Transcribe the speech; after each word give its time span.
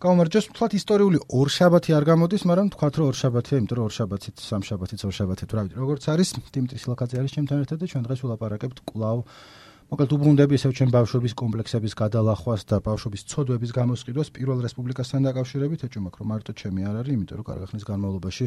გამარჯოს. 0.00 0.46
თქვათ 0.56 0.72
ისტორიული 0.80 1.18
ორშაბათი 1.28 1.92
არ 1.92 2.04
გამოდის, 2.08 2.42
მაგრამ 2.48 2.68
თქვათ 2.72 2.94
რომ 2.96 3.06
ორშაბათია, 3.12 3.56
იმიტომ 3.60 3.76
რომ 3.76 3.84
ორშაბათით, 3.84 4.36
სამშაბათით, 4.40 5.00
ორშაბათით, 5.04 5.50
რა 5.52 5.60
ვიცი, 5.68 5.76
როგორც 5.76 6.04
არის, 6.08 6.28
დიმიტრი 6.56 6.78
სილაკაძე 6.80 7.16
არის 7.20 7.34
ჩემთან 7.36 7.58
ერთად 7.60 7.78
და 7.84 7.86
ჩვენ 7.92 8.04
დღეს 8.08 8.20
ვლაპარაკებთ 8.24 8.78
კვლავ 8.88 9.18
მოკლედ 9.90 10.10
უბრუნდები 10.16 10.54
ისევ 10.56 10.70
ჩვენ 10.78 10.90
ბავშვობის 10.96 11.34
კომპლექსების 11.36 11.92
გადალახვას 12.00 12.62
და 12.70 12.76
ბავშვობის 12.80 13.22
ცოდვების 13.28 13.70
გამოსყიდვას 13.76 14.28
პირველ 14.40 14.58
რესპუბლიკასთან 14.64 15.20
დაკავშირებით, 15.28 15.80
ეჭვმაკ 15.84 16.14
რომ 16.16 16.26
მარტო 16.32 16.52
ჩემი 16.56 16.80
არ 16.88 16.96
არის, 17.02 17.12
იმიტომ 17.20 17.36
რომ 17.36 17.46
კარგი 17.50 17.66
ხნის 17.74 17.84
განმავლობაში 17.90 18.44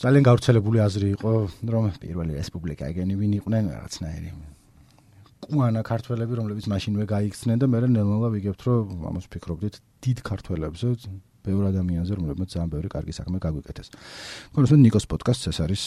ძალიან 0.00 0.24
გავრცელებული 0.26 0.78
აზრი 0.88 1.08
იყო, 1.20 1.32
რომ 1.70 1.84
პირველი 2.02 2.32
რესპუბლიკა 2.40 2.84
ეგენი 2.96 3.14
ვინ 3.20 3.32
იყვნენ 3.44 3.64
რაღაცნაირი 3.76 4.30
კუანა 5.46 5.82
ქართველები, 5.86 6.32
რომლებიც 6.40 6.66
მაშინვე 6.72 7.04
გაიქცნენ 7.06 7.60
და 7.62 7.66
მე 7.70 7.78
ნელ-ნელა 7.86 8.28
ვიგებთ, 8.34 8.60
რომ 8.66 9.04
ამას 9.10 9.28
ვფიქრობდით. 9.28 9.74
დიდ 10.06 10.22
ქართველებზე, 10.26 10.86
ბევრ 11.46 11.70
ადამიანზე, 11.70 12.12
რომლებიც 12.18 12.48
ძალიან 12.54 12.70
ბევრი 12.74 12.88
კარგი 12.90 13.12
საქმე 13.14 13.38
გაგვიკეთეს. 13.42 13.88
კონსტანტ 14.54 14.82
ნიკოს 14.86 15.06
პოდკასტს 15.10 15.50
ეს 15.52 15.58
არის 15.62 15.82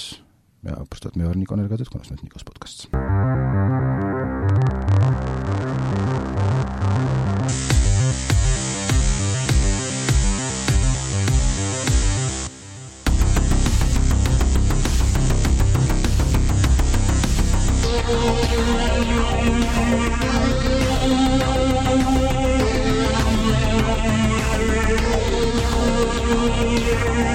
მე 0.64 0.72
უბრალოდ 0.84 1.14
მე 1.20 1.24
ვარ 1.28 1.38
ნიკო 1.40 1.56
ნერგაძე, 1.60 1.88
კონსტანტ 1.88 2.24
ნიკოს 2.28 2.44
პოდკასტს. 2.48 3.79
Thank 26.30 27.34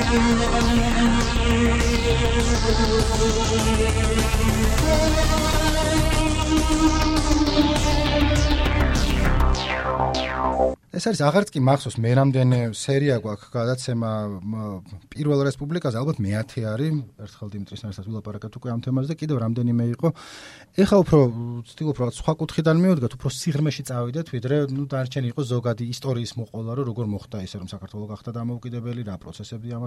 you. 7.88 7.93
ეს 10.94 11.08
არის 11.10 11.20
აღარც 11.26 11.48
კი 11.50 11.60
მახსოვს 11.66 11.96
მე 11.98 12.10
რამდენი 12.14 12.58
სერია 12.78 13.16
გვაქვს 13.18 13.50
გადაცემა 13.50 14.10
პირველ 15.10 15.40
რესპუბლიკაზე 15.48 15.98
ალბათ 15.98 16.20
მე-10 16.22 16.66
არის 16.70 17.00
ერთხელ 17.24 17.48
დიმიტრისთან 17.54 17.90
ერთად 17.90 18.06
ვილაპარაკეთ 18.10 18.58
უკვე 18.60 18.70
ამ 18.74 18.80
თემაზე 18.84 19.10
და 19.10 19.16
კიდევ 19.18 19.36
რამდენიმე 19.42 19.84
იყო. 19.94 20.08
ეხლა 20.78 20.96
უფრო 21.02 21.18
ვცდილობ 21.66 21.98
რა 21.98 22.06
სხვა 22.14 22.32
კუთხიდან 22.38 22.76
მივდგათ 22.84 23.12
უფრო 23.18 23.28
სიღრმეში 23.34 23.82
წავიდეთ 23.90 24.26
ვიდრე 24.34 24.56
ნუ 24.70 24.84
დარჩენი 24.94 25.26
იყო 25.34 25.42
ზოგადი 25.50 25.84
ისტორიის 25.94 26.32
მოყოლა 26.38 26.72
რომ 26.78 26.86
როგორ 26.94 27.06
მოხდა 27.10 27.38
ისე 27.42 27.56
რომ 27.58 27.68
საქართველოს 27.74 28.08
გახდა 28.14 28.30
დამოუკიდებელი 28.38 29.02
რა 29.10 29.16
პროცესები 29.18 29.68
ამ 29.74 29.84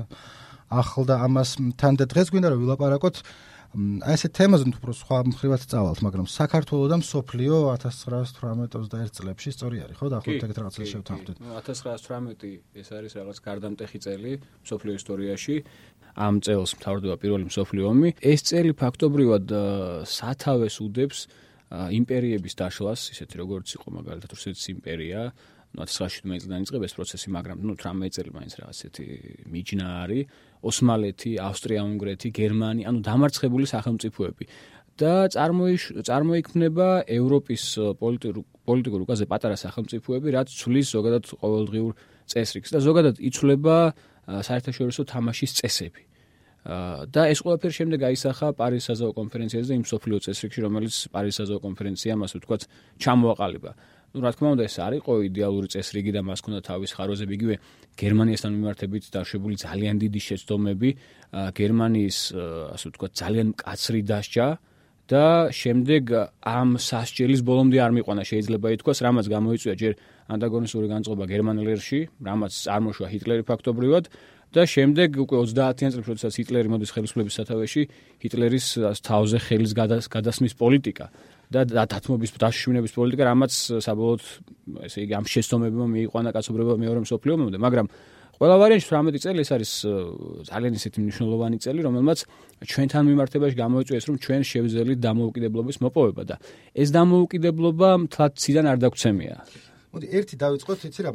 ახლდა 0.76 1.16
ამას 1.24 1.50
თან 1.80 1.94
და 2.04 2.06
დღეს 2.12 2.28
გვინდა 2.36 2.52
რომ 2.52 2.60
ვილაპარაკოთ 2.68 3.16
აი 3.76 4.16
ესე 4.16 4.30
თემაზე 4.32 4.70
უფრო 4.72 4.94
სხვა 4.96 5.18
მხრივად 5.28 5.62
წავალთ, 5.68 6.00
მაგრამ 6.06 6.28
საქართველოს 6.32 6.90
და 6.92 6.98
მსოფლიო 7.04 7.56
1918-21 7.76 9.12
წლებში 9.18 9.50
სწორი 9.54 9.78
არის, 9.84 9.96
ხო? 10.00 10.08
დაახლოებით 10.14 10.46
ეგეთ 10.48 10.58
რაღაცას 10.64 10.88
შევთანხმდით. 10.94 11.38
1918 11.44 12.54
ეს 12.80 12.88
არის 12.96 13.12
რაღაც 13.20 13.38
გარდამტეხი 13.44 14.00
წელი 14.08 14.32
მსოფლიო 14.64 14.94
ისტორიაში. 14.98 15.56
ამ 16.18 16.36
წელს 16.42 16.72
მთავრდება 16.80 17.16
პირველი 17.22 17.46
მსოფლიო 17.52 17.84
ომი. 17.92 18.10
ეს 18.24 18.42
წელი 18.50 18.72
ფაქტობრივად 18.74 19.46
სათავეს 20.08 20.76
უდებს 20.82 21.20
იმპერიების 21.68 22.54
დაშლას, 22.56 23.12
ისეთი 23.14 23.36
როგორც 23.44 23.68
იყო 23.76 23.88
მაგალითად 24.00 24.32
რუსეთის 24.32 24.66
იმპერია, 24.72 25.36
1917 25.78 26.42
წლიდან 26.44 26.66
იწყება 26.66 26.86
ეს 26.90 26.96
პროცესი, 26.98 27.28
მაგრამ 27.38 27.58
ნუ 27.68 27.74
18 27.78 28.12
წელი 28.18 28.32
მაინც 28.34 28.54
რა 28.58 28.66
ასეთი 28.74 29.06
მიჯნა 29.54 29.88
არის. 30.04 30.24
ოსმალეთი, 30.68 31.32
ავსტრია-უნგრეთი, 31.38 32.28
გერმანია, 32.34 32.86
ანუ 32.90 33.00
დამარცხებული 33.06 33.66
სახელმწიფოები 33.70 34.46
და 34.98 35.30
წარმოიქმნება 35.30 36.88
ევროპის 37.06 37.64
პოლიტიკურ 38.02 38.42
პოლიტიკურ 38.68 39.00
უკაზე 39.06 39.26
პატარა 39.32 39.56
სახელმწიფოები, 39.56 40.28
რაც 40.34 40.48
ცვლის 40.52 40.88
ზოგადად 40.92 41.24
ყოველდღიურ 41.40 41.92
წესრიგს 42.28 42.74
და 42.76 42.80
ზოგადად 42.84 43.16
იცვლება 43.30 43.78
საერთაშორისო 44.28 45.02
თამაშის 45.14 45.52
წესები. 45.62 46.04
და 47.16 47.22
ეს 47.32 47.40
ყველაფერი 47.48 47.74
შემდეგ 47.80 48.00
აისახა 48.12 48.48
პარიზის 48.60 48.86
საზავო 48.92 49.14
კონფერენციაზე 49.16 49.72
იმ 49.80 49.86
სოფლიო 49.88 50.18
წესრიგში, 50.26 50.60
რომელიც 50.68 50.96
პარიზის 51.16 51.38
საზავო 51.40 51.60
კონფერენციამ 51.64 52.20
ასე 52.28 52.36
ვთქვათ, 52.44 52.62
ჩამოაყალიბა. 53.00 53.72
Ну 54.14 54.24
რა 54.24 54.32
თქმა 54.34 54.50
უნდა 54.56 54.64
ეს 54.68 54.76
არ 54.80 54.94
იყო 55.04 55.14
იდეალური 55.28 55.68
წესრიგი 55.74 56.12
და 56.16 56.22
მას 56.24 56.40
ჰქონდა 56.42 56.60
თავის 56.70 56.92
ხაროზები. 56.96 57.34
იგივე 57.38 57.56
გერმანიასთან 58.00 58.52
მიმართებით 58.58 59.04
დაშვებული 59.16 59.56
ძალიან 59.60 59.96
დიდი 60.04 60.20
შეცდომები. 60.28 60.90
გერმანიის 61.60 62.18
ასე 62.76 62.86
ვთქვათ 62.88 63.12
ძალიან 63.22 63.48
მკაცრი 63.54 64.00
დასჯა 64.12 64.48
და 65.08 65.26
შემდეგ 65.52 66.04
ამ 66.44 66.70
სასჯელის 66.80 67.42
ბოლომდე 67.48 67.78
არ 67.84 67.92
მიყვანა. 67.98 68.24
შეიძლება 68.32 68.68
ითქვას 68.76 68.98
რამაც 69.06 69.26
გამოიწვია 69.28 69.76
ჯერ 69.82 69.94
ანტაგონისტური 70.34 70.88
განწყობა 70.92 71.24
გერმანელერში 71.32 72.00
რამაც 72.28 72.52
წარმოშვა 72.68 73.08
ჰიტლერი 73.14 73.44
ფაქტობრივად 73.48 74.06
და 74.56 74.64
შემდეგ 74.64 75.10
უკვე 75.28 75.38
30-იან 75.44 75.92
წლებში 75.92 76.12
როდესაც 76.16 76.34
ჰიტლერი 76.40 76.68
მოდის 76.72 76.92
ხელისუფლების 76.96 77.36
სათავეში 77.40 77.82
ჰიტლერის 78.24 78.66
თავზე 79.04 79.38
ხელის 79.44 79.72
გადასმის 80.08 80.54
პოლიტიკა 80.56 81.06
და 81.48 81.64
დათმობის 81.64 82.32
დაშინების 82.44 82.92
პოლიტიკა 82.98 83.24
რამაც 83.32 83.54
საბოლოოდ 83.88 84.22
ესე 84.88 85.00
იგი 85.08 85.14
ამ 85.16 85.26
შეცდომებმა 85.32 85.86
მიიყვანა 85.96 86.30
კაცობრიობა 86.36 86.74
მეორე 86.84 87.00
მსოფლიო 87.08 87.34
ომამდე. 87.38 87.58
მაგრამ 87.64 87.88
ყველა 88.38 88.56
ვარიანტში 88.62 88.90
18 88.94 89.24
წელი 89.24 89.40
ეს 89.42 89.52
არის 89.56 89.72
ძალიან 90.46 90.74
ისეთი 90.78 90.98
მნიშვნელოვანი 91.02 91.58
წელი 91.64 91.80
რომელმაც 91.88 92.20
ჩვენთან 92.70 93.04
მიმართებაში 93.10 93.56
გამოიწვია 93.64 93.98
რომ 93.98 94.18
ჩვენ 94.22 94.42
შევძელით 94.52 95.00
დამოუკიდებლობის 95.08 95.78
მოპოვება 95.82 96.24
და 96.30 96.36
ეს 96.78 96.90
დამოუკიდებლობა 96.94 97.90
თლად 98.14 98.32
ციდან 98.38 98.66
არ 98.72 98.78
დაგცემია 98.86 99.36
მოდი 99.90 100.06
ერთი 100.20 100.36
დავიწყოთ 100.44 100.80
იცი 100.86 101.02
რა 101.08 101.12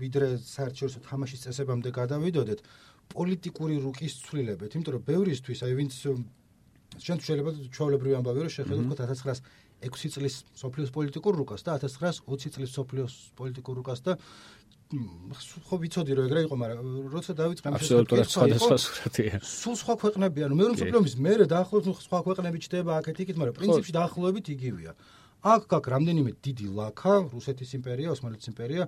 ვიდრე 0.00 0.26
საერთაშორისო 0.40 0.98
თამაშის 1.04 1.40
წესებამდე 1.44 1.90
გადავიდოდეთ 2.00 2.60
პოლიტიკური 3.12 3.74
რუკის 3.84 4.12
ცვლილებებით 4.24 4.72
იმიტომ 4.72 4.92
რომ 4.96 5.02
ბევრისთვის 5.10 5.60
აი 5.68 5.72
ვინც 5.76 5.92
ჩვენ 6.98 7.18
შეიძლება 7.26 7.50
ჩვეულებრივი 7.72 8.14
ამბავი 8.20 8.38
რომ 8.44 8.52
შეხედოთ 8.56 8.86
1906 8.92 10.14
წლის 10.14 10.34
სოფლიოს 10.62 10.90
პოლიტიკურ 10.96 11.32
რუკას 11.40 11.62
და 11.66 11.70
1920 11.80 12.54
წლის 12.54 12.70
სოფლიოს 12.76 13.14
პოლიტიკურ 13.38 13.74
რუკას 13.80 14.00
და 14.06 14.12
ხო 14.92 15.76
ვიცოდი 15.80 16.12
რომ 16.16 16.24
ეგრე 16.28 16.40
იყო, 16.46 16.56
მაგრამ 16.62 16.86
როცა 17.16 17.32
დავიწყე 17.32 17.66
ამ 17.68 17.74
შესაძლებლად 17.80 18.28
სხვადასხვა 18.28 18.76
სურათია. 18.76 19.34
სულ 19.40 19.74
სხვა 19.80 19.94
ქვეყნებია, 20.02 20.44
ნუ 20.52 20.56
მეორე 20.60 20.74
სოფლიოს 20.82 21.16
მერე 21.16 21.44
დაახლოებით 21.48 21.96
სხვა 22.06 22.18
ქვეყნები 22.28 22.58
ჩდება 22.60 22.90
აქეთ 23.00 23.16
იქით, 23.24 23.36
მაგრამ 23.40 23.56
პრინციპში 23.56 23.92
დაახლოებით 23.96 24.46
იგივეა. 24.52 24.92
აქ 25.42 25.62
გაკ 25.72 25.84
რამდენიმე 25.96 26.30
დიდი 26.44 26.66
ლაკა, 26.76 27.14
რუსეთის 27.32 27.70
იმპერია, 27.78 28.08
ოსმალეთის 28.14 28.46
იმპერია, 28.52 28.84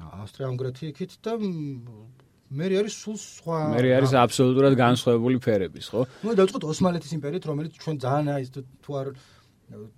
ავსტრია-უნგრეთი 0.00 0.84
იქით 0.90 1.12
და 1.22 1.32
მე 2.52 2.66
არის 2.80 2.94
სულ 3.04 3.16
სხვა 3.20 3.58
მე 3.74 3.92
არის 3.98 4.12
აბსოლუტურად 4.20 4.74
განსხვავებული 4.78 5.38
ფერების 5.44 5.86
ხო? 5.92 6.02
ნუ 6.24 6.34
დავწყოთ 6.40 6.64
ოსმალეთის 6.70 7.12
იმპერიით 7.16 7.44
რომელიც 7.50 7.72
ჩვენ 7.80 7.96
ძალიან 8.04 8.26
აი 8.34 8.42
თუ 8.84 8.90
არ 9.00 9.06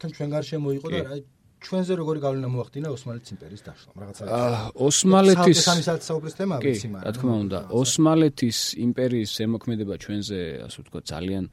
თან 0.01 0.11
ჩვენ 0.17 0.29
გარშემო 0.37 0.69
იყო 0.79 0.89
და 0.95 1.01
აი 1.17 1.21
ჩვენზე 1.67 1.93
როგორი 1.99 2.21
გავლენა 2.23 2.49
მოახდინა 2.53 2.89
ოსმალეთის 2.95 3.31
იმპერიის 3.35 3.63
დაშლა 3.67 3.91
რაღაცა 4.03 4.23
აა 4.37 4.61
ოსმალეთის 4.87 5.59
სამისად 5.67 6.01
საუბრის 6.07 6.35
თემა 6.39 6.57
ვიცი 6.63 6.89
მაგრამ 6.93 7.07
რა 7.07 7.13
თქმა 7.17 7.35
უნდა 7.45 7.59
ოსმალეთის 7.81 8.59
იმპერიის 8.87 9.31
ზემოქმედება 9.41 9.95
ჩვენზე 10.05 10.39
ასე 10.67 10.77
ვთქვა 10.85 11.01
ძალიან 11.13 11.45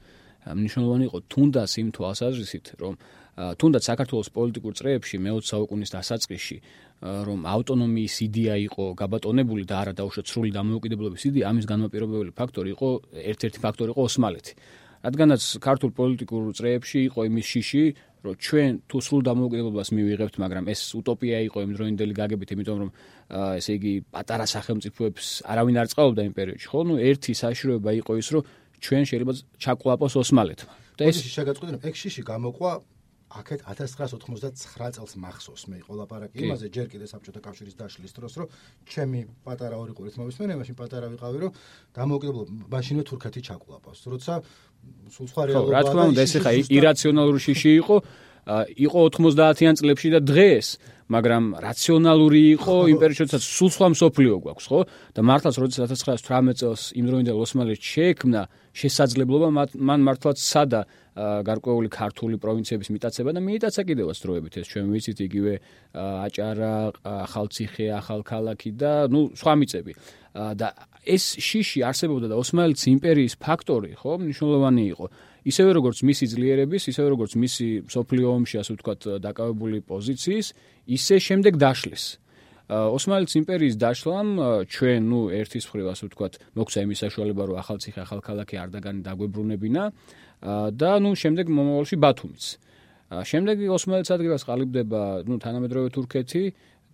მნიშვნელოვანი 0.44 1.04
იყო 1.08 1.18
თუნდაც 1.32 1.70
იმ 1.80 1.88
თვალსაზრისით 1.96 2.66
რომ 2.80 2.94
თუნდაც 3.34 3.82
საქართველოს 3.90 4.28
პოლიტიკურ 4.30 4.72
წრეებში 4.78 5.18
მე-20 5.18 5.48
საუკუნის 5.50 5.90
დასაწყისში 5.90 6.56
რომ 7.02 7.44
ავტონომიის 7.50 8.14
იდეა 8.28 8.54
იყო 8.70 8.84
გაბატონებული 8.96 9.66
და 9.68 9.76
არა 9.82 9.92
დაუშვათ 9.98 10.26
სრული 10.30 10.50
დამოუკიდებლობის 10.54 11.26
იდეა, 11.28 11.50
ამის 11.50 11.66
განმაპირობებელი 11.68 12.32
ფაქტორი 12.32 12.70
იყო 12.72 12.88
ერთ-ერთი 13.34 13.58
ფაქტორი 13.64 13.90
იყო 13.92 14.00
ოსმალეთი. 14.08 14.52
რადგანაც 15.04 15.42
ქართულ 15.60 15.90
პოლიტიკურ 16.00 16.42
წრეებში 16.56 16.98
იყო 17.12 17.20
იმის 17.28 17.44
შიში, 17.44 17.84
რომ 18.24 18.34
ჩვენ 18.40 18.70
თუ 18.88 18.96
სრულ 19.04 19.20
დამოუკიდებლობას 19.28 19.88
მივიღებთ, 19.92 20.34
მაგრამ 20.40 20.64
ეს 20.72 20.80
უტოპია 20.96 21.38
იყო 21.44 21.58
იმ 21.60 21.70
დროინდელი 21.76 22.14
გაგებით, 22.16 22.48
იმიტომ 22.56 22.76
რომ 22.80 22.90
ესე 23.60 23.72
იგი 23.76 23.92
პატარა 24.08 24.46
სახელმწიფოებს 24.48 25.26
არავინ 25.44 25.76
არ 25.84 25.88
წყალობდა 25.92 26.22
იმ 26.24 26.34
პერიოდში, 26.40 26.66
ხო? 26.72 26.80
ნუ 26.88 26.94
ერთი 27.04 27.32
საშუალება 27.36 27.90
იყო 28.00 28.12
ის, 28.16 28.28
რომ 28.32 28.42
ჩვენ 28.84 29.04
შეიძლება 29.08 29.32
ჩაკლაპოს 29.64 30.14
ოსმალეთმა. 30.22 30.72
და 30.98 31.02
ეს 31.10 31.16
შეგაწყვეტინებ, 31.36 31.80
ეგ 31.88 31.94
შიში 32.02 32.22
გამოყვა 32.22 32.70
აქეთ 33.34 33.60
1999 33.66 34.94
წელს 34.94 35.12
მახსოვს. 35.18 35.62
მე 35.66 35.78
ყოლაპარაკი 35.88 36.38
იმაზე 36.44 36.66
ჯერ 36.70 36.86
კიდე 36.92 37.06
საბჭოთა 37.10 37.40
კავშირის 37.42 37.74
დაშლის 37.74 38.12
დროს 38.14 38.34
რომ 38.38 38.48
ჩემი 38.86 39.20
პატარა 39.42 39.74
ორი 39.74 39.92
ყურით 39.96 40.14
მომისმენე 40.20 40.54
მაშინ 40.60 40.76
პატარა 40.78 41.06
ვიყავი 41.10 41.38
რომ 41.42 41.50
დამოუკიდებლობა 41.98 42.52
მაშინვე 42.70 43.02
თურქეთი 43.10 43.40
ჩაკლაპავს 43.48 44.00
როცა 44.12 44.32
სულ 45.10 45.26
სხვა 45.34 45.42
რეალობაა 45.50 45.74
რა 45.74 45.82
თქმა 45.88 46.04
უნდა 46.14 46.20
ეს 46.22 46.34
ხა 46.44 46.50
ირაციონალური 46.78 47.40
შიში 47.42 47.70
იყო 47.82 47.96
იყო 48.44 49.00
90-იან 49.18 49.74
წლებში 49.80 50.08
და 50.14 50.20
დღეს 50.20 50.66
მაგრამ 51.08 51.44
რაციონალური 51.64 52.40
იყო 52.56 52.74
იმპერიის 52.92 53.18
შესაძაც 53.20 53.44
სულ 53.44 53.70
სხვა 53.76 53.86
მსოფლიო 53.94 54.34
გვაქვს 54.44 54.66
ხო? 54.68 54.80
და 55.16 55.20
მართლაც 55.24 55.54
როდესაც 55.60 55.88
1918 55.96 56.60
წელს 56.60 56.82
იმ 56.96 57.04
დროინდელ 57.08 57.36
ოსმალეთს 57.44 57.88
შეექმნა 57.92 58.42
შესაძლებლობა 58.74 59.48
მან 59.78 60.00
მართლაც 60.08 60.38
სადა 60.42 60.82
გარკვეული 61.46 61.88
ქართული 61.94 62.36
პროვინციების 62.42 62.90
მიტაცება 62.90 63.30
და 63.36 63.40
მიიტაცა 63.46 63.82
კიდევაც 63.86 64.18
დროებით 64.18 64.54
ეს 64.58 64.66
ჩვენ 64.66 64.86
ვიცით 64.90 65.18
იგივე 65.30 65.54
აჭარა, 65.94 66.74
ახალციხე, 67.06 67.86
ახალქალაქი 68.02 68.70
და 68.74 68.92
ნუ 69.06 69.20
სხვა 69.38 69.54
მიწები. 69.62 69.92
და 70.34 70.74
ეს 71.06 71.38
შიში 71.38 71.86
არსებობდა 71.86 72.26
და 72.32 72.36
ოსმალეთის 72.42 72.86
იმპერიის 72.90 73.34
ფაქტორი, 73.38 73.94
ხო, 73.94 74.18
მნიშვნელოვანი 74.18 74.84
იყო. 74.90 75.06
ისევე 75.46 75.70
როგორც 75.78 75.98
მისი 76.02 76.24
ძლიერების, 76.34 76.82
ისევე 76.90 77.08
როგორც 77.14 77.32
მისი 77.38 77.66
სოფლიო 77.86 78.26
ომში, 78.34 78.56
ასე 78.58 78.72
ვთქვათ, 78.74 79.00
დაკავებული 79.22 79.78
პოზიციის, 79.86 80.46
ისე 80.88 81.16
შემდეგ 81.22 81.54
დაშლის. 81.60 82.23
ოსმალეთის 82.68 83.36
იმპერიის 83.44 83.74
დაშლამ 83.76 84.28
ჩვენ, 84.72 85.00
ნუ 85.04 85.20
ერთის 85.36 85.64
მხრივ, 85.68 85.86
ასე 85.92 86.02
ვთქვათ, 86.08 86.32
მოგვცა 86.56 86.78
იმის 86.88 86.98
საშუალება, 87.04 87.42
რომ 87.44 87.56
ახალციხე, 87.60 88.00
ახალქალაქი 88.08 88.56
არდაგანი 88.64 89.00
დაგვებრუნებინა. 89.04 89.82
და 90.76 90.90
ნუ 91.00 91.10
შემდეგ 91.16 91.46
მომავალში 91.48 91.96
ბათუმიც. 92.04 92.44
შემდეგ 93.24 93.56
ოსმალეთს 93.68 94.10
ადგილას 94.16 94.42
ყალიბდება 94.48 95.00
ნუ 95.28 95.36
თანამედროვე 95.44 95.88
თურქეთი 95.94 96.42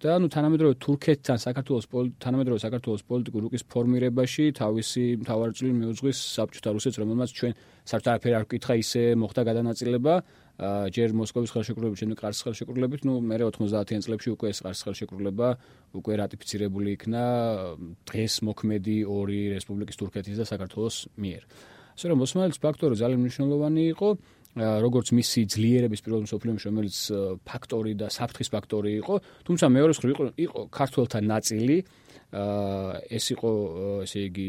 და 0.01 0.17
ნუ 0.21 0.29
თანამედროვე 0.33 0.75
თურქეთთან 0.81 1.39
საქართველოს 1.39 1.87
თანამედროვე 2.25 2.61
საქართველოს 2.67 3.03
პოლიტიკურ 3.11 3.41
რუკის 3.47 3.63
ფორმირებაში 3.73 4.45
თავისი 4.61 5.05
მთავარი 5.23 5.73
მიუძღვის 5.81 6.19
საბჭოთა 6.37 6.71
რუსეთს 6.77 6.99
რომელმაც 7.03 7.31
ჩვენ 7.39 7.53
საერთოდ 7.91 8.11
არაფერი 8.15 8.35
არ 8.39 8.45
ვკითხა 8.47 8.75
ისე 8.81 9.03
მოხდა 9.19 9.43
გადანაწილება. 9.51 10.15
ჯერ 10.95 11.15
მოსკოვის 11.17 11.51
ხელშეკრულებით 11.57 11.99
შემდეგ 12.01 12.19
ყარსის 12.21 12.43
ხელშეკრულებით. 12.47 13.01
ნუ 13.09 13.15
მე 13.25 13.37
90-იან 13.41 14.03
წლებში 14.05 14.29
უკვე 14.37 14.47
ეს 14.53 14.59
ყარსის 14.61 14.85
ხელშეკრულება 14.87 15.49
უკვე 15.97 16.13
რატიფიცირებული 16.21 16.89
იქნა. 17.01 17.23
დღეს 18.07 18.35
მოქმედი 18.47 18.97
ორი 19.09 19.41
რესპუბლიკის 19.57 19.97
თურქეთის 19.99 20.37
და 20.37 20.45
საქართველოს 20.47 20.97
მიერ. 21.17 21.43
ასე 21.97 22.07
რომ 22.13 22.19
ოსმალეთის 22.25 22.61
ფაქტორი 22.61 22.95
ძალიან 23.01 23.21
მნიშვნელოვანი 23.25 23.83
იყო. 23.95 24.09
როგორც 24.59 25.15
მისი 25.15 25.41
ძლიერების 25.47 26.01
პირველ 26.03 26.27
მსოფლიო 26.27 26.53
ომში 26.59 26.67
რომელიც 26.71 26.97
ფაქტორი 27.47 27.93
და 27.95 28.07
საფრთხის 28.11 28.49
ფაქტორი 28.51 28.91
იყო 28.99 29.15
თუმცა 29.47 29.67
მეორე 29.71 29.93
მხრივ 29.95 30.17
იყო 30.43 30.61
ქართულთა 30.75 31.19
ნაწილი 31.23 31.77
ეს 32.31 33.25
იყო 33.35 33.51
ესე 34.07 34.21
იგი 34.31 34.49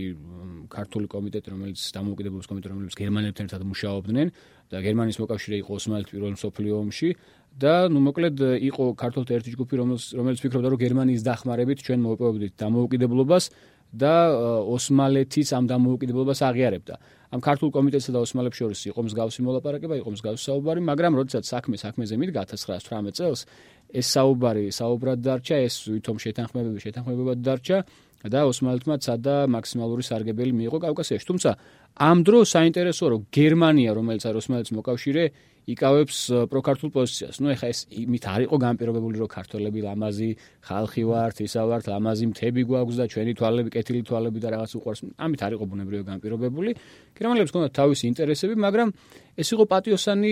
ქართული 0.69 1.10
კომიტეტი 1.10 1.50
რომელიც 1.50 1.81
დამოუკიდებლობის 1.98 2.50
კომიტეტი 2.51 2.74
რომელიც 2.75 2.95
გერმანელებთან 3.01 3.48
ერთად 3.50 3.63
მუშაობდნენ 3.66 4.28
და 4.69 4.78
გერმანიის 4.86 5.18
მოკავშირე 5.18 5.56
იყო 5.66 5.72
ოსმალეთის 5.81 6.13
პირველ 6.13 6.36
მსოფლიო 6.38 6.74
ომში 6.78 7.10
და 7.57 7.74
ნუ 7.89 8.00
მოკლედ 8.06 8.38
იყო 8.69 8.83
ქართულთა 9.01 9.33
ერთი 9.33 9.56
ჯგუფი 9.57 9.81
რომელიც 9.81 10.06
რომელიც 10.13 10.39
ფიქრობდა 10.45 10.68
რომ 10.72 10.81
გერმანიის 10.86 11.25
დახმარებით 11.25 11.80
ჩვენ 11.81 12.00
მოვიპოვებდით 12.06 12.54
დამოუკიდებლობას 12.62 13.45
და 13.92 14.31
ოსმალეთის 14.72 15.51
ამ 15.51 15.68
დამოუკიდებლობას 15.68 16.39
აღიარებდა. 16.48 16.95
ამ 17.31 17.39
ქართულ 17.44 17.69
კომიტეტსა 17.75 18.12
და 18.16 18.19
ოსმალებს 18.24 18.57
შორის 18.60 18.80
იყო 18.92 19.00
მსგავსი 19.07 19.39
მოლაპარაკება, 19.44 19.95
იყო 20.00 20.10
მსგავსი 20.16 20.44
საუბარი, 20.48 20.80
მაგრამ 20.84 21.13
როდესაც 21.19 21.44
საქმე 21.48 21.75
საქმეზე 21.80 22.16
მიდგა 22.19 22.44
1918 22.56 23.16
წელს, 23.16 23.48
ეს 23.92 24.08
საუბარი 24.16 24.72
საუბრად 24.72 25.20
დარჩა, 25.22 25.56
ეს 25.68 25.76
ვითომ 25.92 26.18
შეთანხმებები 26.24 26.80
შეთანხმებებად 26.86 27.40
დარჩა 27.44 27.78
და 28.22 28.40
ოსმალეთმა 28.46 28.96
ცადა 29.02 29.36
მაქსიმალური 29.50 30.04
სარგებელი 30.06 30.54
მიიღო 30.54 30.78
კავკასიაში. 30.86 31.26
თუმცა 31.26 31.52
ამ 31.98 32.18
დროს 32.22 32.48
საინტერესოა, 32.54 33.10
რომ 33.18 33.22
გერმანია, 33.34 33.92
რომელიც 33.98 34.24
არის 34.30 34.40
ოსმალეთის 34.46 34.74
მოკავშირე, 34.78 35.24
იკავებს 35.62 36.50
პროკარტულ 36.50 36.90
პოზიციას. 36.90 37.38
ნუ 37.38 37.54
ეხა 37.54 37.68
ეს 37.70 37.80
იმით 37.94 38.24
არ 38.34 38.42
იყო 38.50 38.58
განპირობებული, 38.66 39.16
რომ 39.22 39.30
ქართველები 39.30 39.80
ლამაზი 39.86 40.30
ხალხი 40.66 41.04
ვართ, 41.06 41.36
ისა 41.46 41.62
ვართ, 41.70 41.86
ლამაზი 41.94 42.26
მთები 42.34 42.62
გვაქვს 42.66 42.96
და 42.98 43.06
ჩვენი 43.14 43.32
თვალები, 43.38 43.70
კეთილი 43.70 44.02
თვალები 44.02 44.40
და 44.42 44.48
რაღაც 44.58 44.72
უყვარს. 44.78 45.02
ამით 45.22 45.42
არ 45.46 45.52
იყო 45.58 45.66
ბუნებრივი 45.70 46.04
განპირობებული. 46.10 46.72
გერმანელებს 47.14 47.52
ჰქონდათ 47.54 47.74
თავისი 47.78 48.04
ინტერესები, 48.10 48.54
მაგრამ 48.58 48.90
ეს 49.38 49.48
იყო 49.54 49.64
პატიოსანი 49.70 50.32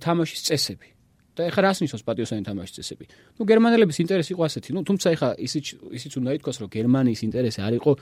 თამაშის 0.00 0.40
წესები. 0.48 0.91
და 1.36 1.48
ეხა 1.48 1.60
რას 1.64 1.78
ნიშნავს 1.82 2.04
პატიოსანი 2.08 2.42
თამაშის 2.44 2.74
წესები? 2.76 3.04
ნუ 3.38 3.42
გერმანელების 3.48 3.98
ინტერესი 4.04 4.30
იყო 4.36 4.42
ასეთი, 4.48 4.68
ნუ 4.76 4.80
თუმცა 4.88 5.06
ეხა 5.16 5.28
ისიც 5.46 5.66
ისიც 5.96 6.12
უნდა 6.20 6.30
ითქვას, 6.36 6.56
რომ 6.60 6.68
გერმანიის 6.76 7.20
ინტერესი 7.28 7.60
არ 7.64 7.74
იყო 7.80 7.92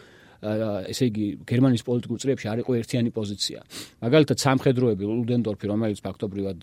ესე 0.41 1.05
იგი 1.11 1.25
გერმანიის 1.45 1.85
პოლიტიკურ 1.85 2.17
წრეებში 2.23 2.47
არ 2.49 2.59
იყო 2.65 2.73
ერთიანი 2.81 3.11
პოზიცია. 3.13 3.59
მაგალითად 4.01 4.39
სამხედროები 4.41 5.05
ლუდენდორფი, 5.05 5.67
რომელიც 5.69 6.01
ფაქტობრივად 6.01 6.61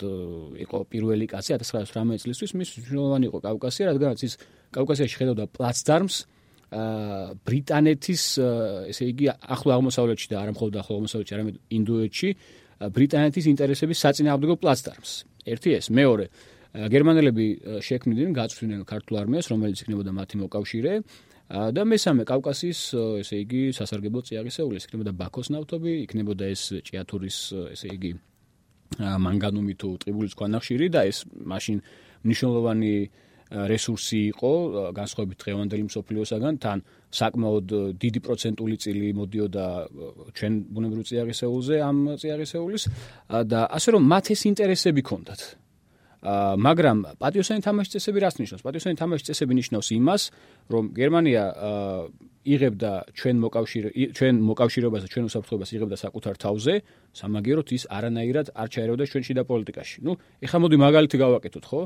იყო 0.66 0.78
პირველი 0.90 1.25
კაცი 1.30 1.54
1918 1.62 2.25
წლისთვის, 2.25 2.52
მის 2.58 2.69
მნიშვნელოვანი 2.74 3.25
იყო 3.30 3.38
კავკასია, 3.46 3.84
რადგანაც 3.94 4.19
ის 4.25 4.34
კავკასიაში 4.74 5.16
ხედავდა 5.22 5.46
პლაცდარმს 5.54 6.16
ბრიტანეთის 7.48 8.24
ესე 8.92 9.04
იგი 9.14 9.25
ახლო 9.56 9.72
აღმოსავლეთში 9.78 10.28
და 10.34 10.36
არა 10.42 10.52
მხოლოდ 10.58 10.74
ახლო 10.81 10.94
აღმოსავლეთში, 10.98 11.34
არამედ 11.38 11.56
ინდოეთში 11.78 12.30
ბრიტანეთის 12.98 13.46
ინტერესების 13.54 13.98
საწინააღმდეგო 14.04 14.56
პლაცდარმს. 14.58 15.12
ერთი 15.48 15.69
ეს, 15.80 15.86
მეორე 15.94 16.25
გერმანელები 16.74 17.48
შექმნიდნენ 17.88 18.31
გაწვრთნილ 18.38 18.84
ქართულ 18.88 19.16
არმიას, 19.24 19.46
რომელიც 19.54 19.78
იქნებოდა 19.84 20.12
მათი 20.12 20.36
მოკავშირე. 20.44 20.94
და 21.48 21.81
მესამე 21.88 22.28
კავკასიის 22.28 22.80
ესე 23.24 23.36
იგი 23.48 23.62
სასარგებლო 23.72 24.19
წიაღისეული. 24.28 24.84
იქნებოდა 24.84 25.12
ბაქოს 25.16 25.48
ნავთობი, 25.56 25.92
იქნებოდა 26.04 26.44
ეს 26.52 26.62
ჭიათურის 26.84 27.38
ესე 27.72 27.88
იგი 27.96 28.12
მანგანუმი 29.00 29.74
თუ 29.80 29.88
ტყიბულის 30.04 30.34
ქვანახშირი 30.36 30.88
და 30.92 31.08
ეს 31.08 31.24
მაშინ 31.24 31.78
მნიშვნელოვანი 32.28 32.94
რესურსი 33.48 34.19
იყო 34.36 34.52
განსხვავებით 34.92 35.38
დღევანდელი 35.40 35.84
მსოფლიოსაგან 35.88 36.54
თან 36.60 36.80
საკმაოდ 37.16 37.68
დიდი 37.96 38.19
პროცენტული 38.28 38.75
წილი 38.84 39.08
მოდიოდა 39.16 39.66
ჩვენ 40.36 40.54
ბუნებრივ 40.68 41.04
წიაღისეულზე 41.08 41.75
ამ 41.80 41.98
წიაღისეულის. 42.19 42.84
და 43.48 43.60
ასე 43.72 43.90
რომ 43.96 44.04
მათ 44.12 44.25
ეს 44.36 44.42
ინტერესები 44.52 45.02
ქონდათ 45.08 45.42
მაგრამ 46.27 46.97
პატიოსანი 47.24 47.62
თამაშის 47.63 47.91
წესები 47.94 48.19
რას 48.19 48.35
ნიშნავს? 48.41 48.63
პატიოსანი 48.65 48.95
თამაშის 49.00 49.25
წესები 49.31 49.53
ნიშნავს 49.59 49.88
იმას, 49.95 50.21
რომ 50.68 50.83
გერმანია 50.91 51.44
იღებდა 52.47 52.91
ჩვენ 53.15 53.35
მოკავშირე 53.44 53.89
ჩვენ 54.18 54.35
მოკავშირეობას 54.50 55.01
და 55.03 55.07
ჩვენ 55.13 55.25
უსაფრთხოებას 55.27 55.69
იღებდა 55.75 55.97
საკუთარ 56.03 56.35
თავზე, 56.44 56.74
სამაგიეროდ 57.15 57.68
ის 57.77 57.83
არანაირად 57.88 58.47
არ 58.56 58.68
ჩაერევდა 58.74 59.03
ჩვენ 59.12 59.24
შიდა 59.27 59.44
პოლიტიკაში. 59.51 59.95
ნუ, 60.03 60.12
ეხლა 60.44 60.57
მოდი 60.63 60.75
მაგალითი 60.83 61.18
გავაკეთოთ, 61.24 61.65
ხო? 61.68 61.81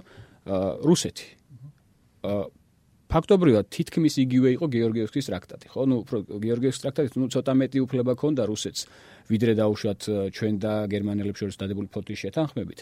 რუსეთი. 0.86 1.28
ფაქტობრივად 3.12 3.66
თითქმის 3.68 4.14
იგივე 4.24 4.50
იყო 4.56 4.66
გეორგიევსკის 4.72 5.26
ტრაქტატი, 5.28 5.68
ხო? 5.74 5.82
ნუ 5.84 5.96
გეორგიევსკის 6.46 6.84
ტრაქტატი 6.86 7.20
ნუ 7.20 7.28
ცოტა 7.28 7.54
მეტი 7.60 7.78
უფლება 7.84 8.12
ჰქონდა 8.16 8.44
რუსეთს, 8.48 8.82
ვიდრე 9.28 9.52
დაუშვათ 9.60 10.02
ჩვენ 10.32 10.56
და 10.64 10.74
გერმანელებს 10.88 11.40
შორის 11.42 11.56
დადებული 11.60 11.92
ფლოტის 11.92 12.18
შეთანხმებით. 12.24 12.80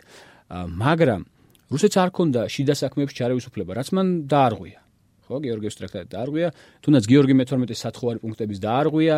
მაგრამ 0.53 1.21
რუსეთს 1.69 1.97
არ 2.01 2.09
ქონდა 2.15 2.41
შიდა 2.49 2.73
საქმეებში 2.81 3.17
ჩარევის 3.19 3.49
უფლება, 3.49 3.71
რაც 3.77 3.89
მან 3.93 4.07
დაარღვია. 4.29 4.79
ხო, 5.29 5.37
გეორგიოს 5.45 5.75
ტრაქტატი 5.77 6.09
დაარღვია, 6.09 6.47
თუნდაც 6.81 7.03
გეორგი 7.05 7.33
მე-12-ის 7.37 7.81
სათხოვარი 7.85 8.19
პუნქტების 8.25 8.59
დაარღვია, 8.65 9.15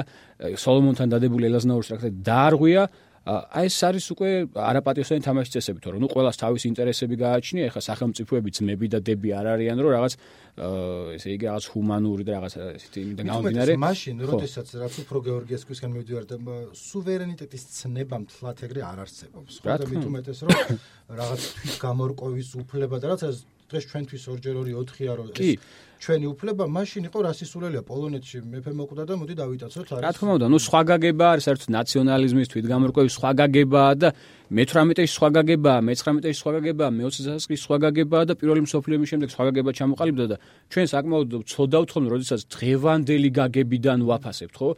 სოლომონთან 0.59 1.07
დადებული 1.15 1.47
ელაზნაურის 1.47 1.87
ტრაქტატი 1.87 2.17
დაარღვია, 2.27 2.81
აი 3.21 3.69
ეს 3.69 3.75
არის 3.85 4.05
უკვე 4.17 4.29
არაპატიოსანი 4.57 5.21
თამაშის 5.21 5.53
წესები, 5.53 5.79
თორე 5.85 5.97
ნუ 6.01 6.07
ყოველას 6.09 6.41
თავის 6.41 6.63
ინტერესები 6.65 7.15
გააჩნია, 7.21 7.67
ეხლა 7.69 7.81
სახელმწიფოები 7.85 8.49
ძმები 8.57 8.87
და 8.89 8.97
დები 8.97 9.29
არ 9.37 9.45
არიან, 9.53 9.77
რომ 9.77 9.91
რაღაც 9.93 10.13
ესე 11.21 11.29
იგი 11.37 11.45
რაღაც 11.45 11.65
ჰუმანური 11.69 12.23
და 12.25 12.31
რაღაც 12.41 12.53
ესეთი 12.81 12.99
იმიდან 13.05 13.25
გამომდინარე. 13.29 13.71
მაშინ, 13.77 14.15
როდესაც 14.25 14.67
რაც 14.73 14.93
უფრო 15.05 15.17
გეორგიესკვისგან 15.29 15.89
მივიდივარ 16.01 16.25
და 16.33 16.35
სუვერენიტეტის 16.81 17.63
ცნება 17.77 18.17
მთლად 18.25 18.57
ეგრე 18.65 18.81
არ 18.89 18.97
არსებობს. 19.05 19.53
ხო 19.61 19.77
და 19.77 19.85
მით 19.85 20.03
უმეტეს 20.09 20.39
რომ 20.41 20.57
რაღაც 21.21 21.41
თვით 21.61 21.75
გამორკვევის 21.85 22.49
უფლება 22.57 22.95
და 22.97 23.05
რაღაც 23.13 23.37
დღეს 23.71 23.83
ჩვენთვის 23.91 24.23
ორჯერ 24.31 24.55
ორი 24.61 24.71
4-ია 24.75 25.13
რომ 25.19 25.27
ეს 25.31 25.59
ჩვენი 26.01 26.25
უფლება 26.33 26.65
მაშინ 26.65 27.03
იყო 27.07 27.19
რასისულელია 27.29 27.81
პოლონეთში 27.85 28.37
მეფე 28.41 28.71
მოკვდა 28.73 29.03
და 29.05 29.13
მოდი 29.21 29.33
დავიტაცოთ 29.37 29.89
არის 29.93 30.05
რა 30.05 30.11
თქმა 30.17 30.31
უნდა 30.37 30.47
ნუ 30.49 30.59
სხვა 30.65 30.81
გაგება 30.89 31.25
არის 31.33 31.43
საერთოდ 31.45 31.69
ნაციონალიზმის 31.77 32.47
თვითგამორკვევის 32.53 33.13
სხვა 33.21 33.31
გაგება 33.41 33.83
და 34.01 34.09
მე-18-ში 34.57 35.11
სხვა 35.13 35.29
გაგება 35.37 35.73
მე-19-ში 35.85 36.37
სხვა 36.41 36.51
გაგება 36.57 36.85
მე-20 36.97 37.21
წელს 37.21 37.45
სხვა 37.65 37.77
გაგება 37.85 38.19
და 38.25 38.33
პირველი 38.41 38.61
მსოფლიო 38.65 38.95
ომის 38.97 39.09
შემდეგ 39.13 39.29
სხვა 39.29 39.43
გაგება 39.47 39.71
ჩამოყალიბდა 39.77 40.25
და 40.31 40.35
ჩვენ 40.73 40.85
საკმაოდ 40.93 41.29
ცოდავთ 41.53 41.89
ხომ 41.93 42.05
როდესაც 42.17 42.41
დღევანდელი 42.49 43.29
გაგებიდან 43.37 43.99
ვაფასებთ 44.09 44.55
ხო? 44.57 44.69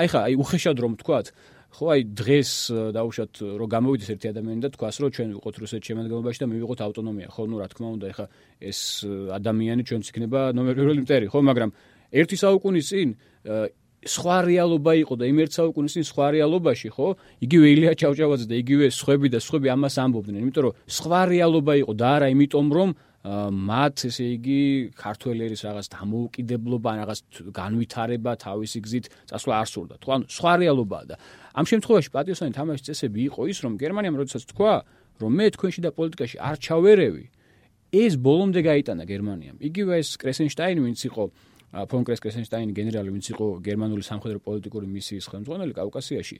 აი 0.00 0.06
ხა 0.10 0.20
აი 0.26 0.34
უხეშად 0.40 0.76
რომ 0.80 0.92
თქვათ 0.96 1.26
ხო 1.70 1.86
აი 1.94 2.00
დღეს 2.18 2.50
დაუშვათ 2.96 3.32
რომ 3.60 3.68
გამოვიდეს 3.70 4.10
ერთი 4.14 4.26
ადამიანი 4.34 4.60
და 4.66 4.70
თქვას 4.74 4.96
რომ 5.00 5.10
ჩვენ 5.14 5.28
ვიყოთ 5.38 5.54
რუსეთის 5.62 5.86
შემადგენლობაში 5.90 6.38
და 6.42 6.46
მივიღოთ 6.50 6.80
ავტონომია 6.86 7.28
ხო 7.30 7.42
ნუ 7.46 7.56
რა 7.62 7.66
თქმა 7.70 7.88
უნდა 7.94 8.06
ეხა 8.10 8.26
ეს 8.58 8.80
ადამიანი 9.38 9.82
ჩვენც 9.86 10.04
იქნება 10.10 10.40
ნომერ 10.50 10.74
პირველი 10.80 11.00
მტერი 11.06 11.26
ხო 11.30 11.40
მაგრამ 11.46 11.70
ერთი 12.10 12.36
საუკუნის 12.42 12.86
წინ 12.90 13.08
სხვა 14.00 14.36
რეალობა 14.48 14.92
იყო 15.04 15.14
და 15.20 15.28
იმერთ 15.28 15.52
საუკუნის 15.60 15.92
წინ 15.92 16.04
სხვა 16.08 16.26
რეალობაში, 16.32 16.88
ხო? 16.88 17.08
იგივე 17.44 17.66
ილია 17.68 17.92
ჩავჭავაძე 18.00 18.46
და 18.48 18.56
იგივე 18.56 18.86
სხვები 18.96 19.28
და 19.28 19.38
სხვები 19.44 19.68
ამას 19.76 19.94
ამბობდნენ, 20.00 20.40
იმიტომ 20.40 20.64
რომ 20.64 20.76
სხვა 20.88 21.20
რეალობა 21.28 21.72
იყო 21.84 21.92
და 22.00 22.08
არა 22.16 22.26
იმიტომ 22.32 22.66
რომ 22.72 22.88
მათ 23.20 24.08
ესე 24.08 24.24
იგი 24.40 24.60
ქართველერის 24.96 25.60
რაღაც 25.68 25.86
დამოუკიდებლობა, 25.92 26.90
რაღაც 27.04 27.20
განვითარება 27.52 28.32
თავისი 28.40 28.78
გზით 28.80 29.06
წასვლა 29.28 29.54
არ 29.60 29.68
სურდა. 29.68 29.94
თუ 30.00 30.08
ანუ 30.08 30.24
სხვა 30.32 30.52
რეალობაა 30.64 31.04
და 31.04 31.16
ამ 31.52 31.64
შემთხვევაში 31.68 32.10
პატიოსანი 32.16 32.52
თამაშის 32.56 32.84
წესები 32.88 33.20
იყო 33.28 33.40
ის, 33.52 33.58
რომ 33.60 33.72
გერმანიამ 33.76 34.16
როდესაც 34.24 34.42
თქვა, 34.56 34.74
რომ 35.20 35.30
მე 35.36 35.46
თქვენში 35.52 35.80
და 35.84 35.90
პოლიტიკაში 35.92 36.36
არ 36.40 36.56
ჩავერევი, 36.64 37.24
ეს 37.92 38.12
ბოლომდე 38.16 38.60
გაიტანა 38.64 39.04
გერმანიამ. 39.04 39.56
იგივე 39.68 39.92
ეს 40.00 40.16
კრესენშტაინი, 40.16 40.80
ვინც 40.80 41.00
იყო 41.10 41.24
ფონ 41.90 42.02
კრესენშტაინი 42.08 42.72
გენერალი, 42.72 43.08
ვინც 43.12 43.26
იყო 43.36 43.46
გერმანული 43.60 44.02
სამხედრო 44.02 44.38
პოლიტიკური 44.40 44.86
მისიის 44.96 45.24
ხელმძღვანელი 45.28 45.72
კავკასიაში. 45.76 46.36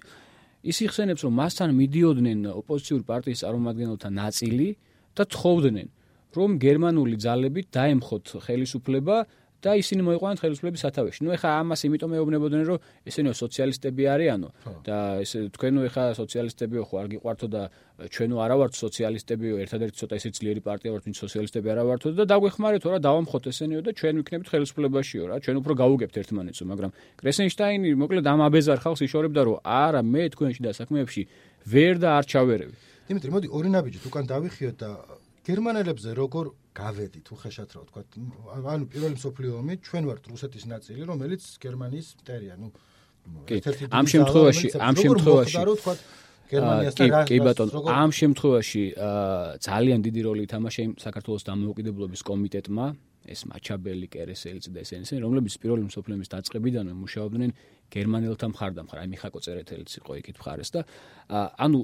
ის 0.61 0.77
იხსენებს, 0.85 1.21
რომ 1.25 1.33
მასთან 1.41 1.69
მიდიოდნენ 1.77 2.39
ოპოზიციური 2.53 3.05
პარტიის 3.05 3.39
წარმომადგენელთა 3.45 4.09
ნაწილი 4.13 4.69
და 5.17 5.23
თხოვდნენ 5.25 5.89
რომ 6.37 6.51
გერმანული 6.63 7.17
ძალები 7.19 7.61
დაემხოთ 7.75 8.27
ხელისუფლება 8.47 9.17
და 9.61 9.77
ისინი 9.77 10.05
მოიყვანათ 10.09 10.41
ხელისუფლების 10.41 10.83
სათავეში. 10.89 11.21
ნუ 11.21 11.37
ეხა 11.37 11.49
ამას 11.61 11.81
იმიტომ 11.85 12.13
ეუბნებოდნენ, 12.17 12.63
რომ 12.65 12.79
ესენიო 13.05 13.35
სოციალისტები 13.37 14.03
არიანო 14.09 14.49
და 14.89 14.97
ეს 15.21 15.33
თქვენო 15.53 15.81
ეხა 15.89 16.05
სოციალისტებიო 16.17 16.83
ხო 16.89 16.95
არ 16.97 17.07
გიყვართო 17.13 17.47
და 17.53 17.63
ჩვენო 18.09 18.37
არა 18.41 18.57
ვართ 18.57 18.73
სოციალისტებიო, 18.81 19.55
ერთადერთი 19.61 19.97
ცოტა 20.01 20.15
ისე 20.17 20.29
ძლიერი 20.41 20.61
პარტია 20.65 20.91
ვართ, 20.97 21.05
ვინც 21.05 21.17
სოციალისტები 21.21 21.69
არა 21.77 21.83
ვართო 21.93 22.09
და 22.17 22.25
დაგვეხმარეთ 22.33 22.83
რა 22.89 22.99
დავამხოთ 23.05 23.45
ესენიო 23.53 23.81
და 23.85 23.91
ჩვენ 24.01 24.15
ვიქნებით 24.25 24.49
ხელისუფლებაშიო 24.49 25.23
რა, 25.29 25.37
ჩვენ 25.45 25.57
უფრო 25.61 25.73
გავუგებთ 25.77 26.17
ერთმანეთსო, 26.25 26.65
მაგრამ 26.73 26.91
კრესენშტაინი 27.21 27.89
მოკლედ 28.01 28.25
ამ 28.33 28.41
აბეზარ 28.49 28.79
ხალხს 28.81 29.05
იშორებდა, 29.05 29.41
რომ 29.45 29.57
არა 29.61 30.01
მე 30.01 30.23
თქვენში 30.33 30.61
და 30.65 30.73
საქმეებში 30.73 31.23
ვერ 31.69 31.95
და 32.01 32.09
არ 32.17 32.25
ჩავერევი. 32.33 32.75
დიმიტრი, 33.13 33.29
მოდი 33.29 33.47
ორი 33.53 33.69
ნაბიჯით 33.77 34.05
უკან 34.09 34.25
დავიხიოთ 34.25 34.77
და 34.81 34.89
გერმანელებზე 35.51 36.11
როგორ 36.15 36.51
გავედით 36.79 37.27
უხეშად 37.35 37.69
რა 37.75 37.81
ვთქვა? 37.85 38.03
ანუ 38.75 38.85
პირველი 38.93 39.15
მსოფლიო 39.19 39.53
ომი 39.61 39.75
ჩვენ 39.83 40.05
ვართ 40.11 40.25
რუსეთის 40.31 40.65
ნაწილი 40.71 41.01
რომელიც 41.11 41.43
გერმანიის 41.65 42.09
მტერია. 42.23 42.55
ერთ-ერთი 43.59 43.83
ამ 43.91 44.07
შემთხვევაში 44.15 44.67
ამ 44.79 44.95
შემთხვევაში 45.03 45.57
რა 45.59 45.73
ვთქვა? 45.75 45.95
გერმანიასთან 46.51 47.07
რა 47.15 47.21
კი 47.31 47.37
ბატონო 47.47 47.79
ამ 47.95 48.11
შემთხვევაში 48.21 48.83
ძალიან 49.67 50.01
დიდი 50.07 50.21
როლი 50.27 50.43
ითამაშა 50.49 50.81
იმ 50.89 50.93
საქართველოს 51.05 51.43
დამოუკიდებლობის 51.51 52.23
კომიტეტმა 52.31 52.87
ეს 53.29 53.45
მაჩაბელი 53.51 54.07
კერესელიც 54.09 54.71
და 54.73 54.81
ესენი 54.81 55.05
ესენი 55.05 55.21
რომლებიც 55.27 55.55
პირველი 55.61 55.85
მსოფლიო 55.91 56.15
ომის 56.17 56.31
დაწყებიდანვე 56.35 56.95
მუშაობდნენ 57.05 57.51
გერმანელთა 57.91 58.47
მხარდამხარ, 58.55 58.99
აი 59.03 59.09
მიხაკო 59.11 59.39
წერეთელიც 59.45 59.91
იყო 59.99 60.13
იქით 60.21 60.37
მხარეს 60.39 60.71
და 60.71 60.81
ანუ 61.59 61.79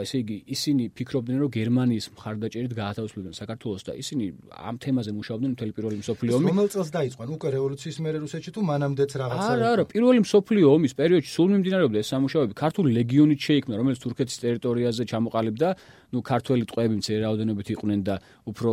ესე 0.00 0.16
იგი 0.24 0.36
ისინი 0.56 0.84
ფიქრობდნენ 0.96 1.36
რომ 1.44 1.50
გერმანიის 1.52 2.06
მხარდაჭერით 2.16 2.72
გაათავისუფლებდნენ 2.80 3.36
საქართველოს 3.36 3.82
და 3.84 3.92
ისინი 4.00 4.24
ამ 4.56 4.76
თემაზე 4.80 5.10
მუშაობდნენ 5.20 5.50
მთელი 5.56 5.72
პირველი 5.76 5.96
მსოფლიო 6.00 6.32
ომი. 6.40 6.48
რომელ 6.48 6.68
წელს 6.72 6.90
დაიწყო? 6.96 7.22
უკვე 7.36 7.48
რევოლუციის 7.60 7.96
მერე 8.00 8.18
რუსეთში 8.24 8.50
თუ 8.56 8.60
მანამდეც 8.72 9.10
რაღაცა? 9.20 9.50
არა, 9.52 9.66
არა, 9.76 9.84
პირველი 9.92 10.20
მსოფლიო 10.24 10.66
ომის 10.80 10.92
პერიოდში 10.96 11.30
სულ 11.36 11.48
მიმდინარეობდა 11.52 11.98
ეს 12.00 12.08
სამუშაოები. 12.08 12.52
ქართული 12.56 12.88
ლეგიონით 12.96 13.40
შეიქმნა, 13.46 13.74
რომელიც 13.76 13.98
თურქეთის 14.00 14.36
ტერიტორიაზე 14.44 15.02
ჩამოყალიბდა, 15.12 15.68
ნუ 16.12 16.18
ქართველი 16.24 16.64
ტყვეები 16.64 16.94
მცირე 17.00 17.20
რაოდენობით 17.20 17.68
იყვნენ 17.76 18.00
და 18.08 18.14
უფრო 18.48 18.72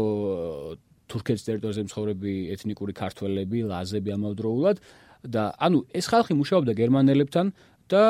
თურქეთის 1.08 1.44
ტერიტორიაზე 1.48 1.82
მცხოვრები 1.88 2.34
ეთნიკური 2.56 2.94
ქართველები, 2.94 3.58
ლაზები 3.72 4.10
ამავდროულად 4.18 4.78
და 5.28 5.44
ანუ 5.58 5.84
ეს 5.96 6.06
ხალხი 6.12 6.34
მუშაობდა 6.38 6.72
გერმანელებთან 6.78 7.48
და 7.88 8.04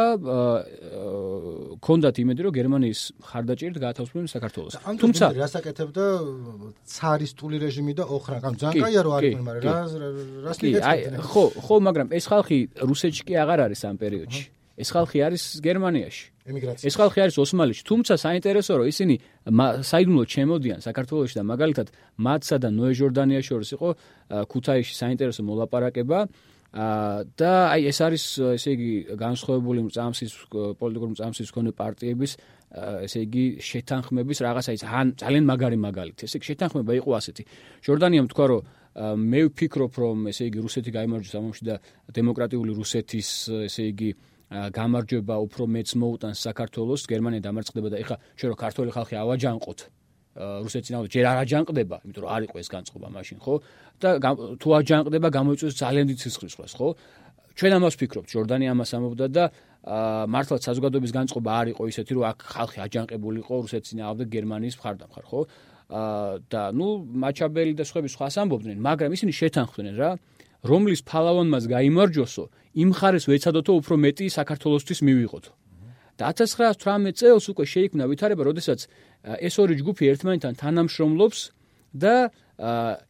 კონდათ 1.86 2.16
იმედი 2.18 2.42
რომ 2.50 2.54
გერმანიის 2.58 3.02
ხარდაჭერით 3.30 3.78
გაათავისუფლებდნენ 3.78 4.32
საქართველოს. 4.34 4.74
თუმცა 4.82 5.26
რასაკეთებდა 5.38 6.06
цаრისტული 6.98 7.58
რეჟიმი 7.62 7.94
და 7.94 8.04
ოხრან, 8.10 8.42
ანუ 8.42 8.58
ძალიან 8.58 8.84
კაია 8.84 9.02
რომ 9.06 9.14
არიან, 9.18 9.42
მაგრამ 9.46 9.62
რა 9.62 9.78
რას 10.50 10.58
ნიკეთებდნენ? 10.66 11.22
ხო, 11.22 11.44
ხო, 11.62 11.76
მაგრამ 11.88 12.08
ეს 12.18 12.26
ხალხი 12.26 12.58
რუსეთში 12.90 13.24
კი 13.30 13.34
აღარ 13.38 13.60
არის 13.70 13.82
ამ 13.86 13.96
პერიოდში. 14.02 14.44
ეს 14.78 14.90
ხალხი 14.94 15.18
არის 15.26 15.44
გერმანიაში. 15.66 16.26
ემიგრაცია. 16.48 16.86
ეს 16.88 16.96
ხალხი 16.96 17.20
არის 17.26 17.36
ოსმალეთში, 17.44 17.84
თუმცა 17.90 18.14
საინტერესო 18.22 18.74
რომ 18.78 18.88
ისინი 18.94 19.16
საიდუმლოდ 19.92 20.28
ჩემოდიან 20.36 20.80
საქართველოში 20.86 21.36
და 21.40 21.44
მაგალითად 21.52 21.88
მათსა 22.22 22.58
და 22.62 22.70
ნოე 22.78 22.92
ჟორდანიას 22.94 23.46
შორის 23.50 23.70
იყო 23.76 23.90
ქუთაისში 24.52 24.94
საინტერესო 25.02 25.42
მოლაპარაკება. 25.50 26.20
და 26.78 27.52
აი 27.74 27.82
ეს 27.90 28.00
არის 28.06 28.24
ესე 28.60 28.70
იგი 28.76 28.92
განსხვავებული 29.18 29.88
მწამსის 29.88 30.32
პოლიტიკური 30.52 31.10
მწამსის 31.16 31.50
მქონე 31.50 31.72
პარტიების 31.74 32.32
ესე 33.08 33.20
იგი 33.24 33.46
შეთანხმების 33.64 34.38
რაღაცა 34.46 34.72
ის 34.76 34.84
ან 34.84 35.16
ძალიან 35.16 35.44
მაგარი 35.48 35.78
მაგალითი. 35.80 36.22
ესე 36.28 36.38
იგი 36.38 36.46
შეთანხმება 36.52 36.92
იყო 37.02 37.10
ასეთი. 37.18 37.44
ჟორდანიამ 37.88 38.28
თქვა 38.30 38.46
რომ 38.52 38.62
მე 38.98 39.42
ვფიქრობ 39.48 39.94
რომ 39.96 40.18
ესე 40.28 40.44
იგი 40.52 40.60
რუსეთი 40.66 40.90
გამარჯვებს 40.92 41.36
ამ 41.40 41.46
ომში 41.50 41.64
და 41.70 41.76
დემოკრატიული 42.12 42.72
რუსეთის 42.76 43.30
ესე 43.70 43.84
იგი 43.94 44.10
გამარჯვება 44.48 45.36
უფრო 45.44 45.64
მეც 45.68 45.90
მოუტანს 46.00 46.40
საქართველოს, 46.48 47.04
გერმანია 47.12 47.44
დამარცხდება 47.44 47.90
და 47.92 47.98
ეხა 48.00 48.16
შენ 48.40 48.48
რო 48.54 48.56
ქართული 48.64 48.90
ხალხი 48.96 49.16
ავაჯანყოთ 49.20 49.80
რუსეთის 50.38 50.92
ნაოდ 50.94 51.10
ჯერ 51.10 51.26
არ 51.34 51.38
აჯანყდება, 51.44 51.98
იმიტომ 52.06 52.24
რომ 52.24 52.32
არ 52.32 52.42
იყო 52.46 52.56
ეს 52.62 52.70
განწყობა 52.70 53.08
მაშინ, 53.10 53.38
ხო? 53.42 53.54
და 53.98 54.10
თუ 54.62 54.68
აჯანყდება, 54.78 55.28
გამოიწვევს 55.34 55.76
ძალიან 55.82 56.06
დიდ 56.14 56.20
სისხლისღვრას, 56.22 56.74
ხო? 56.78 56.88
ჩვენ 57.58 57.72
ამას 57.82 57.94
ვფიქრობთ, 57.98 58.28
ჯორდანი 58.30 58.66
ამას 58.70 58.90
ამბობდა 58.94 59.28
და 59.34 59.44
მართლაც 60.30 60.62
საზოგადოების 60.62 61.12
განწყობა 61.18 61.50
არ 61.58 61.68
იყო 61.74 61.84
ისეთი, 61.90 62.12
რომ 62.14 62.24
აქ 62.30 62.38
ხალხი 62.54 62.78
აჯანყებული 62.86 63.38
იყო 63.42 63.54
რუსეთის 63.66 63.94
ნაოდ 63.98 64.18
და 64.22 64.26
გერმანიის 64.30 64.76
მხარდამხარ, 64.78 65.26
ხო? 65.26 65.42
და 66.54 66.62
ნუ 66.78 66.88
მაჩაბელი 67.24 67.74
და 67.74 67.84
სხვები 67.88 68.10
სხვას 68.14 68.36
ამბობდნენ, 68.38 68.78
მაგრამ 68.78 69.10
ისინი 69.18 69.32
შეთანხმდნენ 69.42 69.96
რა, 69.98 70.10
რომლის 70.64 71.02
ფალავონმას 71.06 71.66
გამოიმარჯოსო, 71.70 72.44
იმ 72.82 72.90
ხარეს 72.98 73.26
ვეცადოთო 73.30 73.74
უფრო 73.82 73.96
მეტი 73.98 74.26
საქართველოსთვის 74.34 75.00
მივიღოთ. 75.06 75.46
და 76.18 76.34
1918 76.34 77.14
წელს 77.14 77.46
უკვე 77.54 77.66
შეიქმნა 77.70 78.04
ვითარება, 78.10 78.42
როდესაც 78.50 78.90
ეს 79.38 79.56
ორი 79.62 79.78
ჯგუფი 79.78 80.04
ერთმანეთთან 80.18 80.54
თანამშრომლობს 80.58 81.40
და 81.94 82.34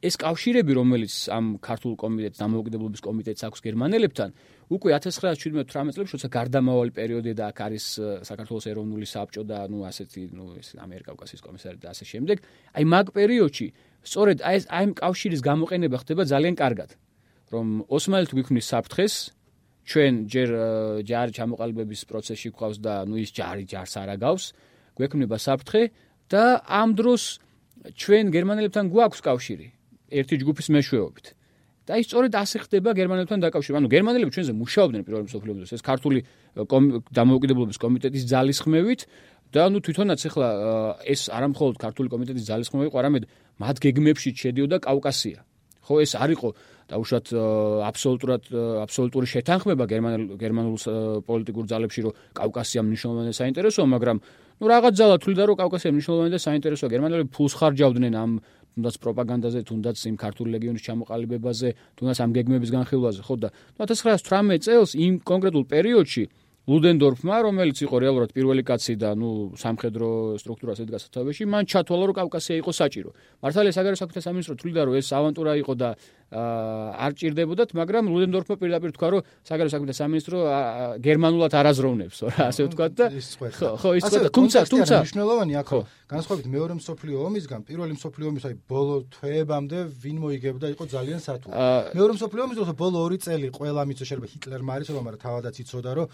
ეს 0.04 0.16
კავშირები, 0.20 0.76
რომელიც 0.76 1.32
ამ 1.32 1.56
ქართულ 1.64 1.96
კომიტეტს, 1.96 2.36
დამოუკიდებლობის 2.44 3.02
კომიტეტს 3.08 3.42
აქვს 3.48 3.60
გერმანელებთან, 3.64 4.30
უკვე 4.76 4.90
1917-18 5.00 5.96
წლებში, 5.96 6.14
როცა 6.20 6.30
გარდამავალი 6.36 6.92
პერიოდი 6.92 7.32
და 7.32 7.48
აქ 7.56 7.60
არის 7.64 7.86
საქართველოს 8.28 8.66
ეროვნული 8.68 9.08
საბჭო 9.08 9.44
და 9.48 9.72
ნუ 9.72 9.88
ასეთი, 9.88 10.22
ნუ 10.36 10.46
ეს 10.60 10.76
ამერიკა-კავკასიის 10.76 11.42
კომისარი 11.48 11.80
და 11.80 11.96
ასე 11.96 12.04
შემდეგ, 12.12 12.38
აი 12.76 12.84
მაგ 12.92 13.06
პერიოდში, 13.16 13.68
სწორედ 14.04 14.38
აი 14.44 14.58
ამ 14.68 14.92
კავშირის 15.00 15.42
გამოყენება 15.48 15.96
ხდება 16.04 16.24
ძალიან 16.28 16.56
კარგად, 16.60 16.90
რომ 17.54 17.88
ოსმალეთი 17.88 18.34
გვიქმნის 18.38 18.68
საფრთხეს 18.72 19.16
ჩვენ 19.88 20.14
ჯერ 20.28 20.50
ჯარი 21.08 21.32
ჩამოყალიბების 21.32 22.02
პროცესში 22.12 22.50
გვყავს 22.52 22.78
და 22.84 22.94
ნუ 23.08 23.16
ის 23.24 23.32
ჯარი 23.32 23.64
ჯარს 23.72 23.94
არ 24.04 24.10
აგავს, 24.20 24.46
გვექმნება 25.00 25.38
საფრთხე 25.40 25.84
და 26.28 26.44
ამ 26.68 26.90
დროს 27.00 27.24
ჩვენ 27.96 28.26
გერმანელებთან 28.36 28.86
გვაქვს 28.92 29.24
კავშირი 29.24 29.68
ერთი 30.12 30.36
ჯგუფის 30.44 30.68
მეშვეობით. 30.76 31.28
და 31.88 31.96
ის 32.04 32.06
სწორედ 32.12 32.36
ასე 32.36 32.58
ხდება 32.68 32.92
გერმანელებთან 33.00 33.40
დაკავშირება. 33.48 33.80
ანუ 33.80 33.88
გერმანელები 33.96 34.32
ჩვენზე 34.36 34.54
მუშაობდნენ 34.60 35.02
პირველ 35.08 35.24
მსოფლიო 35.32 35.52
ომზე, 35.56 35.74
ეს 35.80 35.84
ქართული 35.88 36.20
დამოუკიდებლობის 37.16 37.78
კომიტეტის 37.80 38.24
ძალისხმევით 38.28 39.02
და 39.56 39.60
ანუ 39.72 39.78
თვითონაც 39.88 40.20
ახლა 40.28 40.48
ეს 41.08 41.22
არამხოლოდ 41.32 41.76
ქართული 41.80 42.08
კომიტეტის 42.12 42.44
ძალისხმევი 42.44 42.86
იყო, 42.92 42.98
არამედ 43.00 43.24
მათ 43.64 43.76
გეგმებში 43.88 44.30
შედიოდა 44.36 44.78
კავკასია. 44.84 45.40
ხო 45.88 45.96
ეს 46.04 46.12
არ 46.20 46.30
იყო 46.36 46.50
დაუშვათ 46.88 47.28
აბსოლუტურად 47.88 48.44
აბსოლუტური 48.84 49.28
შეთანხმება 49.28 49.86
გერმანულ 49.92 50.28
გერმანულ 50.40 50.76
პოლიტიკურ 51.28 51.66
ძალებში 51.72 52.02
რომ 52.08 52.14
კავკასია 52.40 52.82
მნიშვნელოვანი 52.88 53.34
საინტერესოა 53.36 53.88
მაგრამ 53.96 54.18
ну 54.60 54.66
რაღაც 54.72 54.94
ძალა 55.00 55.16
თვლიდა 55.24 55.44
რომ 55.48 55.58
კავკასია 55.62 55.92
მნიშვნელოვანი 55.96 56.32
და 56.32 56.40
საინტერესოა. 56.42 56.88
გერმანელები 56.96 57.30
ფულს 57.36 57.54
ხარჯავდნენ 57.60 58.14
ამ 58.16 58.32
თუნდაც 58.78 58.96
პროპაგანდაზე 59.02 59.60
თუნდაც 59.66 59.98
იმ 60.06 60.16
ქართული 60.22 60.50
ლეგიონის 60.54 60.86
ჩამოყალიბებაზე 60.86 61.70
თუნდაც 61.98 62.18
ამ 62.22 62.32
გეგმების 62.38 62.70
განხილვაზე 62.78 63.22
ხო 63.26 63.36
და 63.42 63.50
1918 63.82 64.62
წელს 64.70 64.92
იმ 64.94 65.14
კონკრეტულ 65.26 65.64
პერიოდში 65.66 66.24
ლუდენდორფმა, 66.68 67.36
რომელიც 67.48 67.80
იყო 67.80 67.96
რეალურად 68.04 68.32
პირველი 68.36 68.64
კაცი 68.68 69.00
და 69.00 69.16
ნუ 69.16 69.56
სამხედრო 69.56 70.36
სტრუქტურას 70.36 70.84
ედგა 70.84 71.00
სათავეში, 71.00 71.48
მან 71.48 71.64
ჩათვალა 71.64 72.04
რომ 72.12 72.16
კავკასია 72.20 72.56
იყო 72.60 72.72
საჭირო. 72.76 73.10
მართალია 73.40 73.72
საგარეო 73.72 74.00
საქმეთა 74.04 74.22
სამინისტრო 74.28 74.54
თვლიდა 74.60 74.82
რომ 74.84 74.94
ეს 75.00 75.08
ავანტურა 75.16 75.52
იყო 75.64 75.74
და 75.80 75.90
არ 76.28 77.12
ჭირდებოდათ, 77.16 77.70
მაგრამ 77.72 78.04
ლუდენდორფმა 78.12 78.56
პირდაპირ 78.60 78.92
თქვა 79.00 79.08
რომ 79.16 79.22
საგარეო 79.48 79.72
საქმეთა 79.72 79.96
სამინისტრო 79.96 80.38
გერმანულად 81.00 81.52
არაზროვნებს, 81.56 82.18
რა 82.36 82.44
ასე 82.52 82.62
ვთქვა 82.68 82.88
და 83.00 83.06
ხო, 83.16 83.68
ხო, 83.80 83.90
ის 83.96 84.04
თქვა, 84.12 84.28
თუმცა, 84.36 84.60
თუმცა 84.68 84.96
მნიშვნელოვანი 85.08 85.54
აქ 85.56 85.72
განსხვავებით 86.08 86.48
მეორე 86.52 86.74
მსოფლიო 86.84 87.18
ომისგან, 87.32 87.60
პირველი 87.68 87.94
მსოფლიო 87.96 88.28
ომის 88.28 88.44
აი 88.48 88.56
ბოლო 88.68 88.96
თვეებამდე 89.12 89.80
ვინ 90.04 90.18
მოიგებდა 90.24 90.68
იყო 90.76 90.84
ძალიან 90.88 91.20
სათვალო. 91.24 91.56
მეორე 91.96 92.12
მსოფლიო 92.16 92.42
ომის 92.48 92.58
დროს 92.60 92.72
ბოლო 92.76 92.98
2 93.08 93.20
წელი 93.24 93.48
ყველა 93.56 93.82
მიცო 93.88 94.04
შეიძლება 94.08 94.28
ჰიტლერმა 94.32 94.72
არის, 94.76 94.88
მაგრამ 95.00 95.20
თავადაც 95.24 95.56
იცოდა 95.64 95.92
რომ 95.96 96.08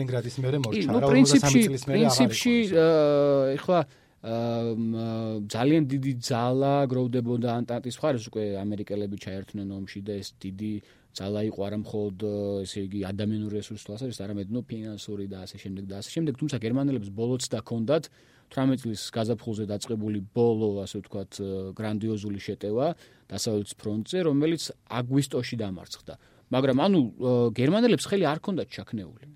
სტალინგრადის 0.00 0.36
მერე 0.40 0.58
მორჩა 0.64 0.94
რა 0.96 1.08
53 1.12 1.64
წლის 1.68 1.84
მერე 1.88 1.98
პრინციპში 2.00 2.54
ეხლა 3.56 3.80
ძალიან 4.20 5.84
დიდი 5.88 6.12
ძალა 6.20 6.72
გროვდებოდა 6.92 7.48
ანტანტის 7.60 7.96
მხარეს 8.00 8.24
უკვე 8.28 8.44
ამერიკელები 8.60 9.16
ჩაერთნენ 9.24 9.68
ომში 9.80 10.00
და 10.04 10.16
ეს 10.20 10.32
დიდი 10.40 10.72
ძალა 11.16 11.40
იყო 11.50 11.60
არა 11.66 11.78
მხოლოდ 11.84 12.16
ესე 12.64 12.80
იგი 12.86 13.00
ადამიანური 13.10 13.54
რესურსის 13.58 13.86
თვალსაზრისით, 13.88 14.22
არამედ 14.24 14.52
ნუ 14.54 14.60
ფინანსური 14.70 15.26
და 15.26 15.42
ასე 15.42 15.56
შემდეგ 15.58 15.84
და 15.90 15.94
ასე 15.98 16.10
შემდეგ, 16.14 16.34
თუმცა 16.38 16.56
გერმანელებს 16.62 17.08
ბოლოც 17.10 17.48
და 17.50 17.58
კონდათ 17.66 18.04
18 18.50 18.82
წლის 18.82 19.02
გაზაფხულზე 19.10 19.64
დაწყებული 19.72 20.18
ბოლო, 20.36 20.70
ასე 20.86 21.02
ვთქვათ, 21.02 21.32
გრანდიოზული 21.74 22.38
შეტევა 22.46 22.86
დასავლეთ 23.26 23.70
ფრონტზე, 23.80 24.18
რომელიც 24.30 24.62
აგვისტოში 24.86 25.56
დამარცხდა. 25.58 26.14
მაგრამ 26.50 26.78
ანუ 26.82 27.00
გერმანელებს 27.54 28.04
ხელი 28.10 28.26
არ 28.26 28.38
ქონდათ 28.42 28.68
ჩაქნეული. 28.74 29.29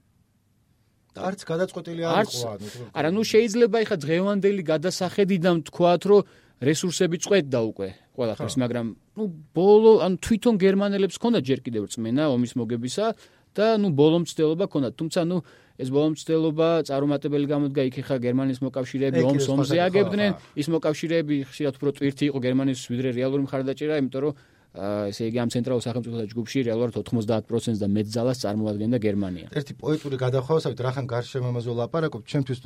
არც 1.14 1.40
გადაწყვეტილი 1.46 2.02
არ 2.04 2.26
იყო 2.26 2.48
ანუ 2.54 2.68
არა 2.98 3.10
ნუ 3.14 3.22
შეიძლება 3.32 3.76
ეხა 3.84 3.96
დღევანდელი 4.04 4.62
გადასახედიდან 4.72 5.56
თქვათ 5.68 6.02
რომ 6.10 6.26
რესურსები 6.64 7.16
წვეთდა 7.24 7.60
უკვე 7.70 7.88
ყველაფერს 8.18 8.56
მაგრამ 8.62 8.86
ნუ 9.18 9.24
ბოლო 9.54 9.92
ანუ 10.06 10.16
თვითონ 10.26 10.54
გერმანელებს 10.64 11.16
ქონდა 11.22 11.40
ჯერ 11.48 11.60
კიდევ 11.66 11.82
რწმენა 11.86 12.24
ომის 12.34 12.52
მოგებისა 12.58 13.06
და 13.54 13.78
ნუ 13.78 13.88
ბოლომცდელობა 13.94 14.66
ქონდა. 14.66 14.88
თუმცა 14.98 15.20
ნუ 15.30 15.38
ეს 15.78 15.88
ბოლომცდელობა 15.90 16.68
წარუმატებელი 16.86 17.46
გამოდგა 17.50 17.82
იქ 17.90 17.96
ხა 18.06 18.16
გერმანიის 18.22 18.60
მოკავშირეები 18.62 19.20
ომს 19.30 19.46
ომზე 19.54 19.78
აგებდნენ 19.86 20.30
ის 20.58 20.66
მოკავშირეები 20.74 21.34
ხშირად 21.50 21.74
უფრო 21.78 21.90
ტვირთი 21.98 22.24
იყო 22.30 22.38
გერმანიის 22.46 22.82
ვიდრე 22.90 23.08
რეალური 23.18 23.42
მხარდაჭერა 23.46 23.98
იმიტომ 24.02 24.22
რომ 24.22 24.34
ესე 24.74 25.28
იგი 25.30 25.38
ამ 25.38 25.50
ცენტრალურ 25.54 25.82
სახელმწიფოთა 25.86 26.26
ჯგუფში 26.34 26.58
რეალურად 26.66 26.94
90%-ს 26.98 27.78
და 27.78 27.88
მეტ 27.94 28.06
ძალას 28.10 28.38
წარმოადგენდა 28.42 28.98
გერმანია. 28.98 29.46
ერთი 29.54 29.74
პოეტური 29.78 30.16
გადახვევასავით 30.18 30.80
რახან 30.82 31.06
გარშემოამაზე 31.14 31.70
ლაპარაკობ, 31.78 32.22
ჩემთვის 32.26 32.58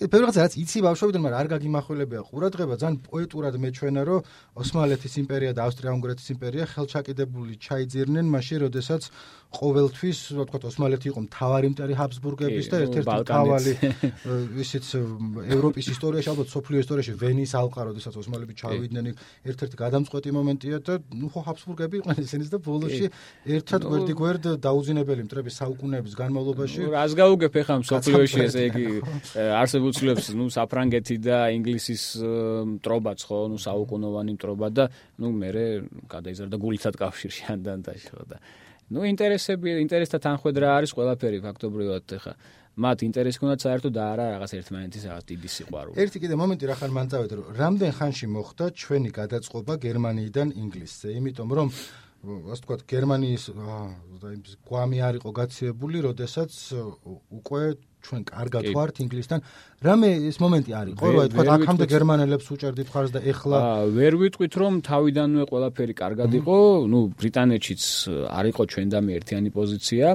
პირველ 0.00 0.32
რიგში 0.32 0.40
რაც 0.40 0.54
იცი 0.56 0.80
ბავშვობიდან, 0.80 1.22
მაგრამ 1.28 1.40
არ 1.44 1.48
გაგიმახვილებია 1.52 2.20
ყურადღება, 2.24 2.74
ძალიან 2.80 2.96
პოეტურად 3.04 3.54
მეჩვენა, 3.60 4.02
რომ 4.08 4.24
ოსმალეთის 4.56 5.14
იმპერია 5.20 5.52
და 5.52 5.60
ავსტრია-უნგრეთის 5.68 6.26
იმპერია 6.34 6.64
ხელჩაკიდებული 6.72 7.52
ჩაიძირნენ 7.60 8.26
მაშინ, 8.32 8.58
როდესაც 8.64 9.02
ყოველთვის, 9.50 10.18
რა 10.38 10.44
თქვა, 10.46 10.58
ოსმალეთი 10.70 11.06
იყო 11.10 11.20
მთავარი 11.26 11.66
მტერი 11.74 11.94
ჰაბსბურგების 11.98 12.66
და 12.70 12.76
ერთ-ერთი 12.86 13.14
მთავარი 13.26 13.72
ისიც 14.62 14.84
ევროპის 15.50 15.86
ისტორიაში, 15.90 16.28
ალბათ 16.30 16.48
სოფლიო 16.54 16.78
ისტორიაში 16.86 17.12
ვენის 17.18 17.52
ალყა, 17.58 17.80
როდესაც 17.90 18.14
ოსმალები 18.14 18.54
ჩავიდნენ, 18.54 19.04
ერთ-ერთი 19.50 19.76
გადამწყვეტი 19.82 20.30
მომენტია 20.38 20.76
და 20.86 20.94
ნუ 21.10 21.28
ხო 21.34 21.40
ჰაბსბურგები 21.50 21.94
იყვნენ 21.98 22.18
ისინიც 22.30 22.48
და 22.54 22.58
ბოლოში 22.62 23.06
ერთად 23.58 23.80
გვერდიგვერდ 23.90 24.44
დაუძინებელი 24.62 25.22
მტრების 25.26 25.54
საუკუნეების 25.60 26.14
განმავლობაში. 26.14 26.80
რას 26.94 27.12
გაუგებ 27.18 27.52
ახლა 27.60 27.76
სოფლიოში 27.90 28.38
ესე 28.46 28.62
იგი 28.70 28.86
არსებულ 29.34 29.90
უცლებს 29.90 30.24
ნუ 30.38 30.46
საფრანგეთი 30.54 31.16
და 31.26 31.38
ინგლისის 31.58 32.02
მტრობაც 32.78 33.18
ხო 33.26 33.38
ნუ 33.50 33.58
საუკუნოვანი 33.66 34.32
მტრობა 34.38 34.68
და 34.70 34.84
ნუ 35.18 35.28
მე 35.42 35.50
გადაიზარდა 36.06 36.56
გულიცად 36.60 36.94
კავშირში 37.00 37.42
ანდანტაში 37.54 38.08
ხო 38.14 38.24
და 38.30 38.38
ნუ 38.90 39.06
ინტერესები 39.06 39.76
ინტერესთა 39.86 40.18
თანხwebdriver 40.26 40.72
არის 40.80 40.90
ყველაფერი 40.98 41.38
ფაქტობრივად 41.46 42.14
ხა 42.24 42.32
მათ 42.80 43.02
ინტერესი 43.06 43.38
ქონდათ 43.42 43.64
საერთოდ 43.66 43.92
და 43.94 44.02
არა 44.14 44.26
რაღაც 44.34 44.52
ერთმანეთის 44.56 45.02
რაღაც 45.10 45.24
დიდი 45.30 45.48
სიყვარული. 45.54 45.94
ერთი 46.00 46.18
კიდე 46.22 46.34
მომენტი 46.40 46.64
რა 46.70 46.76
ხარ 46.80 46.92
მან 46.96 47.06
წავედი 47.12 47.34
რომ 47.38 47.46
რამდენ 47.60 47.92
ხანში 47.98 48.26
მოხდა 48.34 48.64
ჩვენი 48.82 49.10
გადაწყობა 49.20 49.74
გერმანიიდან 49.86 50.48
ინგლისზე, 50.64 51.08
იმიტომ 51.18 51.48
რომ 51.58 51.68
ასე 52.20 52.60
ვთქვათ 52.60 52.80
გერმანიის 52.94 53.44
და 54.20 54.28
იმ 54.36 54.42
გვამი 54.68 54.98
არ 55.08 55.14
იყო 55.20 55.30
გაციებული, 55.40 55.98
როდესაც 56.08 56.52
უკვე 57.40 57.62
ჩვენ 58.04 58.22
კარგად 58.30 58.64
ვართ 58.76 58.96
ინგლისთან. 59.04 59.40
რამე 59.84 60.08
ეს 60.30 60.36
მომენტი 60.40 60.72
არის, 60.80 60.94
რა 61.00 61.24
თქვა, 61.32 61.44
აქამდე 61.56 61.86
გერმანელებს 61.94 62.46
უჭერდით 62.54 62.88
ხარს 62.92 63.10
და 63.16 63.20
ეხლა 63.32 63.56
აა 63.60 63.84
ვერ 63.96 64.14
ვიტყვით 64.20 64.54
რომ 64.60 64.74
თავიდანვე 64.88 65.42
ყველაფერი 65.50 65.94
კარგად 66.02 66.30
იყო, 66.40 66.56
ну 66.92 66.98
ბრიტანეთშიც 67.20 67.82
არ 68.28 68.44
იყო 68.52 68.62
ჩვენ 68.72 68.88
და 68.92 68.98
მე 69.04 69.12
ერთიანი 69.20 69.50
პოზიცია. 69.52 70.06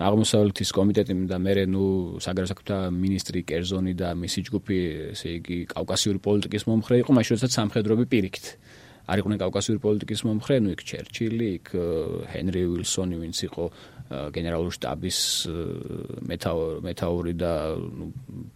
აღმოსავლეთის 0.00 0.70
კომიტეტი 0.72 1.14
და 1.28 1.36
მე 1.36 1.52
ნუ 1.68 1.84
საგარეო 2.24 2.48
საქმეთა 2.48 2.78
ministri 2.88 3.44
კერზონი 3.44 3.92
და 4.00 4.16
მისი 4.16 4.40
ჯგუფი, 4.48 4.78
ესე 5.12 5.28
იგი, 5.36 5.58
კავკასიური 5.76 6.18
პოლიტიკის 6.24 6.64
მომხრე 6.70 6.94
იყო, 7.04 7.10
მაშინ 7.20 7.32
როდესაც 7.36 7.52
სამხედროები 7.58 8.06
პირიქით. 8.08 8.46
არ 9.10 9.20
იყვნენ 9.22 9.38
კავკასიური 9.42 9.80
პოლიტიკის 9.82 10.20
მომხრენი, 10.28 10.72
იქ 10.76 10.82
ჩერჩილი, 10.86 11.46
იქ 11.58 11.66
ჰენრი 12.30 12.62
უილსონი, 12.70 13.16
ვინც 13.18 13.38
იყო 13.48 13.64
გენერალური 14.10 14.74
штаბის 14.74 15.18
მეტაური 16.86 17.34
და 17.38 17.52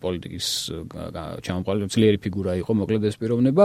პოლიტიკის 0.03 0.47
ჩამოყალიბებული 1.47 1.95
ძლიერი 1.95 2.19
ფიგურა 2.23 2.55
იყო, 2.63 2.71
მოკლედ 2.83 3.07
ეს 3.11 3.19
პიროვნება 3.19 3.65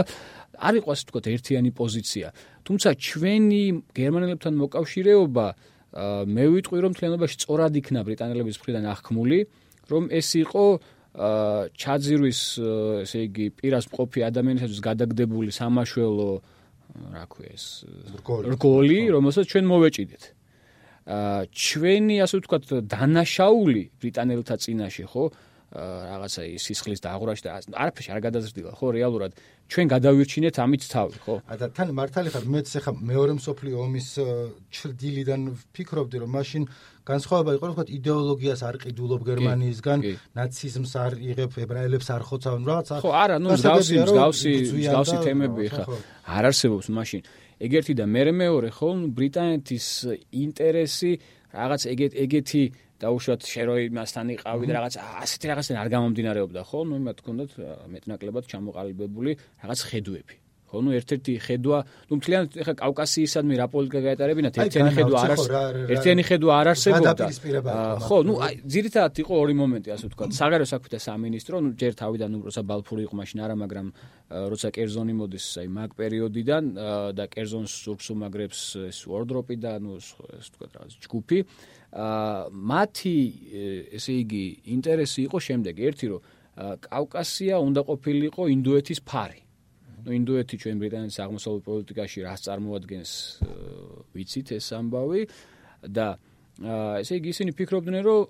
არ 0.69 0.73
იყო 0.81 0.87
ასე 0.93 1.03
ვთქვათ 1.05 1.25
ერთიანი 1.33 1.71
პოზიცია. 1.77 2.27
თუმცა 2.65 2.89
ჩვენი 3.09 3.63
გერმანელებთან 3.93 4.53
მოკავშირეობა 4.59 5.45
მე 6.29 6.45
ვიტყვი 6.53 6.77
რომ 6.85 6.91
მთლიანობაში 6.93 7.35
სწორად 7.37 7.73
იქნა 7.81 7.99
ბრიტანელების 8.05 8.55
მხრიდან 8.61 8.85
აღქმული, 8.93 9.39
რომ 9.89 10.03
ეს 10.13 10.29
იყო 10.45 10.65
ჩაძირვის 11.73 12.41
ესე 13.01 13.19
იგი 13.25 13.45
პირას 13.57 13.89
მყოფი 13.89 14.19
ადამიანისათვის 14.29 14.81
გადაგდებული 14.85 15.49
სამაშველო 15.49 16.29
აა 16.37 16.57
რა 17.13 17.25
ქვია 17.29 17.51
ეს 17.53 17.65
რგოლი. 18.53 18.99
რომელსაც 19.13 19.45
ჩვენ 19.51 19.65
მოვეჭიდეთ. 19.69 20.23
ჩვენი 21.09 22.15
ასე 22.21 22.35
ვთქვათ 22.39 22.63
დანაშაული 22.85 23.83
ბრიტანელთა 23.97 24.55
წინაშე 24.61 25.05
ხო 25.09 25.23
რაღაცა 25.69 26.41
ის 26.49 26.63
სისხლის 26.65 27.01
დაღვრაში 27.05 27.43
და 27.45 27.61
არაფერში 27.77 28.09
არ 28.09 28.21
გადაზრდილა 28.25 28.71
ხო? 28.73 28.87
რეალურად 28.89 29.31
ჩვენ 29.69 29.85
გადავირჩინეთ 29.93 30.55
ამით 30.65 30.83
თავი 30.89 31.17
ხო? 31.21 31.35
და 31.45 31.67
თან 31.77 31.89
მართალი 31.93 32.29
ხარ 32.33 32.45
მეც 32.49 32.67
ახლა 32.81 32.93
მეორე 32.97 33.33
მსოფლიო 33.37 33.75
ომის 33.85 34.07
ჩრდილიდან 34.73 35.41
ფიქრობდი 35.77 36.17
რომ 36.25 36.31
მაშინ 36.33 36.63
განსხვავება 37.05 37.51
იყო 37.53 37.65
ვთქვათ 37.69 37.89
იდეოლოგიას 37.99 38.61
არ 38.65 38.75
ყიდულობ 38.81 39.21
გერმანიისგან 39.29 39.99
ნაციზმს 40.41 40.93
არ 41.05 41.13
იღებ 41.29 41.51
ებრაელებს 41.69 42.07
არ 42.17 42.21
ხოცავენ 42.33 42.63
რაღაცა 42.65 42.95
ხო 43.05 43.09
არა 43.13 43.37
ნუ 43.37 43.49
მსგავსი 43.53 43.95
მსგავსი 44.09 44.53
მსგავსი 44.73 45.17
თემები 45.21 45.65
ხა 45.69 45.83
არ 46.33 46.43
არსებობს 46.49 46.87
მაშინ. 46.97 47.21
ეგერთი 47.59 47.93
და 47.93 48.05
მე 48.09 48.21
მეორე 48.41 48.69
ხო 48.73 48.89
ბრიტანეთის 49.13 49.87
ინტერესი 50.33 51.11
რაღაც 51.53 51.81
ეგეთ 51.93 52.13
ეგეთი 52.23 52.63
დაუშვათ 52.99 53.41
შერო 53.53 53.75
იმასთან 53.87 54.35
იყავი 54.35 54.69
და 54.69 54.73
რაღაც 54.79 54.99
ასეთი 55.23 55.45
რაღაცენ 55.53 55.75
არ 55.79 55.87
გამომდინარეობდა 55.95 56.61
ხო? 56.67 56.79
ნუ 56.89 56.93
იმათ 57.01 57.17
თქონდათ 57.23 57.51
მეტნაკლებად 57.95 58.43
ჩამოყალიბებული 58.51 59.31
რაღაც 59.63 59.79
ხედვები 59.89 60.35
ხო 60.69 60.79
ნუ 60.85 60.91
ერთ-ერთი 60.99 61.33
ხედვა 61.41 61.77
ნუ 62.09 62.17
მთლიანად 62.19 62.57
ეხა 62.61 62.73
კავკასიისადმი 62.77 63.55
რა 63.57 63.65
პოლიტიკა 63.73 64.01
გაეტარებინათ? 64.05 64.53
ერთიანი 64.61 64.91
ხედვა 64.97 65.17
არ 65.25 65.31
არის 65.33 65.47
ერთიანი 65.95 66.23
ხედვა 66.29 66.53
არ 66.61 66.67
არსებობდა. 66.73 67.25
ხო 68.05 68.17
ნუ 68.29 68.33
აი 68.45 68.53
ძირითადად 68.69 69.15
იყო 69.23 69.33
ორი 69.43 69.55
მომენტი 69.57 69.89
ასე 69.97 70.05
ვთქვა 70.09 70.25
საგარეო 70.29 70.67
საქმეთა 70.69 70.99
სამინისტრო 71.09 71.55
ნუ 71.65 71.69
ჯერ 71.81 71.93
თავიდან 72.01 72.31
როცა 72.45 72.61
ბალფური 72.69 73.01
იყო 73.09 73.15
მაშინ 73.17 73.37
არა 73.49 73.55
მაგრამ 73.65 73.87
როცა 74.53 74.67
კერზონი 74.77 75.13
მოდის 75.17 75.45
აი 75.57 75.67
მაგ 75.73 75.89
პერიოდიდან 75.97 76.63
და 77.17 77.23
კერზონს 77.33 77.71
სურგს 77.81 78.07
უმაგრებს 78.13 78.61
ეს 78.93 78.99
ვორდროპი 79.09 79.55
და 79.57 79.73
ნუ 79.81 79.97
ეს 79.97 80.13
ვთქვა 80.53 80.65
რაღაც 80.69 80.93
ჯგუფი 81.01 81.39
მათი 81.91 83.15
ესე 83.97 84.13
იგი 84.23 84.43
ინტერესი 84.77 85.19
იყო 85.25 85.37
შემდეგი. 85.41 85.81
ერთი 85.89 86.05
რომ 86.13 86.21
კავკასია 86.85 87.55
უნდა 87.59 87.81
ყოფილიყო 87.89 88.43
ინდოეთის 88.55 88.99
ფარი. 89.09 89.41
ნუ 89.99 90.11
ინდოეთი 90.15 90.55
ჩვენ 90.63 90.75
ბრიტანეთის 90.79 91.19
აღმოსავლეთ 91.23 91.63
პოლიტიკაში 91.69 92.19
რას 92.23 92.39
წარმოადგენს 92.47 93.11
ვიცით 94.15 94.47
ეს 94.57 94.67
ამბავი? 94.79 95.21
და 95.87 96.07
ესე 96.99 97.13
იგი 97.19 97.29
ისინი 97.31 97.51
ფიქრობდნენ 97.55 98.03
რომ 98.03 98.21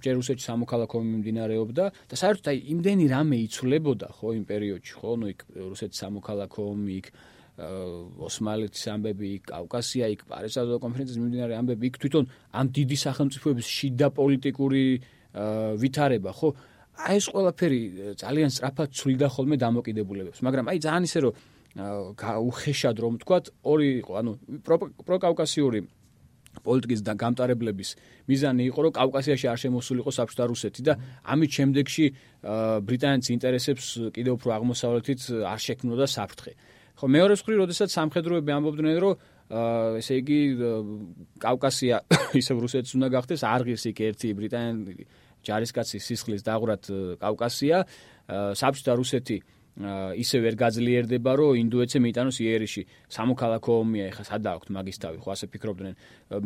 ჯერ 0.00 0.14
რუსეთში 0.16 0.44
სამოქალაქო 0.48 0.96
მიმდინარეობდა 1.06 1.84
და 2.08 2.14
საერთოდ 2.16 2.46
აი 2.50 2.58
იმდენი 2.72 3.04
რამე 3.12 3.36
იცვლებოდა 3.46 4.08
ხო 4.16 4.28
იმ 4.40 4.44
პერიოდში 4.48 4.94
ხო? 4.96 5.10
ნუ 5.20 5.26
იქ 5.32 5.40
რუსეთის 5.72 5.98
სამოქალაქო 6.02 6.60
ომი 6.72 6.92
იქ 7.00 7.06
ოსმალეთის 7.56 8.84
ამბები, 8.92 9.30
კავკასია, 9.48 10.08
იქ 10.12 10.28
პარიზსა 10.28 10.76
კონფერენციის 10.76 11.20
მიმდინარე 11.20 11.54
ამბები, 11.56 11.84
იქ 11.88 11.96
თვითონ 12.04 12.24
ამ 12.52 12.66
დიდი 12.76 12.96
სახელმწიფოების 13.00 13.66
შიდა 13.76 14.08
პოლიტიკური 14.12 14.84
ვითარება, 15.80 16.30
ხო? 16.36 16.48
აი 16.96 17.16
ეს 17.16 17.26
ყველაფერი 17.32 17.80
ძალიან 18.20 18.50
სწრაფად 18.52 18.88
ცვლიდა 18.92 19.28
ხოლმე 19.32 19.56
დამოკიდებულებებს, 19.60 20.40
მაგრამ 20.44 20.64
აი 20.72 20.78
ძალიან 20.84 21.04
ისე 21.08 21.18
რომ 21.24 21.32
უხეშად 21.76 22.96
რომ 23.04 23.14
თქვა, 23.20 23.38
ორი 23.68 23.88
იყო, 24.00 24.12
ანუ 24.20 24.30
პროკავკასიური 25.04 25.80
პოლიტიკის 26.64 27.00
და 27.04 27.12
გამტარებლების 27.20 27.90
მიზანი 28.28 28.62
იყო, 28.72 28.80
რომ 28.84 28.92
კავკასიაში 28.96 29.46
არ 29.52 29.58
შემოსულიყო 29.60 30.10
საბჭოთა 30.16 30.44
რუსეთი 30.48 30.80
და 30.88 30.92
ამით 31.32 31.50
შემდეგში 31.52 32.04
ბრიტანეთის 32.88 33.30
ინტერესებს 33.36 33.84
კიდევ 34.16 34.32
უფრო 34.40 34.48
აღმოსავლეთით 34.56 35.20
არ 35.52 35.60
შექმნოდა 35.66 36.06
საფრთხე. 36.16 36.52
ხო 36.96 37.06
მეორე 37.12 37.34
მხრივ, 37.36 37.56
როდესაც 37.60 37.92
სამხედროები 37.92 38.50
ამბობდნენ, 38.56 38.96
რომ 39.04 39.14
აა 39.46 40.00
ესე 40.00 40.14
იგი 40.22 40.40
კავკასია 41.44 41.96
ისევ 42.40 42.56
რუსეთს 42.64 42.96
უნდა 42.96 43.08
გახდეს, 43.14 43.44
არღის 43.44 43.84
იქ 43.92 43.98
ერთი 44.10 44.32
ბრიტანელი 44.32 45.04
ჯარისკაცის 45.46 46.02
სისხლის 46.08 46.42
დაღვრად 46.42 46.88
კავკასია, 47.20 47.84
საბჭოთა 48.58 48.96
რუსეთი 48.98 49.38
ისე 49.76 50.40
ვერ 50.40 50.54
გაძლიერდება, 50.56 51.32
რომ 51.36 51.60
ინდუეთზე 51.60 52.00
მიიტანოს 52.00 52.38
იერიში. 52.40 52.82
სამოქალაქო 53.12 53.72
ომია, 53.84 54.08
ეხა 54.08 54.24
სადა 54.24 54.56
აქვთ 54.56 54.68
მაგის 54.72 54.96
თავი, 55.04 55.18
ხო 55.20 55.30
ასე 55.36 55.46
ფიქრობდნენ. 55.52 55.94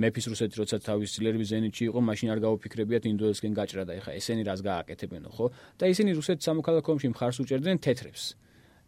მეფის 0.03 0.27
რუსეთი 0.35 0.55
როცა 0.59 0.77
თავის 0.83 1.15
ძლიერების 1.15 1.49
ზენიტში 1.55 1.85
იყო, 1.95 1.99
მაშინ 2.11 2.29
არ 2.35 2.41
გაუფიქრებიათ 2.43 3.05
ინდუეთსკენ 3.07 3.53
გაჭრა 3.55 3.83
და 3.87 3.93
ეხა 4.03 4.11
ესენი 4.19 4.43
რას 4.51 4.61
გააკეთებენო, 4.67 5.31
ხო? 5.31 5.47
და 5.79 5.85
ისინი 5.95 6.11
რუსეთის 6.19 6.43
სამოქალაქო 6.43 6.91
ომში 6.91 7.09
მხარს 7.15 7.39
უჭერდნენ 7.39 7.79
თეთრებს. 7.79 8.35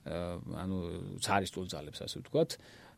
ანუ 0.07 0.77
цаრისტულ 1.23 1.67
ძალებს 1.73 2.01
ასე 2.03 2.17
ვთქვათ. 2.23 2.51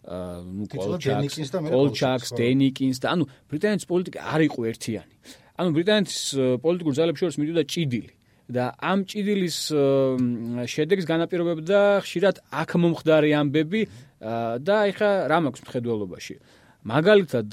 ნუ 0.05 0.65
კოლჩაკს 0.69 1.51
და 1.55 1.59
კოლჩაკს, 1.65 2.31
დენიკინს 2.37 2.99
და 3.01 3.07
ანუ 3.15 3.25
ბრიტანეთის 3.49 3.89
პოლიტიკა 3.89 4.21
არ 4.21 4.41
იყო 4.49 4.61
ერთიანი. 4.73 5.15
ანუ 5.59 5.69
ბრიტანეთის 5.77 6.21
პოლიტიკურ 6.65 6.93
ძალებს 6.99 7.19
შორის 7.21 7.37
მიდოდა 7.41 7.63
ჭიდილი. 7.65 8.13
და 8.45 8.77
ამ 8.77 9.09
ჭიდილის 9.09 9.73
შედეგს 10.69 11.07
განაპირობებდა 11.09 12.05
ხშირად 12.05 12.45
აქ 12.53 12.71
მომხდარი 12.77 13.31
ამბები 13.41 13.81
და 14.61 14.77
ეხა 14.93 15.11
რა 15.33 15.39
მაქვს 15.49 15.65
მხედველობაში 15.65 16.37
მაგალითად 16.85 17.49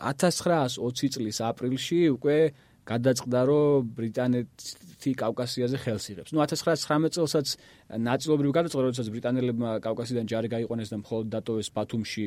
1920 0.00 1.12
წლის 1.12 1.40
აპრილში 1.44 2.00
უკვე 2.16 2.38
გადაწყდა 2.88 3.40
რომ 3.44 3.92
ბრიტანეთი 5.06 5.14
კავკასიაზე 5.14 5.78
ხელს 5.78 6.06
იღებს. 6.10 6.30
ნუ 6.34 6.38
1919 6.42 7.14
წელსაც 7.14 7.46
ნაწილობრივ 7.94 8.50
გადაწყდა, 8.50 8.82
როდესაც 8.86 9.06
ბრიტანელებმა 9.14 9.70
კავკასიიდან 9.86 10.26
ჯარი 10.26 10.48
გაიყვანეს 10.50 10.90
და 10.90 10.96
მხოლოდ 11.02 11.26
დატოვეს 11.30 11.68
ბათუმში 11.70 12.24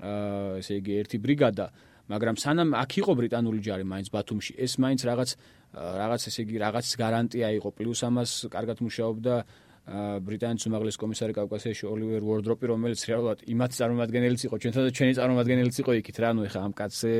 აა 0.00 0.58
ესე 0.60 0.74
იგი 0.80 0.92
ერთი 1.02 1.16
ბრიგადა, 1.20 1.66
მაგრამ 2.08 2.36
სანამ 2.40 2.68
აქ 2.82 2.90
იყო 3.02 3.12
ბრიტანული 3.20 3.60
ჯარი 3.60 3.84
მაინც 3.84 4.08
ბათუმში, 4.08 4.52
ეს 4.56 4.72
მაინც 4.80 5.00
რაღაც 5.04 5.30
რაღაც 5.72 6.22
ესე 6.28 6.40
იგი 6.44 6.56
რაღაც 6.64 6.86
გარანტია 7.00 7.48
იყო 7.60 7.68
პლუს 7.76 8.00
ამას 8.08 8.30
კარგად 8.52 8.78
მუშაობდა 8.84 9.34
ბრიტანეთის 9.82 10.66
უმაღლესი 10.70 10.98
კომისარი 11.02 11.34
კავკასიაში 11.34 11.88
ოლივერ 11.90 12.22
უორდროპი 12.22 12.68
რომელიც 12.70 13.00
რეალურად 13.02 13.40
იმათ 13.50 13.72
წარმომადგენელიც 13.74 14.42
იყო 14.46 14.56
ჩვენთან 14.62 14.82
და 14.86 14.90
ჩვენი 14.94 15.12
წარმომადგენელიც 15.18 15.76
იყო 15.82 15.92
იქით 15.98 16.18
რა 16.22 16.30
ნუ 16.38 16.42
ეხა 16.46 16.60
ამ 16.62 16.72
კაცზე 16.78 17.10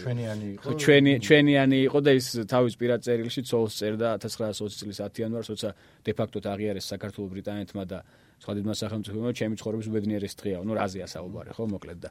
ჩვენიანი 0.00 0.46
იყო? 0.56 0.68
ჩვენი 0.80 1.12
ჩვენიანი 1.20 1.78
იყო 1.92 1.98
და 2.00 2.10
ის 2.16 2.26
თავის 2.48 2.74
პირად 2.80 3.00
წერილში 3.04 3.42
ცოლს 3.44 3.72
წერდა 3.76 4.08
1920 4.16 4.80
წლის 4.80 4.96
10 5.04 5.20
იანვარს 5.20 5.48
როცა 5.52 5.68
დე 6.08 6.12
ფაქტოდ 6.16 6.44
აღიარეს 6.56 6.86
საქართველოს 6.88 7.30
ბრიტანეთმა 7.36 7.84
და 7.84 7.98
სხვა 8.40 8.52
დიდმა 8.56 8.74
სახელმწიფოებმა 8.80 9.32
ჩემი 9.36 9.54
ცხოვრების 9.60 9.86
უბედნიერეს 9.92 10.34
დღეა. 10.40 10.58
ნუ 10.64 10.72
რაზე 10.72 10.98
ასაუბარი 11.04 11.50
ხო 11.52 11.64
მოკლედ 11.68 11.98
და 12.00 12.08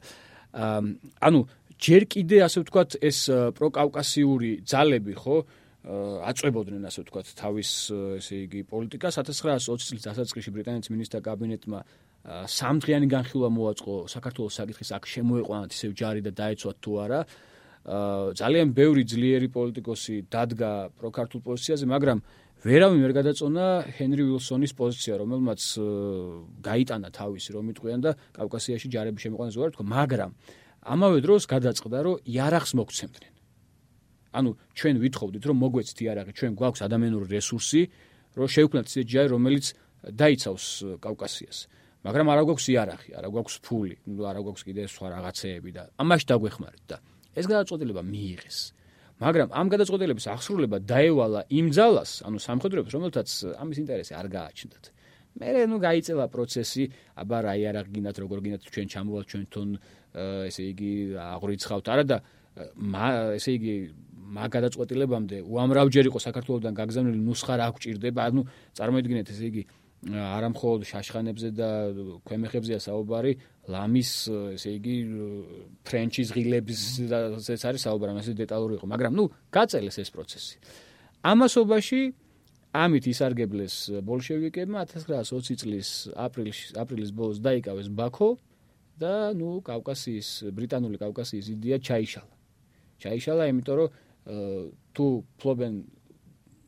ანუ 1.18 1.40
ჯერ 1.82 2.02
კიდე 2.06 2.36
ასე 2.46 2.62
ვთქვათ 2.62 2.90
ეს 3.02 3.18
პროკავკასიური 3.58 4.50
ძალები 4.64 5.14
ხო 5.18 5.36
აწვებოდნენ 5.86 6.82
ასე 6.90 7.02
ვთქვათ 7.04 7.28
თავის 7.38 7.70
ესე 8.18 8.36
იგი 8.46 8.60
პოლიტიკას 8.66 9.18
1920 9.22 9.86
წლის 9.86 10.02
დასაწყისში 10.06 10.50
ბრიტანეთის 10.56 10.90
მინისტრთა 10.90 11.20
კაბინეტმა 11.22 11.80
სამდღიანი 12.26 13.06
განხილვა 13.06 13.48
მოაწყო. 13.54 13.94
საქართველოს 14.10 14.54
საკითხის 14.58 14.90
აქ 14.98 15.04
შემოეყვანათ 15.06 15.70
ისევ 15.78 15.90
ჯარი 15.94 16.20
და 16.26 16.32
დაეცვათ 16.34 16.76
თუ 16.82 16.92
არა. 17.06 17.20
ძალიან 17.86 18.74
ბევრი 18.74 19.02
ძლიერი 19.06 19.48
პოლიტიკოსი 19.54 20.26
დადგა 20.26 20.90
პროკარტულ 20.98 21.40
პოზიციაზე 21.46 21.86
მაგრამ 21.86 22.18
ვერავინ 22.66 22.98
ვერ 23.04 23.12
გადაწონა 23.14 23.64
ჰენრი 23.94 24.22
უილსონის 24.26 24.72
პოზიცია 24.74 25.14
რომელმაც 25.22 25.60
გაიტანა 26.66 27.08
თავისი 27.14 27.50
რომ 27.54 27.70
იტყვიან 27.70 28.00
და 28.02 28.10
კავკასიაში 28.34 28.90
ჯარები 28.90 29.22
შემოყვანეს 29.22 29.54
უარ 29.54 29.70
თქო 29.70 29.86
მაგრამ 29.86 30.30
ამავე 30.82 31.18
დროს 31.22 31.46
გადაწყდა 31.46 31.98
რომ 32.02 32.18
იარაღს 32.26 32.74
მოგცემდნენ 32.74 33.35
ანუ 34.36 34.50
ჩვენ 34.76 34.94
ვითხოვდით 35.02 35.44
რომ 35.48 35.56
მოგვეცით 35.64 35.98
იარაღი, 36.04 36.32
ჩვენ 36.36 36.52
გვაქვს 36.60 36.80
ადამიანური 36.86 37.26
რესურსი, 37.36 37.82
რომ 38.36 38.48
შევქმნათ 38.52 38.86
ისეთი 38.86 39.10
ჯარი, 39.16 39.28
რომელიც 39.32 39.66
დაიცავს 40.06 40.66
კავკასიას. 41.02 41.58
მაგრამ 42.06 42.26
არა 42.30 42.42
გვაქვს 42.46 42.66
იარაღი, 42.70 43.10
არა 43.18 43.28
გვაქვს 43.34 43.56
ფული, 43.66 43.96
ნუ 44.06 44.22
არა 44.30 44.40
გვაქვს 44.46 44.62
კიდე 44.68 44.82
სხვა 44.86 45.06
რაღაცეები 45.16 45.70
და 45.74 45.82
ამაში 45.98 46.24
დაგვეხმარეთ 46.30 46.82
და 46.86 46.96
ეს 47.34 47.46
გადაწყვეტილება 47.50 48.02
მიიღეს. 48.06 48.58
მაგრამ 49.16 49.48
ამ 49.56 49.66
გადაწყვეტილების 49.72 50.26
აღსრულება 50.28 50.78
დაევალა 50.86 51.40
იმ 51.48 51.66
ძალას, 51.72 52.10
ანუ 52.28 52.38
სამხედროებს, 52.46 52.90
რომელთაც 52.94 53.28
ამის 53.56 53.78
ინტერესი 53.82 54.12
არ 54.12 54.26
გააჩნდათ. 54.28 54.84
მე 55.36 55.48
ნუ 55.68 55.76
გაიწელა 55.80 56.24
პროცესი, 56.32 56.84
აბა 57.20 57.38
რა 57.44 57.52
იარაღი 57.60 57.90
გინდათ, 57.96 58.16
როგორ 58.24 58.38
გინდათ 58.44 58.62
ჩვენ 58.72 58.86
ჩამოვალთ 58.92 59.26
ჩვენ 59.32 59.42
თვითონ 59.48 59.70
ესე 60.48 60.62
იგი 60.72 60.92
აღრიცხავთ 61.16 61.86
არა 61.92 62.04
და 62.08 62.16
ესე 63.36 63.50
იგი 63.56 63.74
მაგ 64.36 64.48
გადაწყვეტილებამდე 64.56 65.36
უამრავჯერ 65.48 66.04
იყო 66.10 66.18
საქართველოსთან 66.26 66.74
გაგზავნილი 66.80 67.20
ნუსხა 67.26 67.54
რა 67.60 67.68
გვჭირდება 67.76 68.20
ანუ 68.30 68.42
წარმოიდგინეთ 68.76 69.32
ესე 69.32 69.44
იგი 69.50 69.62
არა 70.06 70.48
მხოლოდ 70.54 70.80
შაშხანებზე 70.86 71.48
და 71.56 71.68
ქვემეხებზეა 72.28 72.78
საუბარი 72.84 73.32
ლამის 73.72 74.10
ესე 74.54 74.70
იგი 74.78 74.96
ფრენჩის 75.82 76.30
ღილების 76.36 76.82
ეს 77.56 77.64
არის 77.66 77.82
საუბარი 77.88 78.14
ამაზე 78.14 78.36
დეტალური 78.38 78.78
იყო. 78.78 78.86
მაგრამ 78.86 79.12
ნუ 79.18 79.24
გაწელეს 79.50 79.96
ეს 79.98 80.10
პროცესი. 80.14 80.56
ამასობაში 81.26 82.00
ამით 82.76 83.04
ისარგებლეს 83.08 83.74
ბოლშევიკებმა 84.04 84.80
1920 84.84 85.58
წლის 85.64 85.88
აპრილში 86.14 86.76
აპრილის 86.76 87.10
ბოლოს 87.10 87.38
დაიკავეს 87.42 87.88
ბაქო 87.90 88.36
და 89.00 89.32
ნუ 89.34 89.64
კავკასიის 89.66 90.28
ბრიტანული 90.54 90.96
კავკასიის 91.02 91.46
იდეა 91.56 91.76
ჩაიშალა. 91.82 92.34
ჩაიშალა 93.02 93.42
იმიტომ 93.50 93.74
რომ 93.80 93.88
თუ 94.26 95.06
ფლობენ 95.40 95.72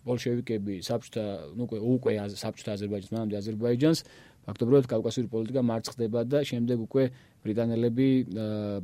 ბოლშევიკები 0.09 0.75
საბჭოთა 0.89 1.25
ნუ 1.59 1.63
უკვე 1.69 1.79
უკვე 1.93 2.13
საბჭოთა 2.39 2.71
აზერბაიჯანს 2.79 3.13
მანამდე 3.13 3.37
აზერბაიჯანს 3.43 3.99
ფაქტობრივად 4.49 4.87
კავკასიური 4.89 5.29
პოლიტიკა 5.29 5.63
მარცხდება 5.69 6.21
და 6.33 6.39
შემდეგ 6.49 6.79
უკვე 6.89 7.03
ბრიტანელები 7.45 8.09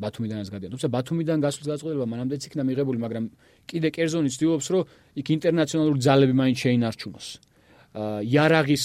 ბათუმიდანაც 0.03 0.49
გადიან. 0.53 0.71
თუმცა 0.77 0.89
ბათუმიდან 0.93 1.39
გასვლის 1.41 1.67
გადაწყვეტილება 1.71 2.09
მანამდეც 2.13 2.43
იქნა 2.49 2.63
მიღებული, 2.69 2.99
მაგრამ 3.05 3.25
კიდე 3.71 3.89
კერძონი 3.97 4.29
ცდილობს, 4.35 4.67
რომ 4.75 4.83
იქ 5.21 5.27
ინტერნაციონალური 5.37 5.99
ძალები 6.05 6.35
მაინც 6.41 6.59
შეინარჩუნოს. 6.65 7.27
იარაღის 8.29 8.85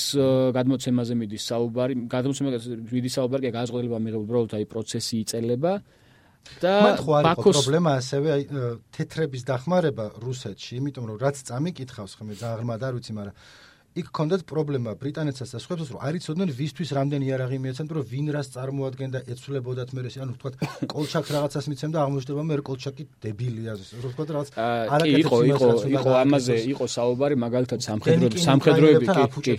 გადმოცემაზე 0.58 1.14
მიდის 1.20 1.44
საუბარი, 1.50 1.94
გადმოცემაზე 2.16 2.58
მიდის 2.94 3.14
საუბარი, 3.18 3.42
კი 3.44 3.52
გადაწყვეტილება 3.58 4.00
მიღებული, 4.06 4.26
უბრალოდ 4.30 4.52
აი 4.56 4.66
პროცესი 4.70 5.14
იწელება. 5.26 5.74
და 6.62 6.74
ბაქოს 7.06 7.56
პრობლემა 7.60 7.96
ასევე 8.02 8.28
აი 8.36 8.44
თეთრების 8.96 9.44
დახმარება 9.50 10.06
რუსეთში, 10.24 10.72
იმიტომ 10.82 11.10
რომ 11.10 11.18
რაც 11.24 11.42
წამიკითხავს 11.50 12.14
ხომ 12.20 12.28
მე 12.32 12.36
ძალიან 12.42 12.58
ღრმად 12.60 12.82
არ 12.90 12.94
ვიცი, 13.00 13.14
მაგრამ 13.20 13.36
იქ 13.98 14.10
კონდეთ 14.14 14.44
პრობლემა 14.46 14.92
ბრიტანეთსაც 15.02 15.50
და 15.56 15.60
სხვებს 15.64 15.90
რომ 15.90 16.02
არ 16.06 16.18
იცოდნენ 16.20 16.50
ვისთვის 16.54 16.90
რამდენი 16.94 17.26
იარაღი 17.26 17.58
მიეცემთ 17.64 17.92
რომ 17.98 18.04
ვინ 18.12 18.28
რას 18.36 18.48
წარმოადგენდა 18.54 19.20
ეცვლებოდათ 19.34 19.94
მე 19.98 20.02
ანუ 20.06 20.36
ვთქვათ 20.36 20.54
კოლჩაკ 20.94 21.26
რაღაცას 21.34 21.66
მიცემ 21.74 21.92
და 21.96 22.00
აღმოჩნდება 22.06 22.44
მე 22.50 22.60
კოლჩაკი 22.70 23.04
დებილია 23.26 23.74
რომ 23.82 24.14
ვთქვათ 24.14 24.30
რაღაც 24.36 24.50
არაკეთებს 24.94 25.26
იყო 25.26 25.38
იყო 25.50 25.70
იყო 25.98 26.12
ამაზე 26.22 26.56
იყო 26.70 26.86
საუბარი 26.96 27.36
მაგალითად 27.50 27.80
სამხედროები 27.90 28.46
სამხედროები 28.46 29.06
კი 29.42 29.54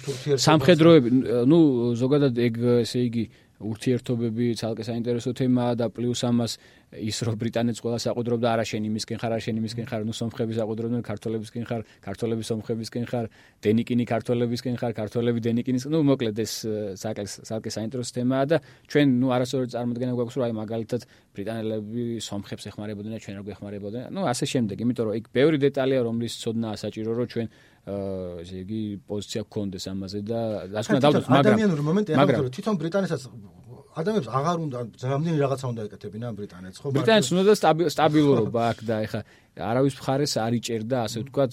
სამხედროები 0.47 1.09
ნუ 1.51 1.61
ზოგადად 1.99 2.35
ეგ 2.47 2.55
ესე 2.87 3.03
იგი 3.11 3.25
ურთიერთობები 3.61 4.47
ცალკე 4.57 4.85
საინტერესო 4.89 5.33
თემაა 5.37 5.77
და 5.77 5.87
პლუს 5.93 6.25
ამას 6.25 6.57
ის 6.97 7.19
რომ 7.23 7.37
ბრიტანეთს 7.39 7.81
ყველა 7.85 7.99
საყუდრობდა 8.03 8.49
არა 8.51 8.65
შენ 8.67 8.87
იმისკენ 8.89 9.19
ხარ 9.21 9.33
არა 9.37 9.45
შენ 9.45 9.61
იმისკენ 9.61 9.87
ხარ 9.91 10.03
ნუ 10.09 10.15
სომხები 10.17 10.57
საყუდრობდნენ 10.59 11.03
ქართველებისკენ 11.07 11.65
ხარ 11.69 11.83
ქართველები 12.03 12.43
სომხებისკენ 12.51 13.05
ხარ 13.11 13.29
დენიკინი 13.63 14.05
ქართველებისკენ 14.11 14.77
ხარ 14.81 14.93
ქართველები 14.97 15.45
დენიკინის 15.45 15.87
ნუ 15.93 16.01
მოკლედ 16.09 16.41
ეს 16.41 16.55
ცალკე 16.99 17.25
ცალკე 17.29 17.71
საინტერესო 17.77 18.13
თემაა 18.17 18.45
და 18.51 18.57
ჩვენ 18.91 19.07
ნუ 19.21 19.29
არასოდეს 19.37 19.71
წარმოადგენა 19.77 20.13
გვაქვს 20.19 20.37
რომ 20.41 20.45
აი 20.49 20.55
მაგალითად 20.61 21.03
ბრიტანელები 21.37 22.05
სომხებს 22.27 22.65
ეხმარებოდნენ 22.73 23.13
და 23.15 23.21
ჩვენ 23.23 23.35
რა 23.39 23.43
გვეხმარებოდნენ 23.47 24.03
ნუ 24.11 24.21
ასე 24.35 24.45
შემდეგ 24.51 24.77
იმიტომ 24.83 25.05
რომ 25.07 25.15
იქ 25.21 25.27
ბევრი 25.31 25.59
დეტალია 25.63 26.01
რომლის 26.09 26.33
ცოდნა 26.43 26.75
საჭირო 26.81 27.11
რომ 27.15 27.27
ჩვენ 27.31 27.47
ესე 27.89 28.57
იგი 28.61 28.81
პოზიცია 29.09 29.43
გქონდეს 29.49 29.85
ამაზე 29.89 30.21
და 30.29 30.41
ასე 30.69 30.91
უნდა 30.93 31.01
დავდოთ 31.07 31.27
მაგრამ 31.33 31.49
ადამიანური 31.49 31.83
მომენტი 31.89 32.11
ახლა 32.13 32.41
რომ 32.45 32.53
თვითონ 32.57 32.77
ბრიტანეთსაც 32.83 33.23
ადამიანებს 34.01 34.29
აღარ 34.39 34.57
უნდა 34.65 34.79
ზამნი 35.01 35.31
რაღაცა 35.41 35.67
უნდა 35.73 35.83
ეკეთებინა 35.89 36.29
ბრიტანეთს 36.39 36.79
ხო 36.81 36.93
ბრიტანეთს 36.95 37.31
უნდა 37.33 37.55
სტაბილურობა 37.97 38.61
აქ 38.71 38.79
და 38.85 38.97
ეხა 39.07 39.21
არავის 39.71 39.95
მხარეს 39.97 40.33
არ 40.45 40.53
იჭერდა 40.61 40.97
ასე 41.09 41.17
ვთქვათ 41.25 41.53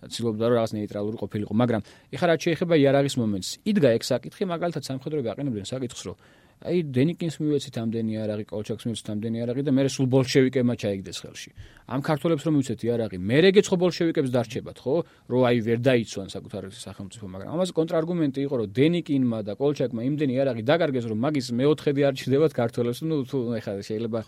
ცდილობდა 0.00 0.44
რომ 0.48 0.54
რაღაც 0.56 0.72
ნეიტრალური 0.80 1.16
ყოფილიყო 1.20 1.52
მაგრამ 1.60 1.82
ეხა 2.16 2.26
რაც 2.32 2.40
შეეხება 2.40 2.74
იარაღის 2.80 3.14
მომენტს 3.20 3.50
იდგა 3.70 3.88
ეგ 4.00 4.02
საკითხი 4.08 4.44
მაგალითად 4.48 4.82
სამხედროები 4.88 5.28
აყენებდნენ 5.28 5.66
საკითხს 5.68 6.02
რომ 6.08 6.16
აი 6.60 6.80
დენიკინს 6.92 7.36
მივეცით 7.40 7.76
ამდენი 7.80 8.16
არაღი, 8.20 8.44
კოლჩაკს 8.52 8.84
მივეცით 8.84 9.08
ამდენი 9.08 9.38
არაღი 9.48 9.62
და 9.64 9.72
მე 9.72 9.84
სულ 9.88 10.06
ბოლშევიკებმა 10.12 10.74
ჩაიგდეს 10.76 11.18
ხელში. 11.24 11.50
ამ 11.88 12.00
ქართველებს 12.04 12.44
რომ 12.44 12.52
მივეცეთ 12.60 12.80
არაღი, 13.00 13.16
მე 13.16 13.38
რეგეც 13.48 13.66
ხო 13.72 13.76
ბოლშევიკებს 13.80 14.28
დარჩებათ, 14.28 14.76
ხო? 14.84 14.94
რომ 15.32 15.40
აი 15.40 15.56
ვერ 15.64 15.78
დაიცვან 15.80 16.28
საკუთარ 16.28 16.62
სახელმწიფო, 16.68 17.24
მაგრამ 17.32 17.48
ამაზე 17.56 17.72
კონტრარგუმენტი 17.80 18.40
იყო, 18.44 18.54
რომ 18.60 18.68
დენიკინმა 18.76 19.38
და 19.40 19.52
კოლჩაკმა 19.56 20.00
იმდენი 20.04 20.34
არაღი 20.36 20.62
დაკარგეს, 20.68 21.04
რომ 21.08 21.18
მაგის 21.24 21.46
მეოთხედი 21.56 22.00
არ 22.04 22.14
ჩრდებათ 22.20 22.52
ქართველებს, 22.60 22.98
ну 23.08 23.16
თუ 23.24 23.36
ეხლა 23.56 23.72
შეიძლება 23.80 24.20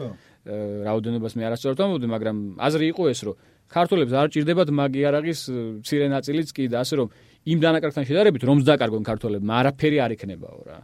რაოდენობას 0.88 1.32
მე 1.36 1.42
არასწორად 1.52 1.78
ვამბობდი, 1.84 2.06
მაგრამ 2.16 2.36
აზრი 2.64 2.84
იყო 2.96 3.02
ეს, 3.12 3.20
რომ 3.28 3.34
ქართველებს 3.68 4.12
არ 4.16 4.28
ჭირდებათ 4.32 4.68
მაგი 4.72 5.00
არაღის 5.08 5.40
მცირე 5.84 6.06
ნაწილიც 6.16 6.48
კი 6.56 6.64
და 6.72 6.80
ასე 6.80 6.94
რომ 6.96 7.08
იმ 7.52 7.58
დანაკარგთან 7.62 8.04
შედარებით 8.08 8.42
რომს 8.48 8.64
დაკარგონ 8.66 9.04
ქართველებმა, 9.06 9.52
არაფერი 9.62 9.98
არ 10.02 10.10
იქნებაო 10.16 10.60
რა. 10.66 10.78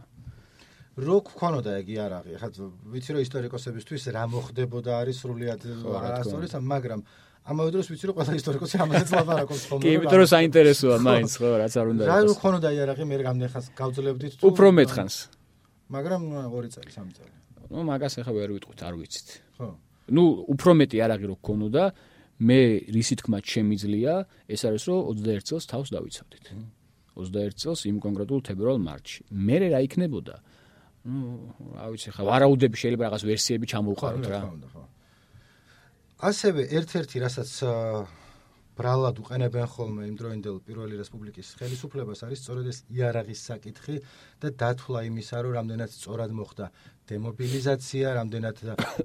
რო 0.99 1.17
გქონოდა 1.29 1.71
ეგ 1.79 1.87
იარაღი, 1.95 2.33
ხა 2.41 2.47
ვიცი 2.91 3.09
რომ 3.15 3.21
ისტორიკოსებისთვის 3.23 4.03
რა 4.15 4.23
მოხდებოდა 4.33 4.91
არის 4.99 5.15
სრულიად 5.23 5.61
არასწორი, 5.69 6.47
მაგრამ 6.59 6.99
ამავე 7.49 7.69
დროს 7.73 7.87
ვიცი 7.89 8.05
რომ 8.09 8.15
ყველა 8.19 8.33
ისტორიკოსი 8.39 8.75
ამაზეც 8.83 9.09
ლაპარაკობს 9.15 9.63
ხოლმე. 9.69 9.83
კი, 9.83 9.89
იმიტომ 9.95 10.19
რომ 10.19 10.29
საინტერესოა 10.29 10.97
მაინც 11.07 11.31
ხო, 11.39 11.49
რაც 11.63 11.73
არ 11.79 11.87
უნდა 11.89 12.01
იყოს. 12.03 12.11
რა 12.13 12.35
გქონოდა 12.35 12.69
იარაღი, 12.77 13.03
მე 13.09 13.15
რამდენ 13.25 13.49
ხანს 13.53 13.67
გავძლებდით 13.79 14.33
თუ 14.39 14.43
უფრო 14.49 14.67
მეთხანს. 14.75 15.15
მაგრამ 15.89 16.21
2 16.53 16.67
წელი, 16.73 16.89
3 16.93 17.09
წელი. 17.17 17.33
ნუ 17.69 17.79
მაგას 17.89 18.13
ახლა 18.21 18.33
ვერ 18.37 18.49
ვიტყვით, 18.53 18.79
არ 18.85 18.93
ვიცით. 18.99 19.27
ხო. 19.57 19.67
ნუ 20.13 20.23
უფრო 20.53 20.71
მეტი 20.79 20.95
იარაღი 20.99 21.25
რო 21.29 21.35
გქონოდა, 21.41 21.83
მე 22.39 22.59
რისი 22.93 23.15
თქმა 23.19 23.37
შემიძლია, 23.43 24.13
ეს 24.47 24.61
არის 24.67 24.83
რომ 24.89 24.99
21 25.09 25.43
წელს 25.47 25.65
თავს 25.69 25.89
დავიცავდით. 25.95 26.45
21 27.19 27.55
წელს 27.59 27.79
იმ 27.89 27.97
კონკრეტულ 27.99 28.39
თებერვალ 28.47 28.79
მარტში. 28.79 29.21
მე 29.33 29.55
რა 29.73 29.79
იქნებოდა? 29.85 30.35
ნუ 31.09 31.21
რა 31.75 31.85
ვიცი 31.93 32.09
ხა 32.15 32.23
ვარაუდები 32.29 32.75
შეიძლება 32.81 33.03
რაღაც 33.09 33.23
ვერსიები 33.29 33.65
ჩამოვყაროთ 33.73 34.25
რა. 34.31 34.39
ასევე 36.29 36.61
ერთ-ერთი 36.77 37.17
რასაც 37.25 37.51
ბრალად 38.79 39.17
უყენებენ 39.19 39.65
ხოლმე 39.75 40.03
იმ 40.07 40.15
დროინდელ 40.19 40.57
პირველი 40.63 40.95
რესპუბლიკის 41.01 41.47
ხელისუფლებას 41.59 42.23
არის 42.23 42.39
სწორედ 42.43 42.65
ეს 42.71 42.79
იარაღის 42.95 43.41
საკითხი 43.49 43.95
და 44.39 44.47
დათვლა 44.61 44.99
იმისა 45.09 45.37
რომ 45.43 45.55
რამდენად 45.59 45.91
სწორად 45.91 46.31
მოხდა 46.39 46.65
დემობილიზაცია, 47.09 48.07
რამდენად 48.19 48.57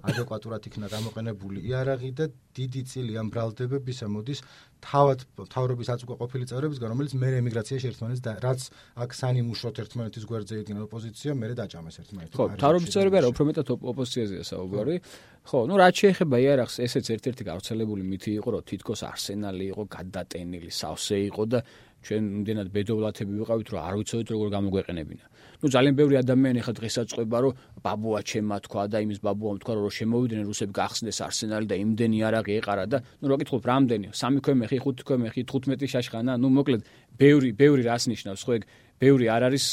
ადეკვატურად 0.04 0.68
იქნა 0.68 0.86
გამოყენებული 0.92 1.64
იარაღი 1.64 2.10
და 2.18 2.28
დიდი 2.54 2.82
წილი 2.90 3.12
ამ 3.18 3.28
ბრალდებებისა 3.34 4.06
მოდის 4.12 4.40
თავად 4.84 5.24
თავრობის 5.48 5.88
აწუყა 5.94 6.14
ყოფილი 6.20 6.44
წევრებისგან, 6.50 6.92
რომელიც 6.92 7.12
მე 7.16 7.28
ემიგრაციაში 7.40 7.86
ერთმანეთს 7.90 8.22
და 8.24 8.32
რაც 8.44 8.60
აქ 9.00 9.10
სანი 9.16 9.40
მუშოთ 9.48 9.80
ერთმანეთის 9.84 10.24
გვერდზე 10.28 10.54
იდგნენ 10.60 10.82
ოპოზიცია, 10.84 11.30
მე 11.40 11.46
დაჭამეს 11.60 11.96
ერთმანეთს. 12.04 12.36
ხო, 12.36 12.44
თავრობის 12.60 12.90
წევრები 12.94 13.16
არა, 13.20 13.28
უფრო 13.32 13.44
მეტად 13.48 13.66
ოპოზიციაზეა 13.74 14.44
საუბარი. 14.44 14.96
ხო, 15.44 15.58
ну 15.68 15.74
რაც 15.80 15.94
შეეხება 16.04 16.36
იარაღს, 16.44 16.76
ესეც 16.84 17.06
ერთ-ერთი 17.16 17.42
გავრცელებული 17.48 18.02
მითი 18.04 18.30
იყო, 18.44 18.48
რომ 18.54 18.62
თითქოს 18.68 19.00
არსენალი 19.08 19.64
იყო 19.72 19.82
გადატენილი, 19.96 20.70
სავსე 20.72 21.16
იყო 21.32 21.42
და 21.48 21.58
ჩვენ 22.04 22.22
იმდენად 22.44 22.68
ბედოვლათები 22.68 23.32
ვიყავით, 23.40 23.68
რომ 23.72 23.80
არ 23.88 23.94
ვიცოდით 23.98 24.28
როგორ 24.36 24.48
გამოგვეყენებინა. 24.56 25.24
ну 25.64 25.70
ძალიან 25.72 25.94
ბევრი 25.96 26.20
ადამიანი 26.20 26.60
ახლა 26.60 26.74
დღესაწყება 26.76 27.38
რომ 27.40 27.52
ბაბუა 27.80 28.20
ჩემმა 28.20 28.56
თქვა 28.68 28.82
და 28.92 28.98
იმის 29.00 29.18
ბაბუამ 29.24 29.56
თქვა 29.64 29.72
რომ 29.80 29.92
შემოვიდნენ 29.96 30.44
რუსები 30.44 30.72
გახსნეს 30.76 31.18
არსენალი 31.24 31.66
და 31.72 31.76
იმდენი 31.80 32.18
არაღი 32.28 32.52
ეყარა 32.60 32.84
და 32.84 32.98
ну 33.00 33.24
რა 33.32 33.36
გითხოთ 33.40 33.64
რამდენი? 33.64 34.06
სამი 34.12 34.38
ქვემეხი 34.44 34.78
ხუთი 34.84 35.02
ქვემეხი 35.08 35.40
15 35.48 35.88
შაშხანა? 35.88 36.32
Ну 36.36 36.52
მოკლედ 36.52 36.80
ბევრი 37.16 37.50
ბევრი 37.56 37.82
რას 37.88 38.04
ნიშნავს 38.12 38.44
ხო 38.44 38.52
ეგ? 38.60 38.62
ბევრი 39.00 39.26
არ 39.32 39.42
არის 39.48 39.64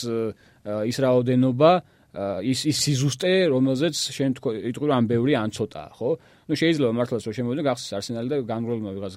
ის 0.88 0.98
რაოდენობა 1.04 1.72
ის 2.12 2.66
ის 2.68 2.78
სიზუსტე 2.84 3.48
რომელზეც 3.48 3.96
შენ 4.12 4.34
იტყვი 4.68 4.88
რომ 4.92 4.96
ამ 5.00 5.06
ბევრი 5.08 5.34
ან 5.40 5.50
ცოტაა 5.56 5.90
ხო? 5.96 6.10
ну 6.20 6.54
შეიძლება 6.60 6.92
მართლაც 6.92 7.24
რომ 7.24 7.36
შემოვიდნენ 7.40 7.66
გახსნეს 7.72 7.94
არსენალი 7.96 8.28
და 8.28 8.38
განროლმა 8.52 8.92
ვიღაც 9.00 9.14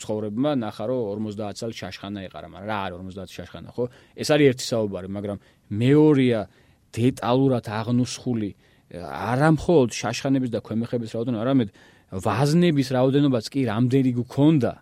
ცხოვრებმა 0.00 0.50
ნახა 0.56 0.84
რომ 0.88 1.28
50 1.28 1.60
წელი 1.60 1.74
შაშხანა 1.76 2.20
ეყარა 2.32 2.48
მაგრამ 2.48 2.68
რა 2.72 2.78
არის 2.88 2.96
50 3.12 3.36
შაშხანა 3.36 3.68
ხო? 3.76 3.84
ეს 4.16 4.28
არის 4.32 4.46
ერთი 4.56 4.64
საუბარი 4.72 5.08
მაგრამ 5.12 5.38
მეორეა 5.68 6.40
დეტალურად 6.96 7.64
აღნუსხული 7.68 8.50
არამხოლოდ 8.96 9.90
შაშხანების 9.92 10.48
და 10.48 10.60
ქვემეხების 10.64 11.10
რაოდენობა 11.12 11.44
არამედ 11.44 11.68
ვაზნების 12.24 12.88
რაოდენობაც 12.96 13.44
კი 13.52 13.60
რამდენი 13.68 14.10
გქონდა 14.16 14.72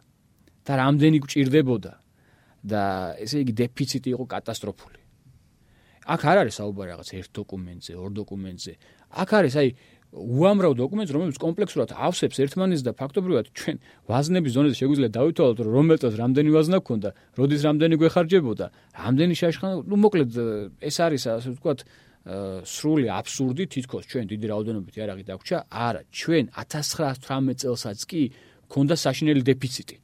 და 0.62 0.72
რამდენი 0.78 1.18
გჭირდებოდა 1.26 1.92
და 2.70 2.82
ესე 3.18 3.42
იგი 3.42 3.52
დეფიციტი 3.66 4.08
იყო 4.14 4.24
კატასტროფული 4.30 4.99
აქ 6.06 6.20
არ 6.30 6.36
არის 6.42 6.54
საუბარი 6.60 6.88
რაღაც 6.94 7.08
ერთ 7.20 7.30
დოკუმენტზე, 7.40 7.92
ორ 8.00 8.10
დოკუმენტზე. 8.20 8.72
აქ 9.20 9.30
არის 9.40 9.54
აი 9.60 9.68
უამრავ 10.10 10.72
დოკუმენტს, 10.74 11.12
რომელიც 11.14 11.36
კომპლექსურად 11.38 11.90
ავსებს 11.94 12.36
ერთმანეთს 12.42 12.82
და 12.82 12.92
ფაქტობრივად 12.98 13.46
ჩვენ 13.54 13.76
ვაზნების 14.10 14.52
ზონაზე 14.56 14.76
შეგვიძლია 14.80 15.10
დავითვალოთ, 15.14 15.58
რომ 15.62 15.70
რომელწას 15.70 16.14
რამდენი 16.18 16.50
ვაზნა 16.50 16.78
გქონდა, 16.82 17.10
როდის 17.38 17.62
რამდენი 17.68 17.94
გვეხარჯებოდა, 18.00 18.66
რამდენი 19.06 19.34
შაშხანა, 19.38 19.74
ну 19.86 19.94
მოკლედ 20.02 20.30
ეს 20.82 20.96
არის 20.98 21.22
ასე 21.30 21.48
ვთქვათ 21.54 21.78
სრული 22.66 23.06
აბსურდი 23.06 23.64
თითქოს 23.70 24.04
ჩვენ 24.10 24.24
დიდი 24.34 24.46
რაოდენობით 24.50 24.94
იარაღი 24.98 25.24
დაგვრჩა. 25.30 25.58
არა, 25.70 26.00
ჩვენ 26.10 26.44
1918 26.58 27.58
წელსაც 27.64 27.98
კი 28.10 28.22
ქონდა 28.66 28.94
საშინელი 28.98 29.42
დეფიციტი. 29.46 29.96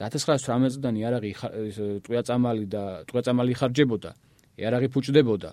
და 0.00 0.08
1918 0.08 0.80
წლიდან 0.80 0.94
იარაღი 0.96 1.30
ტყვიაწამალი 2.00 2.64
და 2.72 3.04
ტყვიაწამალი 3.04 3.52
ხარჯებოდა. 3.60 4.10
იარაღი 4.60 4.88
ფუჭდებოდა 4.94 5.50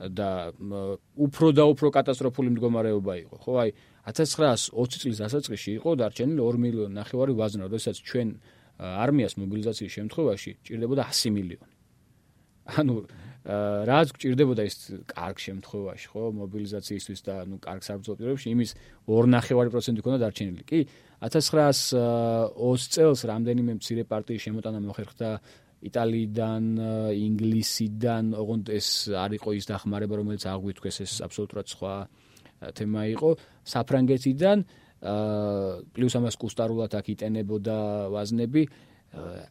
და 0.00 0.28
უფრო 1.20 1.48
და 1.52 1.64
უფრო 1.68 1.88
კატასტროფული 1.92 2.48
მდგომარეობა 2.56 3.12
იყო. 3.24 3.36
ხო, 3.44 3.52
აი 3.62 3.70
1920 4.08 4.96
წლის 5.02 5.16
დასაწყისში 5.20 5.70
იყო 5.76 5.90
დარჩენილი 6.00 6.40
2 6.40 6.56
მილიონი 6.64 6.94
ნახევარი 6.96 7.32
ვაზნა, 7.36 7.68
როდესაც 7.68 7.96
ჩვენ 8.00 8.28
არმიას 8.80 9.34
მობილიზაციის 9.36 9.92
შემთხვევაში 9.98 10.50
ჭირდებოდა 10.64 11.02
100 11.12 11.30
მილიონი. 11.36 11.72
ანუ 12.80 12.94
რაც 13.88 14.08
გჭირდებოდა 14.14 14.62
ის 14.68 14.76
კარგ 15.08 15.36
შემთხვევაში, 15.40 16.06
ხო, 16.12 16.22
მობილიზაციისთვის 16.40 17.20
და 17.24 17.34
ნუ 17.48 17.56
კარგ 17.64 17.82
საბრძოლო 17.84 18.16
პირობებში 18.20 18.48
იმის 18.52 18.70
2.5% 19.08 20.04
ქონდა 20.04 20.18
დარჩენილი. 20.24 20.62
კი, 20.68 20.80
1920 21.24 22.88
წელს 22.94 23.20
რამდენიმე 23.32 23.72
მცირე 23.80 24.04
პარტიის 24.12 24.44
შემოტანა 24.44 24.78
მოხერხდა 24.84 25.28
იტალიიდან, 25.80 26.62
ინგლისიდან, 27.16 28.24
ოღონდ 28.36 28.66
ეს 28.68 28.88
არ 29.16 29.30
იყო 29.40 29.50
ის 29.56 29.64
დახმარება, 29.70 30.14
რომელიც 30.20 30.42
აღვითქვეს 30.44 30.96
ეს 31.04 31.12
აბსოლუტურად 31.24 31.66
სხვა 31.72 31.94
თემა 32.76 33.02
იყო. 33.16 33.30
საფრანგეთიდან 33.64 34.58
პლუს 35.00 36.14
ამას 36.20 36.36
კუსტარულად 36.36 36.92
აქ 36.92 37.06
იტენებოდა 37.16 37.76
ვაზნები. 38.12 38.62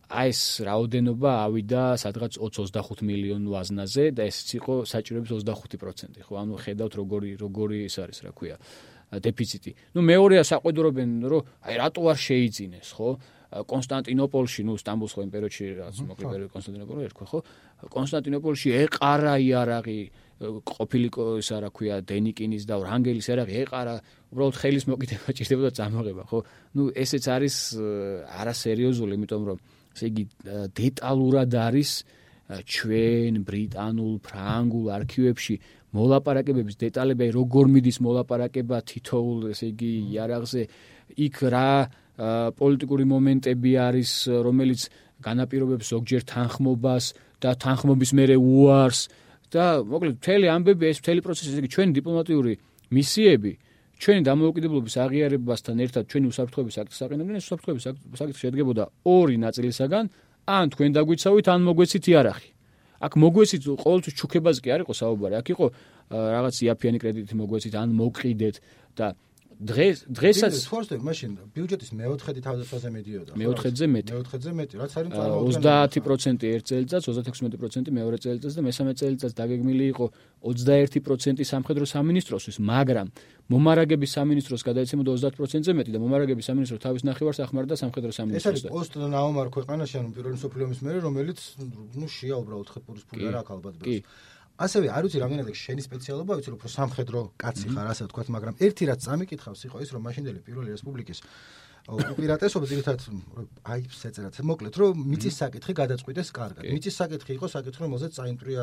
აი 0.08 0.30
ეს 0.32 0.42
რაოდენობა 0.64 1.32
ავიდა 1.50 1.82
სადღაც 2.00 2.38
20-25 2.40 3.04
მილიონ 3.04 3.44
ვაზნაზე 3.50 4.04
და 4.16 4.24
ეს 4.30 4.38
იყო 4.56 4.86
საჭიროების 4.88 5.32
25%. 5.36 6.22
ხო, 6.24 6.34
ანუ 6.40 6.54
ხედავთ 6.64 6.94
როგორი 6.96 7.30
როგორი 7.36 7.78
ეს 7.90 7.96
არის, 8.00 8.18
რა 8.24 8.32
ქვია, 8.38 8.56
დეფიციტი. 9.10 9.72
ნუ 9.98 10.00
მეორეა 10.00 10.44
საყვედურობენ, 10.48 11.10
რომ 11.28 11.42
აი 11.66 11.76
რატო 11.82 12.02
არ 12.08 12.20
შეიძინეს, 12.30 12.90
ხო? 12.94 13.10
კონსტანტინოპოლში, 13.50 14.62
ნუ 14.68 14.74
სტამბულს 14.78 15.14
ხო 15.18 15.22
იმ 15.26 15.32
პერიოდში 15.34 15.66
რაც 15.80 16.02
მოკლედ 16.06 16.30
პერიოდი 16.30 16.52
კონსტანტინოპოლი 16.54 17.06
ერქვა 17.10 17.26
ხო? 17.30 17.40
კონსტანტინოპოლში 17.90 18.70
ეყარა 18.78 19.34
იარაღი 19.42 20.00
ყოფილიყო 20.40 21.24
ისა 21.42 21.58
რა 21.66 21.70
ქვია 21.74 21.98
დენიკინის 22.06 22.64
და 22.70 22.78
რანგელის 22.80 23.26
იარაღი 23.28 23.56
ეყარა, 23.66 23.96
უბრალოდ 24.30 24.56
ხელის 24.62 24.86
მოკიდება 24.86 25.30
ჭირდებოდა 25.34 25.72
წამოღება, 25.82 26.24
ხო? 26.30 26.40
ნუ 26.78 26.84
ესეც 26.94 27.26
არის 27.26 27.56
არასერიოზული, 28.38 29.18
იმიტომ 29.18 29.44
რომ 29.50 29.58
ესე 29.98 30.06
იგი 30.14 30.24
დეტალურად 30.78 31.52
არის 31.58 31.92
ჩვენ 32.50 33.44
ბრიტანულ, 33.46 34.14
ფრანგულ 34.26 34.86
არქივებში 34.96 35.56
მოლაპარაკებების 35.94 36.78
დეტალები, 36.82 37.30
როგორ 37.34 37.66
მიდის 37.74 37.98
მოლაპარაკება 38.06 38.78
თითოეულ, 38.90 39.52
ესე 39.54 39.74
იგი, 39.74 39.92
იარაღზე, 40.14 40.64
იქ 41.18 41.36
რა 41.50 41.74
პოლიტიკური 42.20 43.06
მომენტები 43.14 43.72
არის, 43.88 44.12
რომელიც 44.44 44.82
განაპირობებს 45.24 45.86
ზოგჯერ 45.94 46.22
თანხმობას 46.28 47.06
და 47.40 47.50
თანხმობის 47.56 48.12
მერე 48.20 48.36
უარს. 48.36 49.02
და 49.50 49.82
მოკლედ 49.82 50.22
მთელი 50.22 50.46
ამბები 50.46 50.84
ეს 50.94 51.02
მთელი 51.02 51.22
პროცესი 51.26 51.50
ესე 51.50 51.62
იგი 51.66 51.70
ჩვენი 51.74 51.92
დიპლომატიური 51.98 52.54
მისიები 52.94 53.52
ჩვენი 54.00 54.22
დამოუკიდებლობის 54.30 54.96
აღიარებასთან 55.04 55.76
ერთად 55.84 56.04
ჩვენი 56.08 56.26
უსაფრთხოების 56.32 56.76
აქტს 56.82 57.00
აყენებდნენ 57.04 57.36
ეს 57.40 57.46
უსაფრთხოების 57.50 57.86
აქტი 57.90 58.38
შედგებოდა 58.40 58.84
ორი 59.10 59.36
ნაწილისაგან. 59.44 60.06
ან 60.50 60.66
თქვენ 60.74 60.90
დაგვიცავით 60.98 61.46
ან 61.54 61.60
მოგვეცით 61.68 62.06
იარაღი. 62.10 62.50
აქ 63.06 63.12
მოგვეცით 63.24 63.62
ყოველთვის 63.84 64.14
ჩუქებას 64.20 64.58
კი 64.64 64.70
არ 64.74 64.82
იყო 64.86 64.94
საუბარი. 65.02 65.34
აქ 65.40 65.48
იყო 65.54 65.66
რაღაც 66.10 66.56
იაფიანი 66.64 66.98
კრედიტი 67.04 67.34
მოგვეცით 67.42 67.74
ან 67.76 67.90
მოგყიდეთ 68.00 68.56
და 68.98 69.08
დღეს 69.60 70.08
დღესაც 70.08 70.56
ფორსტები 70.72 71.04
მაშინ 71.04 71.32
ბიუჯეტის 71.52 71.90
მეოთხედი 72.00 72.40
თავდაცვაზე 72.48 72.90
მედიოდა 72.96 73.32
მეოთხედზე 73.36 73.86
მეტი. 73.92 74.12
მეოთხედზე 74.16 74.52
მეტი 74.56 74.76
რაც 74.80 74.92
არის 75.00 75.12
წარმოუდგენელი 75.20 76.00
30% 76.00 76.48
ერთ 76.48 76.64
წელიწადს 76.70 77.06
36% 77.12 77.92
მეორე 77.92 78.18
წელიწადს 78.24 78.56
და 78.56 78.62
მესამე 78.64 78.92
წელიწადს 78.96 79.36
დაგეგმილი 79.36 79.86
იყო 79.92 80.06
21% 80.48 81.44
სამხედრო 81.52 81.86
სამინისტროსთვის 81.92 82.58
მაგრამ 82.72 83.08
მომარაგების 83.52 84.12
სამინისტროს 84.16 84.64
გადაეცემოდა 84.64 85.12
30%-ზე 85.28 85.72
მეტი 85.76 85.92
და 85.92 86.00
მომარაგების 86.08 86.46
სამინისტრო 86.50 86.78
თავის 86.80 87.04
ნახევარს 87.04 87.40
ახმარდა 87.44 87.76
სამხედრო 87.84 88.12
სამინისტროს 88.16 88.48
ეს 88.48 88.64
არის 88.64 88.64
პოსტ 88.72 88.94
ნაომარ 89.12 89.48
ქვეყანაში 89.60 89.96
ანუ 90.00 90.10
პირველი 90.16 90.36
მსოფლიო 90.40 90.64
ომის 90.72 90.80
მერე 90.88 91.00
რომელიც 91.04 91.40
ნუ 92.00 92.08
შეა 92.08 92.36
უბრალოდ 92.40 92.68
ხეპურის 92.80 93.04
ფული 93.12 93.24
არ 93.28 93.36
აქვს 93.44 93.52
ალბათ 93.60 93.76
ბეს 93.84 94.08
ასევე 94.60 94.88
არ 94.92 95.04
ვიცი 95.08 95.20
რამდენად 95.24 95.50
შენი 95.56 95.82
სპეციალობა 95.88 96.38
ვიცი 96.40 96.50
რომ 96.52 96.60
სამხედრო 96.76 97.20
კაცი 97.40 97.68
ხარ 97.74 97.88
ასე 97.94 98.04
ვთქვათ 98.08 98.28
მაგრამ 98.36 98.54
ერთი 98.68 98.84
რაც 98.92 99.00
წამიკითხავს 99.08 99.62
იყო 99.70 99.78
ის 99.86 99.90
რომ 99.96 100.02
მაშინდელი 100.08 100.40
პირველი 100.44 100.70
რესპუბლიკის 100.76 101.20
უპირატესობა 101.90 102.66
ძირითადად 102.70 103.02
აი 103.66 103.82
შეწერათ 103.90 104.36
მოკლედ 104.46 104.76
რომ 104.78 105.00
მიწის 105.10 105.36
საკითხი 105.42 105.74
გადაწყვიტეს 105.80 106.30
კარგად. 106.38 106.64
მიწის 106.70 106.96
საკითხი 107.02 107.32
იყო 107.40 107.48
საკითხი 107.50 107.82
რომელზეც 107.86 108.12
წაიმტრია 108.20 108.62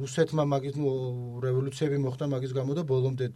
რუსეთმა 0.00 0.44
მაგის 0.48 0.74
ნუ 0.80 0.90
რევოლუციები 1.44 1.98
მოხდა 2.08 2.24
მაგის 2.32 2.52
გამო 2.56 2.72
და 2.78 2.82
ბოლომდე 2.88 3.26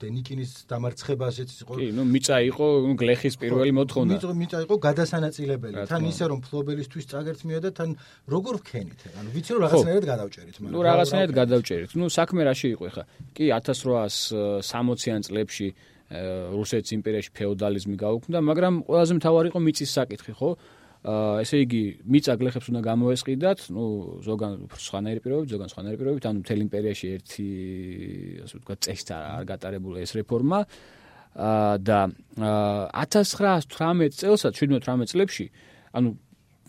დენიკინის 0.00 0.50
დამარცხება 0.70 1.24
ასეც 1.30 1.50
იყო. 1.62 1.72
კი, 1.78 1.88
ნუ 1.94 2.02
მიწა 2.14 2.36
იყო 2.50 2.66
გლეხის 3.00 3.34
პირველი 3.42 3.72
მოთხოვნა. 3.78 4.10
მიწა 4.14 4.34
მიწა 4.42 4.58
იყო 4.66 4.74
გადასანაწილებელი. 4.86 5.74
თან 5.90 6.02
ისე 6.10 6.24
რომ 6.30 6.38
ფლობელისთვის 6.46 7.04
წაგერთმია 7.12 7.58
და 7.64 7.70
თან 7.78 7.90
როგორ 8.34 8.54
ვქენით? 8.60 9.00
ანუ 9.18 9.28
ვიცი 9.34 9.50
რომ 9.54 9.60
რაღაცნაირად 9.64 10.04
გადავჭერით, 10.12 10.56
მაგრამ 10.60 10.74
ნუ 10.74 10.80
რაღაცნაირად 10.88 11.34
გადავჭერით. 11.40 11.90
ნუ 11.94 12.06
საქმე 12.18 12.40
რაში 12.50 12.68
იყო 12.74 12.84
ეხა? 12.90 13.04
კი 13.34 13.44
1860-იან 13.54 15.20
წლებში 15.26 15.68
რუსეთის 16.14 16.92
იმპერიაში 17.00 17.30
ფეოდალიზმი 17.32 17.96
გაუქმდა, 17.96 18.38
მაგრამ 18.44 18.74
ყველაზე 18.86 19.12
მთავარი 19.18 19.46
იყო 19.50 19.60
მიწის 19.66 19.90
საკითხი, 19.98 20.32
ხო? 20.36 20.50
ესე 21.04 21.58
იგი 21.64 21.82
მიწაგლეხებს 22.08 22.70
უნდა 22.72 22.80
გამოესყიდათ, 22.80 23.58
ну 23.76 23.84
ზოგან 24.24 24.52
სხვანაირი 24.72 25.20
პირობებით, 25.20 25.50
ზოგან 25.52 25.68
სხვანაირი 25.68 25.98
პირობებით, 26.00 26.26
ანუ 26.30 26.38
მთელ 26.40 26.60
იმპერიაში 26.64 27.06
ერთი 27.12 27.48
ასე 28.46 28.54
ვთქვათ 28.56 28.78
წესით 28.88 29.08
არ 29.12 29.44
გატარებულა 29.52 30.00
ეს 30.00 30.12
რეფორმა. 30.16 30.64
აა 30.64 31.76
და 31.82 32.00
1918 32.40 34.16
წელსა 34.16 34.48
17-18 34.54 35.12
წლებში, 35.12 35.46
ანუ 35.92 36.14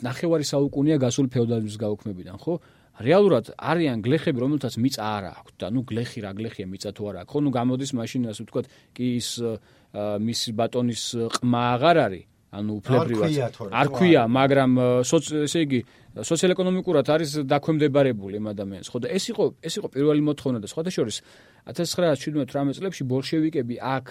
ნახევარი 0.04 0.44
საუკუნეა 0.44 0.98
გასული 1.00 1.30
ფეოდალიზმის 1.32 1.78
გაუქმებიდან, 1.80 2.36
ხო? 2.42 2.60
რეალურად 2.96 3.52
არიან 3.56 4.00
გლეხები, 4.04 4.40
რომელთაც 4.40 4.76
მიწა 4.80 5.04
არ 5.04 5.24
აქვს 5.32 5.54
და 5.60 5.68
ნუ 5.76 5.82
გლეხი 5.84 6.20
რა 6.24 6.32
გლეხია 6.36 6.68
მიწა 6.72 6.90
თუ 6.96 7.04
არ 7.12 7.16
აქვს. 7.24 7.32
ხო, 7.32 7.40
ნუ 7.44 7.52
გამოდის 7.56 7.92
მაშინ 7.92 8.22
ასე 8.32 8.42
ვთქვათ, 8.44 8.66
კი 8.96 9.06
ის 9.20 9.30
მის 9.96 10.40
ბატონის 10.56 11.04
ყმა 11.36 11.62
აღარ 11.76 11.98
არის, 12.08 12.26
ანუ 12.54 12.72
უფლებრივად 12.80 13.58
არ 13.74 13.88
ქვია, 13.96 14.22
მაგრამ 14.30 14.72
ესე 15.46 15.60
იგი 15.66 15.80
სოციალ-ეკონომიკურად 16.16 17.08
არის 17.12 17.30
დაქვემდებარებული 17.50 18.40
ამ 18.40 18.48
ადამიანს. 18.54 18.88
ხო 18.94 18.98
და 19.04 19.08
ეს 19.12 19.26
იყო 19.34 19.44
ეს 19.60 19.74
იყო 19.82 19.88
პირველი 19.92 20.22
მოთხოვნა 20.24 20.60
და 20.64 20.68
სხვათა 20.72 20.92
შორის 20.96 21.18
1917-18 21.68 22.80
წლებში 22.80 23.04
ბოლშევიკები 23.04 23.76
აქ 23.82 24.06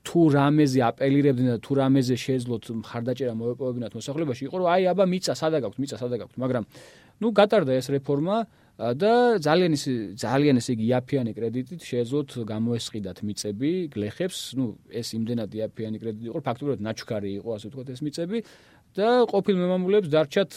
თუ 0.00 0.20
რამეზე 0.32 0.80
აპელირებდნენ 0.80 1.48
და 1.52 1.58
თუ 1.60 1.72
რამეზე 1.76 2.16
შეეძლოთ 2.16 2.64
მხარდაჭერა 2.80 3.34
მოეპოვებინათ 3.36 3.92
მოსახლეობაში, 4.00 4.42
იყო 4.48 4.56
რომ 4.56 4.68
აი 4.72 4.82
აბა 4.96 5.04
მიწა 5.12 5.34
სადა 5.36 5.58
გაქვთ, 5.60 5.76
მიწა 5.76 5.96
სადა 6.00 6.16
გაქვთ, 6.24 6.34
მაგრამ 6.40 6.64
ნუ 7.20 7.28
გატარდა 7.36 7.72
ეს 7.76 7.86
რეფორმა 7.92 8.36
და 8.75 9.39
ძალიან 9.39 9.71
ის 9.71 9.83
ძალიან 10.19 10.59
ესე 10.59 10.75
იგი 10.75 10.85
იაფიანი 10.91 11.31
კრედიტით 11.31 11.81
შეეძლოთ 11.89 12.29
გამოესყიდათ 12.43 13.17
მიწები 13.23 13.71
გლეხებს, 13.95 14.39
ну 14.59 14.75
ეს 14.91 15.15
იმდენად 15.15 15.49
იაფიანი 15.55 15.97
კრედიტი 16.03 16.27
იყო, 16.27 16.39
ფაქტობრივად 16.43 16.79
ნაჩქარი 16.83 17.31
იყო, 17.39 17.49
ასე 17.55 17.65
ვთქვათ, 17.71 17.87
ეს 17.95 18.01
მიწები 18.03 18.37
და 18.99 19.07
ყოფილ 19.31 19.55
მემამულეებს 19.63 20.09
დარჩათ 20.11 20.51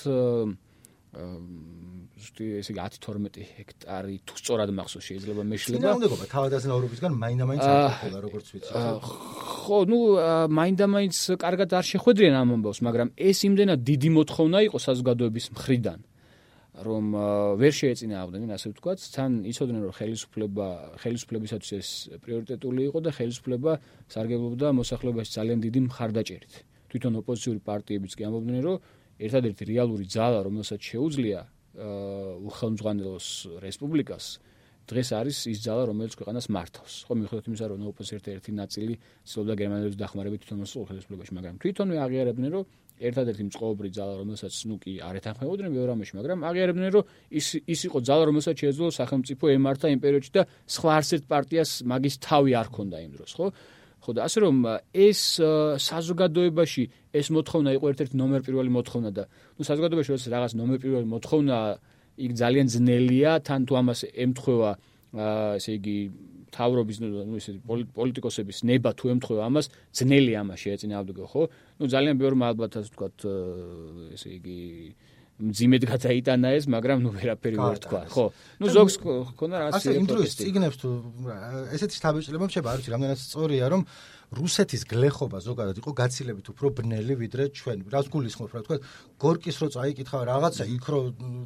ზუსტი 2.18 2.46
ესე 2.58 2.74
იგი 2.74 2.80
10-12 2.82 3.46
ჰექტარი 3.54 4.14
თუ 4.26 4.34
სწორად 4.40 4.70
მახსოვს 4.74 5.04
შეიძლება 5.08 5.42
მეშლება. 5.46 5.78
ძინაუნდობა 5.78 6.26
თავადაზნაურობისგან 6.34 7.12
მაინდა-მაინც 7.22 7.62
არ 7.62 7.78
ყოფილა 7.94 8.18
როგორც 8.26 8.46
ვიცი. 8.54 8.70
ხო, 9.62 9.78
ну 9.86 9.98
მაინდა-მაინც 10.58 11.16
კარგად 11.38 11.70
არ 11.78 11.84
შეხვედრიან 11.92 12.34
ამ 12.42 12.48
ამბავს, 12.58 12.78
მაგრამ 12.82 13.08
ეს 13.14 13.38
იმდენად 13.46 13.80
დიდი 13.90 14.08
მოთხოვნა 14.18 14.58
იყო 14.68 14.78
საზოგადოების 14.88 15.46
მხრიდან. 15.54 15.98
რომ 16.73 17.05
ვერ 17.61 17.73
შეეწინააღმდნენ 17.77 18.51
ასე 18.57 18.73
ვთქვათ, 18.73 18.99
თან 19.13 19.31
იცოდნენ 19.45 19.81
რომ 19.85 19.93
ხელისუფლება 19.93 20.67
ხელისუფლებისათვის 21.03 21.71
ეს 21.77 21.89
პრიორიტეტული 22.25 22.81
იყო 22.89 22.99
და 23.05 23.11
ხელისუფლება 23.13 23.71
სარგებლობდა 24.09 24.67
მოსახლეობაში 24.81 25.31
ძალიან 25.37 25.59
დიდი 25.69 25.79
მხარდაჭერით. 25.85 26.53
თვითონ 26.89 27.13
ოპოზიციური 27.21 27.59
პარტიებიც 27.61 28.11
კი 28.17 28.21
ამბობდნენ 28.25 28.61
რომ 28.65 28.77
ერთადერთი 29.21 29.63
რეალური 29.69 30.05
ძალა 30.09 30.39
რომელსაც 30.49 30.81
შეუძლია 30.81 31.39
უხელმძღვანელოს 31.73 33.27
რესპუბლიკას 33.61 34.25
დღეს 34.83 35.09
არის 35.15 35.37
ის 35.47 35.59
ძალა 35.63 35.83
რომელიც 35.89 36.13
ქვეყანას 36.19 36.45
მართავს. 36.51 36.93
ხო 37.07 37.13
მიხედავთ 37.15 37.45
იმისა 37.47 37.65
რომ 37.71 37.87
ოპოზიციის 37.87 38.35
ერთი 38.35 38.51
ნაწილი 38.51 38.93
ცდილობდა 39.23 39.53
გერმანელების 39.61 39.97
დახმარებით 40.03 40.39
თვითონ 40.43 40.59
მოსულ 40.63 40.83
ხელისუფლებაში, 40.89 41.31
მაგრამ 41.37 41.55
თვითონვე 41.63 41.97
აღიარებდნენ 42.03 42.51
რომ 42.51 42.63
ერთადერთი 42.99 43.43
მწყობრი 43.49 43.89
ძალა, 43.93 44.13
რომელსაც 44.21 44.53
ნუ 44.69 44.75
კი 44.83 44.93
არ 45.01 45.15
ეთანხმებოდნენ 45.19 45.71
ბევრამეში, 45.73 46.13
მაგრამ 46.19 46.39
აღიარებდნენ, 46.49 46.89
რომ 46.93 47.03
ის 47.39 47.47
ის 47.63 47.79
იყო 47.89 47.99
ძალა, 48.07 48.23
რომელსაც 48.29 48.55
შეეძლო 48.63 48.87
სახელმწიფო 48.99 49.45
ემართა 49.57 49.87
იმპერიოდში 49.97 50.31
და 50.37 50.43
სხვა 50.75 50.89
არცერთ 50.99 51.23
პარტიას 51.31 51.71
მაგის 51.89 52.15
თავი 52.23 52.51
არ 52.61 52.67
ქონდა 52.73 52.97
იმ 53.03 53.11
დროს, 53.17 53.31
ხო? 53.33 53.47
ხო 54.03 54.11
და 54.13 54.19
ასე 54.27 54.37
რომ 54.43 54.55
ეს 54.91 55.19
საზოგადოებაში 55.79 56.83
ეს 57.15 57.27
მოთხოვნა 57.31 57.69
იყო 57.79 57.85
ერთ-ერთი 57.91 58.15
ნომერ 58.19 58.41
პირველი 58.43 58.69
მოთხოვნა 58.75 59.09
და 59.15 59.23
ნუ 59.31 59.63
საზოგადოებაში 59.63 60.09
როდეს 60.11 60.27
რაღაც 60.27 60.51
ნომერ 60.59 60.77
პირველი 60.83 61.07
მოთხოვნა 61.07 61.57
იქ 62.13 62.31
ძალიან 62.35 62.67
ძნელია, 62.73 63.31
თან 63.47 63.61
თუ 63.63 63.73
ამას 63.79 63.99
ემთხვევა 64.11 64.71
ესე 65.57 65.71
იგი 65.79 65.97
თავრობის 66.53 66.97
ნუ 67.03 67.37
ისე 67.41 67.51
პოლიტიკოსების 67.97 68.57
ნება 68.69 68.93
თუ 68.93 69.11
ემთხვევა 69.13 69.43
ამას 69.49 69.65
ძნელი 69.97 70.33
ამაში 70.41 70.67
ეწინააღმდეგო 70.75 71.25
ხო? 71.33 71.43
ნუ 71.79 71.85
ძალიან 71.93 72.15
ბევრმა 72.21 72.45
ალბათ 72.53 72.71
ასე 72.79 72.89
ვთქვათ 72.93 73.17
ესე 74.13 74.29
იგი 74.37 74.59
მძიმედ 75.43 75.83
გადაიტანა 75.89 76.49
ეს 76.55 76.65
მაგრამ 76.69 76.99
ნუ 77.03 77.09
ვერაფერი 77.17 77.57
ვერ 77.57 77.77
თქვა 77.81 78.01
ხო? 78.13 78.25
ნუ 78.61 78.67
ზოგს 78.69 78.95
ხონა 79.33 79.55
რა 79.57 79.65
ასე 79.73 79.97
იმ 79.97 80.05
დროს 80.05 80.37
ციგნებს 80.37 80.77
თუ 80.77 80.89
ესეთი 81.73 81.95
შთაბეჭდილება 81.97 82.45
შეება 82.53 82.69
არ 82.69 82.77
ვიცი 82.79 82.93
რამდენად 82.93 83.19
სწორია 83.19 83.65
რომ 83.73 83.81
რუსეთის 84.37 84.83
გლეხობა 84.89 85.37
ზოგადად 85.45 85.77
იყო 85.81 85.91
გაცილებით 86.01 86.47
უფრო 86.53 86.67
ბნელი 86.77 87.13
ვიდრე 87.21 87.43
ჩვენ. 87.53 87.77
რას 87.93 88.07
გულისხმობ 88.13 88.51
რა 88.53 88.61
თქვა? 88.65 88.77
გორკის 89.23 89.57
რო 89.61 89.67
წაიკითხა 89.75 90.17
რაღაცა 90.27 90.63
იქ 90.73 90.85
რო 90.93 90.99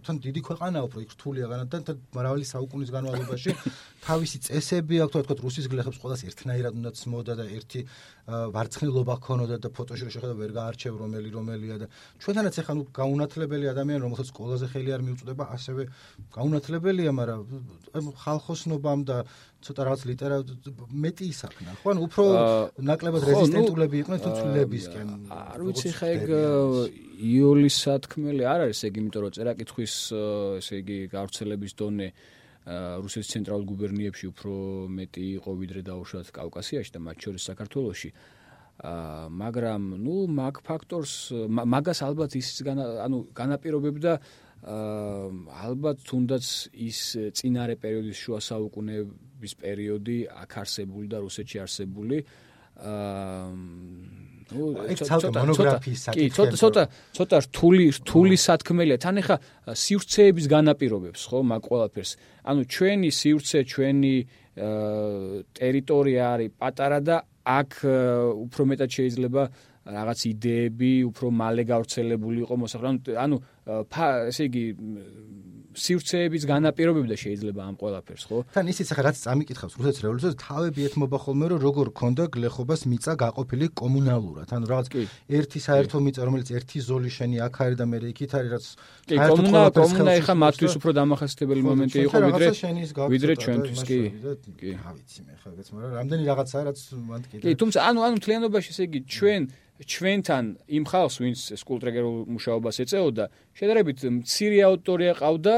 თან 0.05 0.15
დიდი 0.25 0.41
ქვეყანაა 0.47 0.83
უფრო 0.87 0.99
იქ 1.05 1.11
რთულია 1.17 1.45
განათან 1.51 1.81
თან 1.87 1.97
მრავალი 2.17 2.45
საუკუნის 2.47 2.89
განმავლობაში 2.95 3.51
თავისი 4.07 4.37
წესები 4.47 4.95
აქვს 5.05 5.23
თქვა 5.27 5.35
რუსის 5.43 5.67
გლეხებს 5.71 5.99
ყოველას 6.01 6.21
ერთნაირად 6.31 6.73
უნდა 6.79 6.91
ცმოდა 6.97 7.33
და 7.37 7.45
ერთი 7.57 7.81
ვარცხნილობა 8.27 9.15
ქონოდა 9.23 9.55
და 9.63 9.69
ფოტოში 9.71 10.03
რო 10.07 10.11
შეხედა 10.11 10.35
ვერ 10.35 10.51
გაარჩევ 10.51 10.93
რომელი 10.99 11.29
რომელია 11.31 11.75
და 11.79 11.87
ჩვენთანაც 12.19 12.55
ახლა 12.59 12.73
ნუ 12.75 12.83
გაუნათლებელი 12.91 13.65
ადამიანი 13.71 14.03
რომელსაც 14.03 14.29
ყველაზე 14.35 14.65
ხელი 14.67 14.91
არ 14.95 15.01
მიუწვდება 15.07 15.43
ასევე 15.55 15.83
გაუნათლებელია 16.35 17.11
მაგრამ 17.15 17.41
ხალხოსნობამ 18.23 19.01
და 19.07 19.17
ცოტა 19.63 19.81
რაღაც 19.87 20.01
ლიტერატურა 20.11 20.87
მეტი 20.91 21.25
ისახნა 21.33 21.71
ხო 21.81 21.87
ანუ 21.95 22.01
უფრო 22.07 22.25
ნაკლებად 22.77 23.23
რეზისტენტულები 23.25 23.99
იყვნენ 24.03 24.19
თუ 24.21 24.31
ცვლილებისკენ 24.37 25.07
არ 25.33 25.61
ვიცი 25.65 25.91
ხა 25.97 26.09
ეგ 26.13 26.25
იოლის 27.25 27.77
სათქმელი 27.83 28.45
არ 28.45 28.65
არის 28.67 28.81
ეგ 28.85 28.99
იმიტომ 29.01 29.23
რომ 29.25 29.33
წერაკითხვის 29.37 29.95
ესე 30.61 30.81
იგი 30.83 30.97
გავრცელების 31.13 31.73
დონე 31.81 32.07
რუსეთის 33.01 33.31
ცენტრალურ 33.33 33.65
გუბერნიებში 33.71 34.29
უფრო 34.29 34.53
მეტი 34.93 35.25
იყო 35.41 35.51
ვიდრე 35.57 35.81
დაუშვათ 35.89 36.29
კავკასიაში 36.37 36.91
და 36.93 36.99
მათ 37.01 37.17
შორის 37.25 37.43
საქართველოში. 37.49 38.09
ა 38.77 39.25
მაგრამ 39.33 39.83
ნუ 40.05 40.15
მაგ 40.37 40.61
ფაქტორს 40.61 41.13
მაგას 41.49 41.99
ალბათ 42.05 42.37
ის 42.37 42.61
ანუ 42.61 43.17
განაპირობებდა 43.33 44.11
ალბათ 45.65 45.97
თუნდაც 46.05 46.45
ის 46.77 46.99
წინარე 47.33 47.73
პერიოდის 47.81 48.17
შუა 48.21 48.37
საუკუნეების 48.37 49.53
პერიოდი 49.57 50.17
აქ 50.29 50.51
არსებული 50.61 51.07
და 51.09 51.17
რუსეთში 51.25 51.57
არსებული 51.65 52.17
აა 52.21 52.45
ნუ 54.47 54.65
ცოტა 54.95 55.29
მონოგრაფიის 55.33 56.01
საკითხი 56.07 56.29
კი 56.29 56.57
ცოტა 56.61 56.83
ცოტა 57.17 57.37
რთული 57.45 57.85
რთული 57.99 58.37
სათქმელია. 58.37 58.97
თან 59.01 59.15
ახლა 59.21 59.37
სივრცეების 59.83 60.45
განაპირობებს 60.55 61.21
ხო 61.27 61.39
მაგ 61.51 61.61
ყველაფერს. 61.67 62.11
ანუ 62.47 62.61
ჩვენი 62.73 63.09
სივრცე 63.19 63.59
ჩვენი 63.71 64.15
ტერიტორია 65.57 66.23
არის 66.33 66.49
პატარა 66.59 66.99
და 67.03 67.15
აქ 67.47 67.71
უფრო 68.45 68.61
მეტად 68.71 68.89
შეიძლება 68.97 69.43
რაღაც 69.87 70.19
იდეები 70.33 70.91
უფრო 71.09 71.27
მალე 71.31 71.63
გავრცელებული 71.71 72.39
იყო 72.45 72.55
მოსახლე. 72.63 73.15
ანუ 73.23 73.35
ესე 74.31 74.43
იგი 74.49 74.65
სივრცეების 75.77 76.43
განაპირობებდა 76.49 77.15
შეიძლება 77.21 77.61
ამ 77.69 77.75
ყველაფერს, 77.77 78.23
ხო? 78.27 78.37
თან 78.49 78.65
ისიც 78.73 78.87
ახლა 78.93 79.03
რაც 79.07 79.17
წამიკითხავს 79.21 79.73
რუსეთის 79.77 80.01
რევოლუციაზე, 80.05 80.37
თავები 80.41 80.81
ეთმობა 80.89 81.17
ხოლმე 81.21 81.45
რომ 81.53 81.59
როგორ 81.67 81.87
ქონდა 81.93 82.23
გლეხობას 82.33 82.81
მიწა 82.89 83.13
გაყოფილი 83.21 83.65
კომუნალურად. 83.77 84.47
ანუ 84.57 84.65
რაღაც 84.71 84.87
ერთი 85.37 85.59
საერთო 85.67 85.97
მიწა, 86.01 86.21
რომელიც 86.27 86.49
ერთი 86.57 86.77
ზოლი 86.81 87.11
შენი 87.13 87.37
აქ 87.45 87.55
არის 87.61 87.77
და 87.77 87.85
მე 87.85 87.97
იქით 88.11 88.31
არის, 88.37 88.49
რაც 88.57 88.65
საერთოდ 88.65 89.37
კომუნა 89.37 89.61
კომუნა 89.77 90.11
ეხა 90.21 90.33
მათთვის 90.41 90.73
უფრო 90.81 90.91
დამახასიათებელი 90.97 91.61
მომენტი 91.67 91.97
იყო 92.07 92.17
ვიდრე 92.27 92.47
ვიდრე 93.13 93.33
ჩვენთვის 93.43 93.81
კი. 93.87 93.99
კი, 94.57 94.69
ავიცი 94.89 95.19
მე 95.27 95.33
ხა 95.41 95.49
გეც, 95.57 95.67
მაგრამ 95.77 95.91
რამდენი 96.01 96.23
რაღაცაა 96.31 96.63
რაც 96.67 96.79
მანდ 97.07 97.23
კიდე. 97.29 97.41
კი, 97.45 97.51
თუმცა 97.61 97.79
ანუ 97.87 97.99
ანუ 98.07 98.17
თლიანობაში 98.25 98.69
ესე 98.73 98.83
იგი 98.87 98.99
ჩვენ 99.05 99.41
ჩვენთან 99.85 100.45
იმ 100.77 100.83
ხალხს, 100.89 101.17
ვინც 101.21 101.39
სკულტრეგერულ 101.61 102.17
მუშაობას 102.33 102.75
ეწეოდა, 102.81 103.25
შედარებით 103.57 103.99
მცირე 104.21 104.59
ავტორია 104.71 105.13
ყავდა 105.21 105.55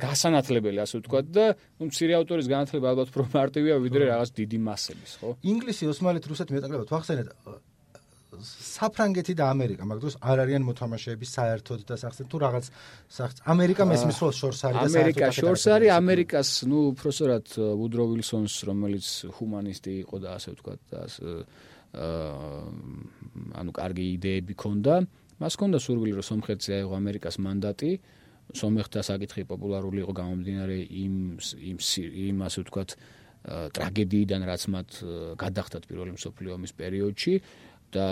გასანათლებელი, 0.00 0.78
ასე 0.84 1.00
ვთქვათ 1.00 1.28
და 1.32 1.44
ნუ 1.80 1.88
მცირე 1.88 2.16
ავტორის 2.20 2.48
განათლება 2.52 2.92
ალბათ 2.92 3.12
უფრო 3.12 3.24
მარტივია 3.32 3.76
ვიდრე 3.80 4.04
რაღაც 4.12 4.30
დიდი 4.36 4.58
მასების, 4.60 5.12
ხო? 5.20 5.30
ინგლისი, 5.40 5.88
ოსმალეთი, 5.88 6.28
რუსეთი 6.28 6.52
მეტაკლებად 6.56 6.92
ვახსენეთ, 6.92 7.28
საფრანგეთი 8.42 9.34
და 9.38 9.48
ამერიკა 9.52 9.86
მაგ 9.88 10.00
დროს 10.02 10.16
არ 10.22 10.42
არიან 10.44 10.64
მოთამაშეები 10.68 11.26
საერთოდ 11.28 11.84
და 11.88 11.98
სახსენ 12.00 12.28
თუ 12.30 12.40
რაღაც 12.42 12.70
სახს 13.16 13.42
ამერიკა 13.54 13.86
მესმის 13.90 14.18
როლს 14.24 14.40
შორს 14.42 14.60
არის 14.68 14.80
და 14.80 14.88
ამერიკა 14.90 15.28
შორს 15.38 15.64
არის 15.74 15.94
ამერიკას 15.94 16.50
ნუ 16.70 16.80
უბრალოდ 16.90 17.54
ვუდრო 17.80 18.04
ვილსონს 18.14 18.56
რომელიც 18.70 19.06
ჰუმანისტი 19.38 19.92
იყო 20.04 20.16
და 20.24 20.28
ასე 20.38 20.48
ვთქვათ 20.54 20.80
და 20.90 21.00
ანუ 21.94 23.70
კარგი 23.74 24.04
იდეები 24.18 24.54
ქონდა 24.58 24.94
მას 25.42 25.58
ქონდა 25.60 25.78
სურვილი 25.82 26.14
რომ 26.18 26.26
სომხეთზე 26.30 26.72
აიღო 26.78 26.94
ამერიკას 26.98 27.36
მანდატი 27.42 27.90
სომეხთა 28.54 29.00
საკითხი 29.08 29.44
პოპულარული 29.48 30.04
იყო 30.04 30.12
გამომდინარე 30.20 30.78
იმ 31.04 31.14
იმ 31.70 31.78
იმ 32.28 32.36
ასე 32.46 32.58
ვთქვათ 32.64 32.90
ტრაგედიიდან 33.44 34.42
რაც 34.48 34.62
მათ 34.72 34.88
გადახდათ 35.40 35.84
პირველი 35.88 36.16
მსოფლიო 36.16 36.50
ომის 36.56 36.72
პერიოდში 36.80 37.34
და 37.94 38.06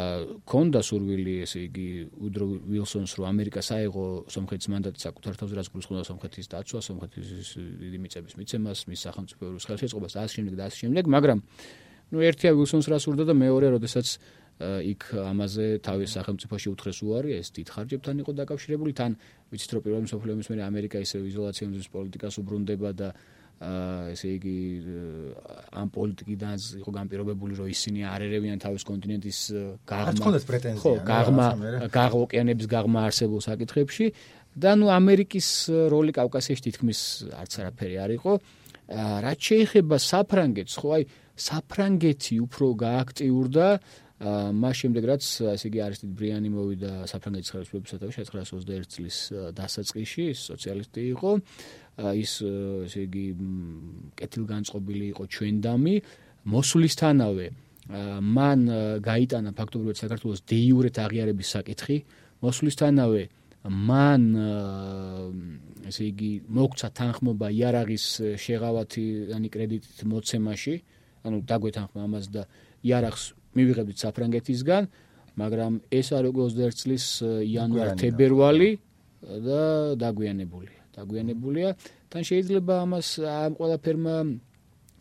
ქონდა 0.47 0.81
სურვილი 0.87 1.35
ესე 1.43 1.65
იგი 1.67 1.87
უდრო 2.27 2.47
ვილსონს 2.71 3.17
რომ 3.19 3.27
ამერიკას 3.33 3.69
აიღო 3.77 4.05
სომხეთის 4.31 4.71
მანდატი 4.73 5.03
საკუთარ 5.03 5.39
თავზე 5.41 5.59
რაც 5.59 5.71
გულისხმობდა 5.75 6.05
სომხეთის 6.11 6.51
დაცვა, 6.53 6.81
სომხეთის 6.87 7.51
დიდი 7.83 7.99
მიწების 8.05 8.37
მიცემას, 8.39 8.85
მის 8.93 9.01
სახელმწიფოების 9.09 9.67
ხელშეწყობას 9.69 10.13
და 10.15 10.21
ასე 10.23 10.35
შემდეგ 10.39 10.55
და 10.61 10.65
ასე 10.71 10.79
შემდეგ, 10.87 11.05
მაგრამ 11.17 11.39
ну 12.13 12.23
ერთია 12.23 12.53
ვილსონს 12.55 12.87
რას 12.93 13.09
ურდა 13.09 13.25
და 13.31 13.35
მეორე 13.35 13.73
როდესაც 13.77 14.17
იქ 14.63 15.03
ამაზე 15.27 15.67
თავის 15.83 16.11
სახელმწიფოში 16.17 16.69
უთხრეს 16.71 16.99
უარი 17.03 17.31
ეს 17.41 17.51
დიდ 17.57 17.69
ხარჯებთან 17.73 18.17
იყო 18.23 18.33
დაკავშირებული 18.41 18.93
თან 18.95 19.17
ვიცით 19.51 19.71
რომ 19.75 19.83
პირველი 19.87 20.05
მსოფლიო 20.07 20.33
ომის 20.37 20.49
მერე 20.53 20.63
ამერიკა 20.71 20.99
ისე 21.03 21.17
იზოლაციონიზმის 21.33 21.89
პოლიტიკას 21.97 22.35
უბრუნდება 22.43 22.91
და 22.95 23.09
აა 23.63 24.11
ესე 24.11 24.29
იგი 24.37 24.57
ამ 25.79 25.89
პოლიტიკიდან 25.95 26.55
იყო 26.83 26.91
განპირობებული 26.99 27.59
რომ 27.59 27.69
ისინი 27.71 28.01
არ 28.11 28.25
ერევიან 28.27 28.59
თავის 28.59 28.83
კონტინენტის 28.91 29.39
გაღმა 29.87 30.33
ხო 30.83 30.93
გაღმა 31.07 31.47
გაღ 31.95 32.13
ოკეანების 32.27 32.67
გაღმა 32.67 33.01
არსებულ 33.07 33.41
საკითხებში. 33.47 34.07
და 34.53 34.77
ნუ 34.77 34.87
ამერიკის 34.93 35.49
როლი 35.89 36.13
კავკასიაში 36.13 36.63
თითქმის 36.69 37.01
არც 37.41 37.53
არაფერი 37.63 37.97
არ 38.05 38.11
იყო 38.21 38.33
რაც 38.91 39.39
შეეხება 39.49 39.97
საფრანგეთს 40.03 40.75
ხო 40.83 40.89
აი 40.97 41.03
საფრანგეთი 41.43 42.37
უფრო 42.47 42.67
გააქტიურდა 42.83 43.67
მას 44.23 44.77
შემდეგ 44.83 45.07
რაც 45.11 45.23
ესე 45.51 45.67
იგი 45.67 45.81
არის 45.83 46.01
ბრიანი 46.19 46.51
მოვიდა 46.55 46.91
საფრანგეთის 47.11 47.53
ხელისუფლების 47.55 47.91
სათავეში 47.95 48.19
1921 48.23 48.91
წლის 48.95 49.17
დასაწყისში 49.59 50.23
ის 50.31 50.41
სოციალისტი 50.51 51.03
იყო. 51.15 51.31
ის 52.23 52.33
ესე 52.87 53.01
იგი 53.09 53.27
კეთილგანწყობილი 54.19 55.07
იყო 55.13 55.25
ჩვენდამი. 55.27 55.95
მოსვლისთანავე 56.55 57.47
მან 58.37 58.61
გაიტანა 59.03 59.51
ფაქტობრივად 59.59 59.97
საქართველოს 59.99 60.41
დეიურეთ 60.47 60.97
აღიარების 61.03 61.49
საკითხი. 61.57 61.97
მოსვლისთანავე 62.47 63.23
მან 63.63 64.23
ესე 65.87 66.09
იგი 66.11 66.31
მოგცა 66.51 66.89
თანხმობა 66.99 67.51
იარაღის 67.55 68.07
შეღავათიანი 68.43 69.49
კრედიტით 69.55 70.03
მოცემაში 70.11 70.75
ანუ 71.23 71.39
დაგვეთანხმა 71.47 72.01
ამას 72.09 72.27
და 72.35 72.43
იარაღს 72.83 73.25
მივიღებდით 73.55 73.99
საფრანგეთისგან, 74.03 74.89
მაგრამ 75.39 75.73
ეს 75.93 76.09
არ 76.17 76.29
იყო 76.31 76.43
21 76.51 76.79
წლის 76.83 77.05
იანვარ-თებერვალი 77.23 78.71
და 79.23 79.61
დაგვიანებულია. 80.03 80.81
დაგვიანებულია. 80.93 81.69
თან 82.13 82.23
შეიძლება 82.29 82.75
ამას 82.85 83.09
ამ 83.23 83.53
ყველაფერმა 83.57 84.17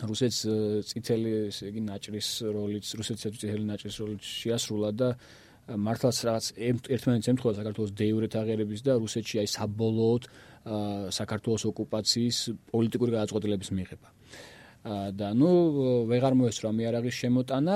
რუსეთს 0.07 0.39
წითელი 0.87 1.31
ესე 1.51 1.63
იგი 1.71 1.81
ნაჭრის 1.89 2.29
როლიც, 2.55 2.85
რუსეთს 2.95 3.21
წითელი 3.27 3.65
ნაჭრის 3.67 3.95
როლიც 4.01 4.23
შეასრულა 4.23 4.89
და 4.95 5.09
მართლაც 5.69 6.17
რაღაც 6.27 6.45
ერთმანეთს 6.95 7.31
ემთხვევა 7.31 7.53
საქართველოს 7.59 7.91
დეიურეთ 8.01 8.33
აღერების 8.41 8.81
და 8.87 8.97
რუსეთში 9.01 9.35
აი 9.41 9.47
საბოლოოდ 9.55 10.23
საქართველოს 11.19 11.63
ოკუპაციის 11.71 12.37
პოლიტიკური 12.71 13.11
გადაწყვეტილების 13.17 13.69
მიღება. 13.77 14.09
და 15.13 15.27
ნუ 15.37 15.49
ვეღარ 16.09 16.33
მოესწრო 16.33 16.69
მიარაღის 16.73 17.15
შემოტანა 17.21 17.75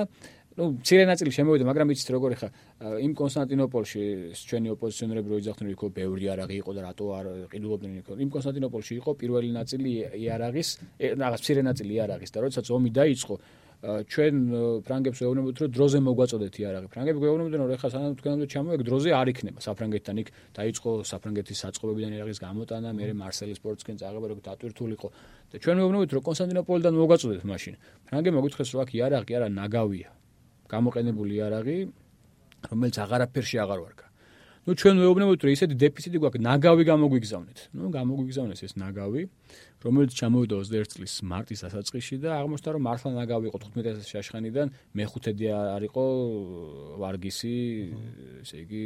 ну 0.57 0.63
მცირე 0.79 1.03
ნაწილი 1.05 1.31
შემოვიდა 1.35 1.65
მაგრამ 1.67 1.91
იცით 1.93 2.09
როგორი 2.15 2.35
ხა 2.39 2.47
იმ 3.05 3.11
კონსტანტინოპოლში 3.19 4.01
ჩვენი 4.33 4.67
ოპოზიციონერები 4.73 5.27
რო 5.29 5.37
იძახდნენ 5.43 5.69
იქო 5.75 5.87
ბევრი 5.91 6.25
არაღი 6.31 6.55
იყო 6.63 6.71
და 6.73 6.81
რატო 6.87 7.05
არ 7.11 7.25
ყიდულობდნენ 7.51 7.93
იქო 8.01 8.11
იმ 8.23 8.29
კონსტანტინოპოლში 8.31 8.93
იყო 8.95 9.11
პირველი 9.19 9.49
ნაწილი 9.51 9.91
იარაღის 10.15 10.69
რაღაც 11.19 11.39
მცირე 11.43 11.61
ნაწილი 11.69 11.91
იარაღის 11.99 12.31
და 12.31 12.37
როდესაც 12.47 12.65
ომი 12.71 12.89
დაიწყო 12.95 13.35
ჩვენ 13.85 14.35
ფრანგებს 14.81 15.19
ვეუბნებოდით 15.21 15.59
რომ 15.61 15.69
დროზე 15.77 15.99
მოგვაწოდეთ 16.05 16.53
იარაღი. 16.57 16.87
ფრანგები 16.89 17.17
გვეუბნებოდნენ 17.21 17.59
რომ 17.61 17.73
ეხლა 17.75 17.89
სანამ 17.93 18.13
თქვენამდე 18.17 18.45
ჩამოეკ 18.53 18.81
დროზე 18.81 19.09
არ 19.13 19.27
იქნება. 19.33 19.59
საფრანგეთთან 19.61 20.15
იქ 20.21 20.27
დაიწყო 20.57 20.89
საფრანგეთის 21.11 21.57
საწყობებიდან 21.63 22.11
იარაღის 22.15 22.39
გამოტანა 22.45 22.89
მე 22.97 23.05
მარსელის 23.21 23.57
სპორტსკენ 23.61 23.95
წაღება 24.01 24.25
როგორ 24.31 24.43
დატვირთულიყო. 24.49 25.07
და 25.51 25.55
ჩვენ 25.61 25.75
ვეუბნებოდით 25.85 26.11
რომ 26.17 26.23
კონსტანტინოპოლიდან 26.25 26.93
მოგვაწოდეთ 27.01 27.43
მაშინ. 27.45 27.73
ფრანგები 28.09 28.35
მოგვითხრეს 28.37 28.69
რომ 28.73 28.79
აქ 28.81 28.89
იარაღი 28.97 29.31
არა 29.37 29.47
ნაგავია. 29.59 30.09
გამოყენებული 30.65 31.31
იარაღი, 31.37 31.77
რომელიც 32.71 32.95
აღარაფერში 33.05 33.57
აღარ 33.61 33.79
ვარგა. 33.85 34.04
ნუ 34.65 34.73
ჩვენ 34.73 34.97
ვეუბნებოდით, 34.97 35.41
რომ 35.45 35.51
ისეთი 35.53 35.75
დეფიციტი 35.77 36.17
გვაქვს, 36.25 36.41
ნაგავი 36.41 36.83
გამოგვიგზავნეთ. 36.89 37.59
ნუ 37.77 37.85
გამოგვიგზავნეს 37.93 38.61
ეს 38.65 38.73
ნაგავი, 38.81 39.21
რომელიც 39.85 40.11
ჩამოვიდა 40.17 40.55
21 40.57 40.89
წლის 40.89 41.13
მარტის 41.21 41.59
დასაწყისში 41.65 42.15
და 42.25 42.29
აღმოჩნდა, 42.41 42.69
რომ 42.73 42.81
მართლა 42.89 43.09
ნაგავი 43.13 43.45
იყო 43.53 43.57
15000 43.61 44.09
შაშხანიდან, 44.09 44.67
მეხუთედი 44.97 45.45
არისო 45.53 46.05
ვარგისი, 46.97 47.55
ესე 48.41 48.57
იგი, 48.65 48.83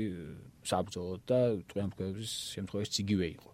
საბრძოლო 0.67 1.15
და 1.23 1.39
ტყემფების 1.71 2.31
შემთხვევაში 2.59 2.91
ციგივე 2.99 3.27
იყო. 3.39 3.49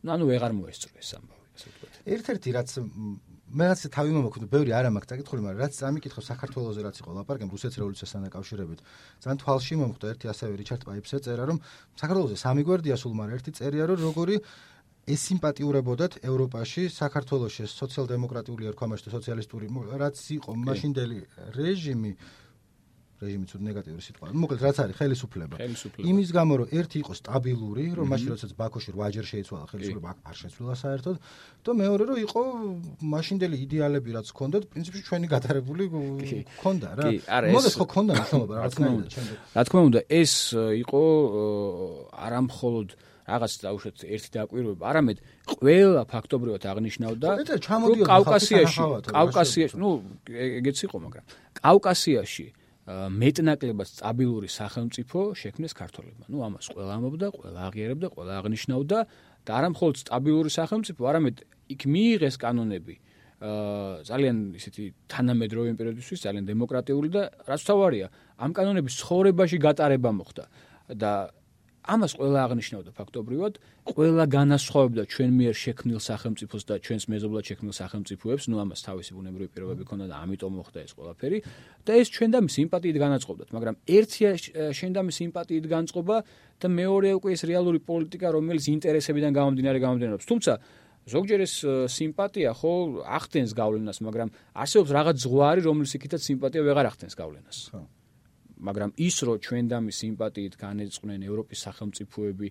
ნუ 0.00 0.08
ანუ 0.16 0.24
ვეღარ 0.32 0.52
მოესწრო 0.56 0.96
ეს 0.96 1.10
ამბავი, 1.20 1.44
ასე 1.60 1.66
ვთქვათ. 1.68 1.92
ერთ-ერთი 2.08 2.48
რაც 2.56 2.68
მე 3.50 3.66
რაც 3.66 3.80
თავი 3.90 4.10
მომაქვს, 4.14 4.46
ბევრი 4.46 4.70
არ 4.78 4.86
ამაქვს 4.90 5.10
დაკითხული, 5.10 5.42
მაგრამ 5.42 5.60
რაც 5.64 5.74
ამიკითხო 5.90 6.22
საქართველოსზე 6.22 6.82
რაც 6.86 6.96
იყო 7.02 7.10
ლაპარაკი 7.18 7.46
რუსეთის 7.50 7.78
რევოლუციასთან 7.82 8.20
დაკავშირებით. 8.30 8.80
ძალიან 9.26 9.38
თვალში 9.42 9.74
მომხდა 9.80 10.06
ერთი 10.14 10.26
ასევე 10.30 10.52
რიჩარდ 10.60 10.82
პაიფსე 10.86 11.18
წერა, 11.26 11.44
რომ 11.50 11.58
საქართველოსზე 11.98 12.36
სამი 12.38 12.62
გვერდია 12.62 12.94
სულ, 12.94 13.12
მაგრამ 13.18 13.34
ერთი 13.40 13.50
წერია, 13.58 13.84
რომ 13.90 13.98
როგორი 14.06 14.34
ესიმპათიურებოდათ 15.10 16.12
ევროპაში 16.22 16.82
საქართველოსში 16.94 17.64
სოციალ-დემოკრატიული 17.74 18.70
ერქვა 18.70 18.86
და 18.94 19.10
სოციალისტური 19.16 19.66
რაც 19.98 20.18
იყო 20.38 20.50
მაშინდელი 20.54 21.18
რეჟიმი 21.58 22.12
რეჟიმი 23.20 23.46
თუ 23.50 23.56
ნეგატიური 23.60 24.00
სიტყვა. 24.00 24.26
მოკლედ 24.32 24.60
რაც 24.64 24.76
არის 24.80 24.96
ხელისუფლება. 24.96 25.56
იმის 26.10 26.28
გამო 26.32 26.52
რომ 26.60 26.68
ერთი 26.72 26.96
იყო 27.04 27.12
სტაბილური, 27.20 27.84
რომ 28.00 28.06
მაშინ 28.08 28.28
როდესაც 28.32 28.52
ბაქოში 28.56 28.90
8ჯერ 28.96 29.24
შეიცვალა 29.30 29.64
ხელისუფლება, 29.70 30.10
არ 30.24 30.34
შეცვლილა 30.40 30.74
საერთოდ, 30.80 31.16
და 31.64 31.70
მეორე 31.76 32.02
რომ 32.08 32.18
იყო 32.24 32.42
მაშინდელი 33.12 33.56
იდეალები 33.66 34.10
რაც 34.16 34.26
ჰქონდათ, 34.32 34.62
პრინციპში 34.72 35.02
ჩვენი 35.04 35.26
გატარებული 35.28 35.84
ჰქონდა 36.56 36.88
რა. 36.96 37.04
მოდეს 37.52 37.74
ხო 37.76 37.84
ჰქონდა 37.84 38.12
მნიშვნელობა 38.16 38.54
რა 38.56 38.68
თქმა 38.72 38.88
უნდა. 38.96 39.08
რა 39.56 39.62
თქმა 39.68 39.80
უნდა, 39.88 40.00
ეს 40.08 40.34
იყო 40.56 41.02
არამხოლოდ 42.24 42.88
რაღაც 43.30 43.52
დაუშვათ 43.62 43.98
ერთი 44.10 44.28
დაკვირვება, 44.34 44.82
არამედ 44.90 45.18
ყველა 45.46 46.02
ფაქტობრივად 46.10 46.62
აღნიშნავდა 46.66 47.28
რომ 47.38 48.00
კავკასიაში, 48.10 48.80
კავკასიაში, 49.06 49.74
ნუ 49.78 49.88
ეგეც 50.58 50.78
იყო, 50.90 50.96
მაგრამ 51.04 51.24
კავკასიაში 51.62 52.46
მეტნაკლებად 52.90 53.88
სტაბილური 53.90 54.48
სახელმწიფო 54.50 55.18
შექმნეს 55.36 55.72
ქართოლებმა. 55.76 56.24
ნუ 56.32 56.38
ამას 56.46 56.66
ყველა 56.74 56.92
ამბობდა, 56.98 57.26
ყველა 57.36 57.60
აღიარებდა, 57.68 58.06
ყველა 58.14 58.32
აღნიშნავდა 58.40 58.98
და 59.46 59.50
არა 59.58 59.68
მხოლოდ 59.74 59.96
სტაბილური 60.04 60.50
სახელმწიფო, 60.50 61.02
არამედ 61.10 61.36
იქ 61.70 61.80
მიიღეს 61.86 62.36
კანონები 62.40 62.96
აა 63.40 64.04
ძალიან 64.04 64.36
ისეთი 64.60 64.82
თანამედროვე 65.08 65.72
პერიოდისთვის 65.80 66.20
ძალიან 66.28 66.44
დემოკრატიული 66.44 67.08
და 67.08 67.22
რაც 67.48 67.60
თავარია, 67.64 68.06
ამ 68.36 68.50
კანონების 68.52 68.94
ცხოვრებაში 69.00 69.56
გატარება 69.64 70.10
მოხდა 70.12 70.44
და 71.00 71.12
ამას 71.80 72.12
ყველა 72.20 72.38
აღნიშნავდა 72.44 72.90
ფაქტობრივად, 72.92 73.52
ყველა 73.88 74.24
განასხვავებდა 74.36 75.02
ჩვენ 75.08 75.30
მიერ 75.40 75.54
შექმნილ 75.56 76.00
სახელმწიფოს 76.04 76.62
და 76.68 76.74
ჩვენს 76.84 77.04
მეზობლად 77.08 77.44
შექმნილ 77.50 77.72
სახელმწიფოებს, 77.72 78.44
ну 78.52 78.56
ამას 78.60 78.80
თავისი 78.84 79.10
ბუნებრივი 79.16 79.48
პირობები 79.54 79.82
ჰქონდა 79.88 80.06
და 80.12 80.16
ამიტომ 80.20 80.52
მოხდა 80.60 80.78
ეს 80.84 80.92
ყველაფერი 80.92 81.38
და 81.88 81.92
ეს 81.96 82.08
ჩვენ 82.12 82.30
და 82.36 82.38
სიმპათიით 82.44 82.96
განაწყობდათ, 83.00 83.48
მაგრამ 83.56 83.74
ერთია 83.96 84.30
შენ 84.76 84.90
და 84.92 85.00
სიმპათიით 85.08 85.64
განწყობა 85.72 86.16
და 86.60 86.66
მეორე 86.68 87.08
უკვე 87.16 87.30
ეს 87.32 87.42
რეალური 87.48 87.80
პოლიტიკა, 87.80 88.26
რომელიც 88.28 88.64
ინტერესებიდან 88.76 89.32
გამომდინარე 89.32 89.78
გამომდინარეობს. 89.80 90.26
თუმცა 90.28 90.52
ზოგჯერ 91.08 91.40
ეს 91.40 91.54
სიმპათია 91.96 92.52
ხო 92.60 92.72
ახდენს 93.08 93.50
გავლენას, 93.56 93.98
მაგრამ 94.04 94.28
არსებობს 94.52 94.90
რაღაც 94.92 95.16
ზღვარი, 95.24 95.60
რომლის 95.64 95.96
იქითაც 95.96 96.20
სიმპათია 96.28 96.60
ვეღარ 96.60 96.86
ახდენს 96.92 97.14
გავლენას. 97.16 97.58
ხო. 97.72 97.99
მაგრამ 98.60 98.90
ის 99.00 99.16
რო 99.26 99.34
ჩვენ 99.40 99.64
და 99.72 99.78
მის 99.84 99.96
სიმპათიით 100.02 100.54
განეწყნენ 100.60 101.20
ევროპის 101.28 101.58
სახელმწიფოები 101.66 102.48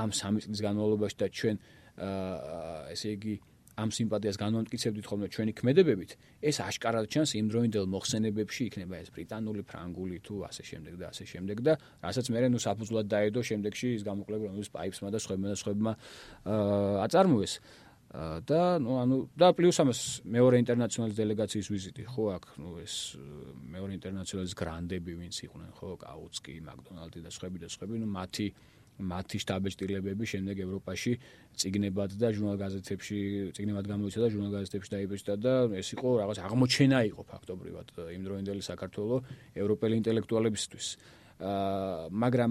ამ 0.00 0.10
სამი 0.16 0.38
წლის 0.44 0.60
განმავლობაში 0.66 1.16
და 1.22 1.28
ჩვენ 1.28 1.56
ესე 2.92 3.08
იგი 3.16 3.34
ამ 3.72 3.88
სიმპათიას 3.88 4.36
განვამტკიცებდით 4.36 5.06
ხოლმე 5.08 5.26
ჩვენი 5.32 5.52
ქმედებებით, 5.56 6.10
ეს 6.44 6.56
აშკარად 6.60 7.08
ჩანს 7.08 7.32
იმ 7.40 7.46
დროინდელ 7.48 7.86
მოხსენებებში 7.88 8.62
იქნება 8.68 9.00
ეს 9.00 9.08
ბრიტანული, 9.16 9.62
ფრანგული 9.64 10.18
თუ 10.20 10.34
ასე 10.44 10.62
შემდეგ 10.70 10.94
და 11.00 11.06
ასე 11.08 11.24
შემდეგ 11.32 11.56
და 11.64 11.72
რასაც 12.04 12.26
მე 12.32 12.38
ნუ 12.52 12.60
საფუძვლად 12.60 13.06
დაედო 13.08 13.40
შემდეგში 13.40 13.88
ის 13.96 14.02
გამოკლება 14.04 14.44
რომელიც 14.52 14.68
პაიპსმა 14.76 15.08
და 15.08 15.18
სხვებმა 15.24 15.48
და 15.48 15.56
სხვებმა 15.56 15.92
აწარმოეს. 17.06 17.52
და 18.12 18.76
ნუ 18.76 18.92
ანუ 19.02 19.16
და 19.40 19.48
პლუს 19.56 19.78
ამას 19.80 20.00
მეორე 20.28 20.60
ინტერნაციონალის 20.60 21.16
დელეგაციის 21.16 21.68
ვიზიტი 21.72 22.02
ხო 22.12 22.24
აქ 22.36 22.44
ნუ 22.60 22.70
ეს 22.84 22.94
მეორე 23.72 23.92
ინტერნაციონალის 23.96 24.54
გრანდები 24.60 25.12
ვინც 25.16 25.36
იყვნენ 25.48 25.70
ხო 25.80 25.88
კაუცკი 25.96 26.54
მაკდონალდი 26.68 27.18
და 27.24 27.30
სხვები 27.32 27.58
და 27.64 27.68
სხვები 27.72 27.96
ნუ 28.04 28.08
მათი 28.12 28.46
მათი 29.00 29.38
შტაბეჭდილებები 29.42 30.24
შემდეგ 30.28 30.56
ევროპაში 30.66 31.12
ციგნებად 31.56 32.12
და 32.20 32.28
ჟურნალ-გაზეთებში 32.36 33.18
ციგნებად 33.56 33.88
გამოიცა 33.88 34.20
და 34.20 34.28
ჟურნალ-გაზეთებში 34.34 34.90
დაიბეჭდა 34.92 35.34
და 35.40 35.54
ეს 35.80 35.88
იყო 35.96 36.08
რაღაც 36.20 36.38
აღმოჩენა 36.44 36.98
იყო 37.10 37.22
ფაქტობრივად 37.32 37.86
იმ 38.12 38.22
დროინდელი 38.28 38.62
საქართველოს 38.68 39.24
ევროპელი 39.56 39.94
ინტელექტუალებისთვის. 40.02 40.86
აა 41.40 42.12
მაგრამ 42.12 42.50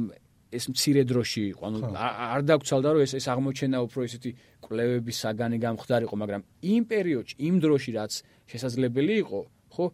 ეს 0.52 0.68
მცირე 0.72 1.04
დროში 1.08 1.42
იყო, 1.56 1.62
ანუ 1.68 1.80
არ 1.96 2.42
დაგცალდა 2.50 2.90
რომ 2.92 3.02
ეს 3.08 3.14
ეს 3.16 3.26
აღმოჩენა 3.32 3.78
უფრო 3.88 4.02
ისეთი 4.04 4.32
კვლევების 4.66 5.18
საგანი 5.24 5.58
გამხდარიყო, 5.64 6.16
მაგრამ 6.22 6.42
იმ 6.76 6.84
პერიოდში, 6.92 7.34
იმ 7.48 7.56
დროში 7.64 7.92
რაც 7.96 8.14
შესაძლებელი 8.52 9.16
იყო, 9.24 9.40
ხო, 9.72 9.86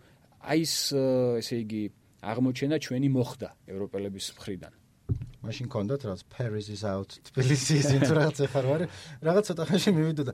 აი 0.42 0.62
ეს 0.66 0.76
ესე 1.38 1.56
იგი 1.62 1.84
აღმოჩენა 2.26 2.76
ჩვენი 2.82 3.10
მოხდა 3.14 3.50
ევროპელების 3.70 4.26
მხრიდან. 4.38 4.74
მაშინ 5.46 5.68
კონდათ 5.70 6.02
რაც 6.10 6.22
Paris 6.34 6.68
is 6.74 6.82
out 6.82 7.14
თბილისი 7.30 7.78
is 7.78 7.90
in 7.94 8.02
რაღაც 8.02 8.42
ახარ 8.48 8.66
ვარ 8.66 8.82
რაღაც 9.22 9.44
ცოტა 9.50 9.64
ხანში 9.70 9.92
მივიდოდა. 9.94 10.32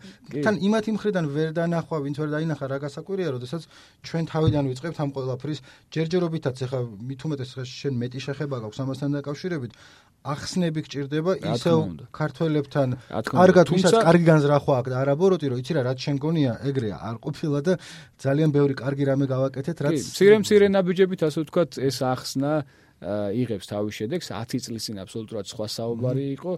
თან 0.48 0.56
იმათ 0.64 0.86
იმ 0.92 0.98
ხრიდან 1.04 1.26
ვერ 1.36 1.50
დანახვა 1.58 1.98
ვინც 2.08 2.16
ვერ 2.24 2.30
დაინახა 2.32 2.66
რა 2.72 2.78
გასაკვირია 2.88 3.30
როდესაც 3.36 3.68
ჩვენ 4.08 4.24
თავიდან 4.32 4.64
ვიწყებთ 4.72 4.98
ამ 5.04 5.10
ყველაფრის 5.12 5.60
ჯერჯერობითაც. 5.92 6.56
ახლა 6.64 6.80
მით 6.88 7.20
უმეტეს 7.28 7.52
შენ 7.68 7.94
მეტი 8.00 8.20
შეხება 8.24 8.56
გაქვს 8.64 8.80
ამასთან 8.80 9.10
დაკავშირებით. 9.20 9.72
ახსნები 10.24 10.80
გჭირდება 10.88 11.32
ისევ 11.52 11.78
ქართველებთან. 12.16 12.88
კარგად 13.28 13.68
ვისაც 13.76 13.94
კარგი 14.08 14.26
განზრახვა 14.32 14.74
აქვს 14.80 14.92
და 14.94 14.98
არაბოროტი 15.04 15.46
რომ 15.52 15.60
იცი 15.60 15.72
რა 15.76 15.82
რაც 15.84 16.00
შენ 16.00 16.16
გონია 16.24 16.54
ეგრეა 16.64 16.98
არ 17.12 17.16
ყოფილა 17.28 17.60
და 17.60 17.74
ძალიან 18.24 18.50
ბევრი 18.56 18.74
კარგი 18.80 19.04
რამე 19.04 19.26
გავაკეთეთ 19.28 19.78
რაც 19.84 20.00
მცირე 20.00 20.36
მცირე 20.40 20.66
ნაბიჯებით 20.72 21.22
ასე 21.28 21.44
ვთქვათ 21.44 21.72
ეს 21.76 21.98
ახსნა 22.08 22.52
იღებს 23.42 23.68
თავის 23.70 23.94
შედეგს. 24.00 24.32
10 24.32 24.64
წლის 24.64 24.84
წინ 24.88 24.98
აბსოლუტურად 25.04 25.46
სხვა 25.52 25.68
საუბარი 25.78 26.26
იყო. 26.38 26.54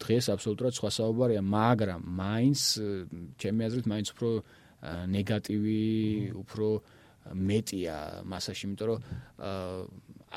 დღეს 0.00 0.30
აბსოლუტურად 0.32 0.74
სხვა 0.76 0.90
საუბარია 0.96 1.42
მაგრამ 1.44 2.00
მაინც 2.20 2.60
ჩემი 3.40 3.60
აზრით 3.68 3.86
მაინც 3.92 4.08
უფრო 4.16 4.30
ნეგატივი 5.12 5.82
უფრო 6.40 6.68
მეტია 7.36 7.96
მასაში 8.24 8.62
იმიტომ 8.66 8.86
რომ 8.90 9.00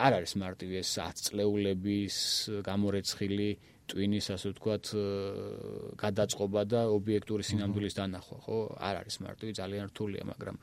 არ 0.03 0.11
არის 0.19 0.33
მარტივი 0.43 0.75
ეს 0.83 0.89
10 0.99 1.23
წლეულების 1.27 2.15
გამორეცხილი 2.67 3.49
ტვინის 3.87 4.27
ასე 4.35 4.51
ვთქვათ 4.51 4.85
გადაწყობა 6.03 6.61
და 6.73 6.81
ობიექტური 6.97 7.43
სინამდვილის 7.47 7.97
დანახვა 7.99 8.37
ხო? 8.43 8.59
არ 8.83 8.95
არის 9.03 9.15
მარტივი 9.23 9.51
ძალიან 9.59 9.85
რთულია 9.91 10.23
მაგრამ 10.27 10.55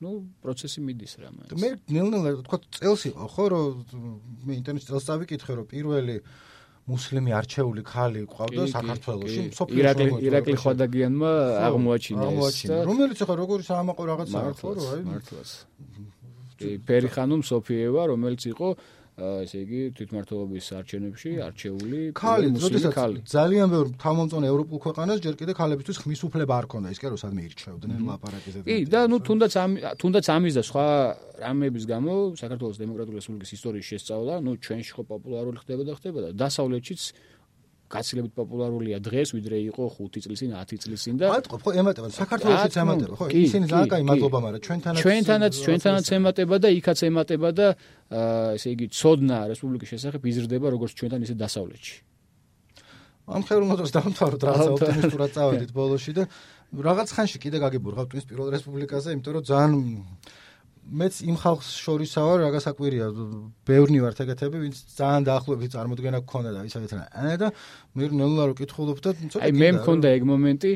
ну 0.00 0.10
პროცესი 0.42 0.80
მიდის 0.86 1.12
რა 1.18 1.30
მას. 1.34 1.48
მე 1.58 1.68
ნელ-ნელა 1.90 2.30
თქვა 2.46 2.58
წელს 2.78 3.02
იყო 3.10 3.24
ხო 3.34 3.44
რომ 3.52 3.66
მე 4.46 4.52
ინტერნეტში 4.60 4.88
წელს 4.90 5.04
დავიკითხე 5.10 5.52
რომ 5.58 5.66
პირველი 5.72 6.16
მუსლიმი 6.88 7.32
არჩეული 7.36 7.82
ხალი 7.84 8.20
ყავდა 8.32 8.62
საქართველოში 8.72 9.42
ირაკლი 9.76 10.10
ირაკლი 10.28 10.56
ხვადაგიანმა 10.62 11.32
აღმოაჩინა 11.68 12.28
ეს 12.48 12.60
და 12.70 12.76
რომელიც 12.88 13.18
ახლა 13.24 13.34
როგორი 13.42 13.62
საამაყო 13.68 14.02
რაღაცა 14.10 14.38
ხო 14.60 14.70
რა 14.78 14.86
მართლაც 15.10 15.50
პერიხანუმ 16.88 17.42
სოფიევა 17.50 18.02
რომელიც 18.12 18.42
იყო 18.54 18.68
ესე 19.18 19.58
იგი 19.66 19.80
თვითმართველობის 19.98 20.66
არჩევნებში 20.78 21.30
არჩეული 21.42 22.00
ქალი, 22.14 22.50
როდესაც 22.54 22.94
ძალიან 23.26 23.66
ბევრ 23.74 23.86
თავმომწონე 23.98 24.46
ევროპულ 24.52 24.78
ქვეყანას 24.86 25.18
ჯერ 25.24 25.34
კიდე 25.40 25.52
ქალებისთვის 25.58 25.96
ხმის 26.02 26.20
უფლება 26.28 26.52
არ 26.54 26.66
ქონდა, 26.70 26.88
ის 26.94 26.98
კი 27.02 27.06
რომ 27.10 27.18
სადმე 27.18 27.40
ირჩევდნენ 27.48 28.00
ლაპარაკიზე. 28.08 28.58
კი, 28.62 28.76
და 28.86 29.00
ნუ 29.10 29.16
თუნდაც 29.26 29.52
ამ 29.58 29.70
თუნდაც 29.98 30.26
ამის 30.38 30.54
და 30.54 30.62
სხვა 30.70 30.86
რამების 31.42 31.84
გამო 31.90 32.12
საქართველოს 32.38 32.78
დემოკრატიული 32.78 33.18
რესპუბლიკის 33.18 33.50
ისტორიის 33.58 33.86
შესწავლა, 33.90 34.34
ნუ 34.38 34.52
ჩვენში 34.62 34.92
ხო 34.94 35.02
პოპულარული 35.02 35.58
ხდება 35.66 35.82
და 35.82 35.92
ხდება 35.98 36.18
და 36.22 36.30
დასავლეთშიც 36.38 37.00
გაცილებით 37.88 38.32
პოპულარულია 38.36 38.96
დღეს 39.00 39.32
ვიდრე 39.36 39.56
იყო 39.72 39.84
5 39.96 40.20
წლის 40.24 40.38
წინ 40.42 40.50
10 40.60 40.82
წლის 40.84 41.00
წინ 41.04 41.14
და 41.20 41.26
აიტყო 41.36 41.56
ხო 41.64 41.70
ემატება 41.80 42.08
საქართველოსიც 42.12 42.74
ემატება 42.84 43.14
ხო 43.16 43.26
ისინი 43.32 43.64
ძალიან 43.72 43.88
კაი 43.92 44.04
მადლობა 44.10 44.38
მაგრამ 44.44 44.62
ჩვენთანაც 44.68 45.02
ჩვენთანაც 45.04 45.52
ჩვენთანაც 45.64 46.06
ემატება 46.18 46.56
და 46.64 46.68
იქაც 46.78 46.98
ემატება 47.08 47.48
და 47.56 47.66
ესე 48.58 48.68
იგი 48.76 48.86
ცოდნა 48.92 49.38
რესპუბლიკის 49.52 49.88
შესახებ 49.92 50.20
იზრდება 50.32 50.66
როგორც 50.76 50.92
ჩვენთან 51.00 51.20
ისე 51.24 51.34
დასავლეთში. 51.44 51.96
ამ 53.28 53.42
ხელოვნებას 53.44 53.90
დამთავრდა 53.92 54.44
რაღაცა 54.48 54.70
ოპტიმისტურად 54.76 55.30
წავედით 55.36 55.70
ბოლოში 55.76 56.12
და 56.16 56.22
რაღაც 56.72 57.08
ხანში 57.12 57.38
კიდე 57.44 57.58
გაგებურღავ 57.60 58.06
ტვინს 58.08 58.26
პირველ 58.28 58.48
რესპუბლიკაზე 58.56 59.08
იმიტომ 59.16 59.32
რომ 59.36 59.44
ძალიან 59.52 59.72
მეც 60.88 61.20
იმ 61.28 61.36
ხალხს 61.36 61.68
შორისა 61.84 62.22
ვარ, 62.24 62.38
რა 62.44 62.50
გასაკვირია, 62.56 63.06
ბევრნი 63.68 63.98
ვართ 64.04 64.22
ეგეთები, 64.24 64.56
ვინც 64.64 64.76
ძალიან 64.96 65.22
დაახლოებით 65.28 65.70
წარმოდგენა 65.76 66.18
გქონდა 66.24 66.50
და 66.56 66.60
ისე 66.64 66.78
ეცნა. 66.88 67.04
და 67.36 67.48
მე 67.98 68.04
ნელა 68.08 68.44
რო 68.48 68.54
კითხულობ 68.56 68.98
და 69.04 69.10
ცოტა 69.18 69.44
აი 69.44 69.52
მე 69.52 69.68
მქონდა 69.78 70.08
ეგ 70.16 70.22
მომენტი, 70.32 70.72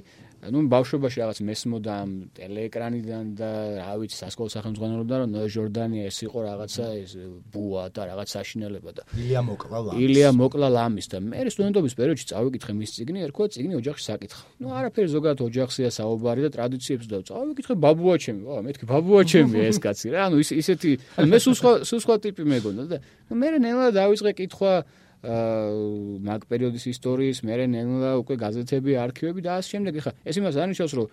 ну 0.51 0.61
ბავშვობაში 0.69 1.17
რაღაც 1.23 1.39
მესმოდა 1.43 1.93
ამ 2.03 2.11
ტელეეკრანიდან 2.37 3.25
და 3.39 3.49
რა 3.81 3.93
ვიცი 3.99 4.17
სასკოლო 4.21 4.49
სახელმძღვანელობიდან 4.53 5.19
რომ 5.23 5.31
ჟორდანია 5.49 6.03
ეს 6.07 6.17
იყო 6.27 6.39
რაღაცა 6.45 6.85
ეს 7.01 7.11
ბუა 7.51 7.83
და 7.89 8.01
რაღაც 8.11 8.27
საშინელება 8.37 8.91
და 8.97 9.01
ილია 9.17 9.41
მოკლა 9.49 9.77
ლამის 9.87 10.03
ილია 10.05 10.29
მოკლა 10.37 10.67
ლამის 10.77 11.07
და 11.09 11.17
მე 11.25 11.41
სტუდენტობის 11.51 11.93
პერიოდში 11.97 12.25
წავიკითხე 12.31 12.73
მის 12.77 12.91
წიგნი 12.95 13.19
ერქვა 13.27 13.45
წიგნი 13.57 13.73
ოჯახში 13.81 14.03
საკითხა 14.07 14.41
ну 14.61 14.67
არაფერი 14.77 15.09
ზოგადად 15.17 15.41
ოჯახია 15.49 15.89
საუბარი 15.97 16.41
და 16.45 16.49
ტრადიციებს 16.53 17.05
და 17.09 17.17
წავიკითხე 17.27 17.73
ბაბუა 17.81 18.15
ჩემი 18.21 18.41
ვა 18.45 18.61
მეთქი 18.69 18.85
ბაბუა 18.93 19.21
ჩემი 19.25 19.57
ეს 19.67 19.81
კაცი 19.81 20.13
რა 20.13 20.29
ანუ 20.29 20.37
ისეთი 20.45 20.89
მე 21.33 21.37
სულ 21.41 21.55
სხვა 21.57 21.71
სულ 21.81 21.99
სხვა 22.05 22.15
ტიპი 22.23 22.43
მეგონა 22.45 22.83
და 22.93 22.97
მე 23.33 23.47
ნელა 23.57 23.89
დავიწყე 23.97 24.31
კითხვა 24.37 24.71
აა 24.77 25.00
მაგ 25.22 26.46
პერიოდის 26.50 26.84
ისტორიის, 26.90 27.38
მერე 27.46 27.66
ნელა 27.70 28.18
უკვე 28.18 28.34
გაზეთები, 28.42 28.96
არქივები 28.98 29.40
და 29.46 29.62
ასე 29.62 29.68
შემდეგ. 29.78 29.92
ხა 30.02 30.12
ეს 30.26 30.34
იმას 30.42 30.56
არნიშნავს, 30.58 30.94
რომ 30.98 31.06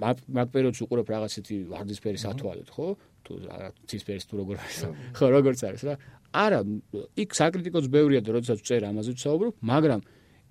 მაგ 0.00 0.48
პერიოდს 0.56 0.80
უყურებ 0.88 1.06
რაღაცეთი 1.12 1.56
ვარდისფერი 1.68 2.18
სათვალეთ, 2.24 2.68
ხო? 2.72 2.86
თუ 3.20 3.32
ცისფერის 3.84 4.24
თუ 4.24 4.34
როგორ 4.40 4.56
არის. 4.64 4.78
ხო, 5.20 5.26
როგორც 5.36 5.60
არის 5.68 5.82
რა. 5.84 5.94
არა, 6.32 6.60
იქ 7.20 7.30
საკრიტიკოც 7.36 7.84
ბევრია 7.92 8.20
და 8.24 8.30
როდესაც 8.40 8.58
წერ 8.64 8.88
ამაზე 8.88 9.12
ვსაუბრობ, 9.20 9.52
მაგრამ 9.60 10.00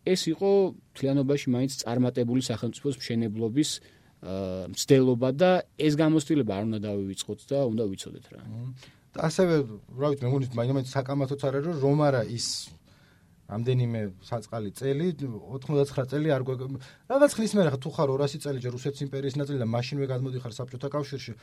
ეს 0.06 0.22
იყო 0.30 0.50
თლიანობაში 0.94 1.48
მაინც 1.50 1.72
წარმატებული 1.82 2.42
სახელმწიფოს 2.46 2.96
მშენებლობის 3.02 3.70
აა 4.20 4.68
მცდელობა 4.76 5.30
და 5.32 5.52
ეს 5.80 5.94
გამოცდილება 5.96 6.52
არ 6.52 6.64
უნდა 6.68 6.80
დავივიწყოთ 6.86 7.40
და 7.50 7.60
უნდა 7.72 7.84
ვიცოდეთ 7.88 8.26
რა. 8.36 8.42
და 9.20 9.28
ასევე 9.28 9.56
რა 10.00 10.12
ვიცი 10.16 10.24
მე 10.24 10.30
მგონი 10.32 10.76
მაინც 10.80 10.92
საკამათოც 10.96 11.42
არა 11.44 11.60
რომ 11.68 11.80
რომარა 11.84 12.22
ის 12.32 12.48
ამდენიმე 13.50 14.02
საწყალი 14.30 14.72
წელი 14.78 15.08
99 15.18 16.06
წელი 16.12 16.30
არ 16.36 16.44
რაღაც 17.10 17.32
ხნის 17.34 17.54
მერე 17.58 17.70
ხა 17.74 17.80
თუ 17.82 17.90
ხარ 17.98 18.14
200 18.14 18.42
წელი 18.46 18.62
ჯერ 18.62 18.74
რუსეთის 18.78 19.02
იმპერიის 19.10 19.36
ნაწილი 19.42 19.58
და 19.58 19.68
მაშინვე 19.74 20.06
გადმოდიხარ 20.12 20.54
საბჭოთა 20.54 20.90
კავშირში. 20.94 21.34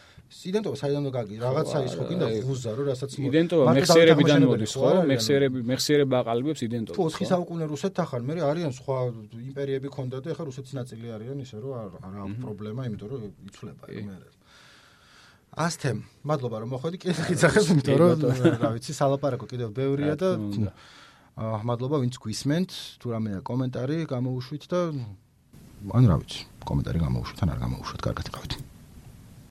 იდენტობა 0.51 0.77
საიდანო 0.83 1.11
გაგი 1.19 1.35
რაღაცა 1.43 1.79
ის 1.87 1.95
ხო 1.99 2.05
კიდე 2.07 2.27
ღუზა 2.47 2.71
რომ 2.79 2.87
რასაც 2.91 3.11
იდენტობა 3.27 3.65
მეხსიერებიდან 3.75 4.41
მოდის 4.47 4.73
ხო 4.79 4.91
მეხსიერები 5.11 5.59
მეხსიერება 5.67 6.17
აყალიბებს 6.23 6.61
იდენტობას 6.69 6.97
თუ 6.97 7.11
4 7.11 7.31
საუკუნე 7.35 7.65
რუსეთთან 7.75 8.07
ხარ 8.07 8.23
მე 8.23 8.35
არიან 8.55 8.73
სხვა 8.79 8.97
იმპერიები 9.51 9.89
ქონდა 9.91 10.17
და 10.23 10.29
ეხა 10.31 10.45
რუსეთის 10.47 10.75
ნაწილი 10.79 11.07
არიან 11.19 11.39
ისე 11.43 11.57
რომ 11.59 11.75
არ 11.83 11.91
აქვს 12.23 12.39
პრობლემა 12.47 12.81
იმიტომ 12.87 13.09
რომ 13.11 13.23
იცვლება 13.51 13.85
მე 13.91 14.36
ასთე 15.57 15.91
მადლობა 16.29 16.57
რომ 16.63 16.69
მოხვედი. 16.77 16.97
კიდე 17.01 17.15
ხიცახეს 17.17 17.67
იმიტომ 17.73 17.97
რომ 17.97 18.25
რა 18.61 18.71
ვიცი 18.77 18.93
სალაპარაკო 18.93 19.47
კიდევ 19.49 19.69
ბევრია 19.73 20.15
და 20.21 20.37
აა 21.37 21.61
მადლობა 21.65 21.97
ვინც 22.05 22.15
გვისმენთ, 22.21 22.71
თუ 23.01 23.07
რამე 23.17 23.41
კომენტარი 23.41 23.97
გამოუშვით 24.05 24.65
და 24.69 24.81
ანუ 25.97 26.07
რა 26.13 26.17
ვიცი, 26.21 26.41
კომენტარი 26.65 26.99
გამოუშვით 27.05 27.39
ან 27.45 27.49
არ 27.57 27.59
გამოუშვით, 27.65 28.01
კარგად 28.05 28.27
იყავით. 28.33 28.76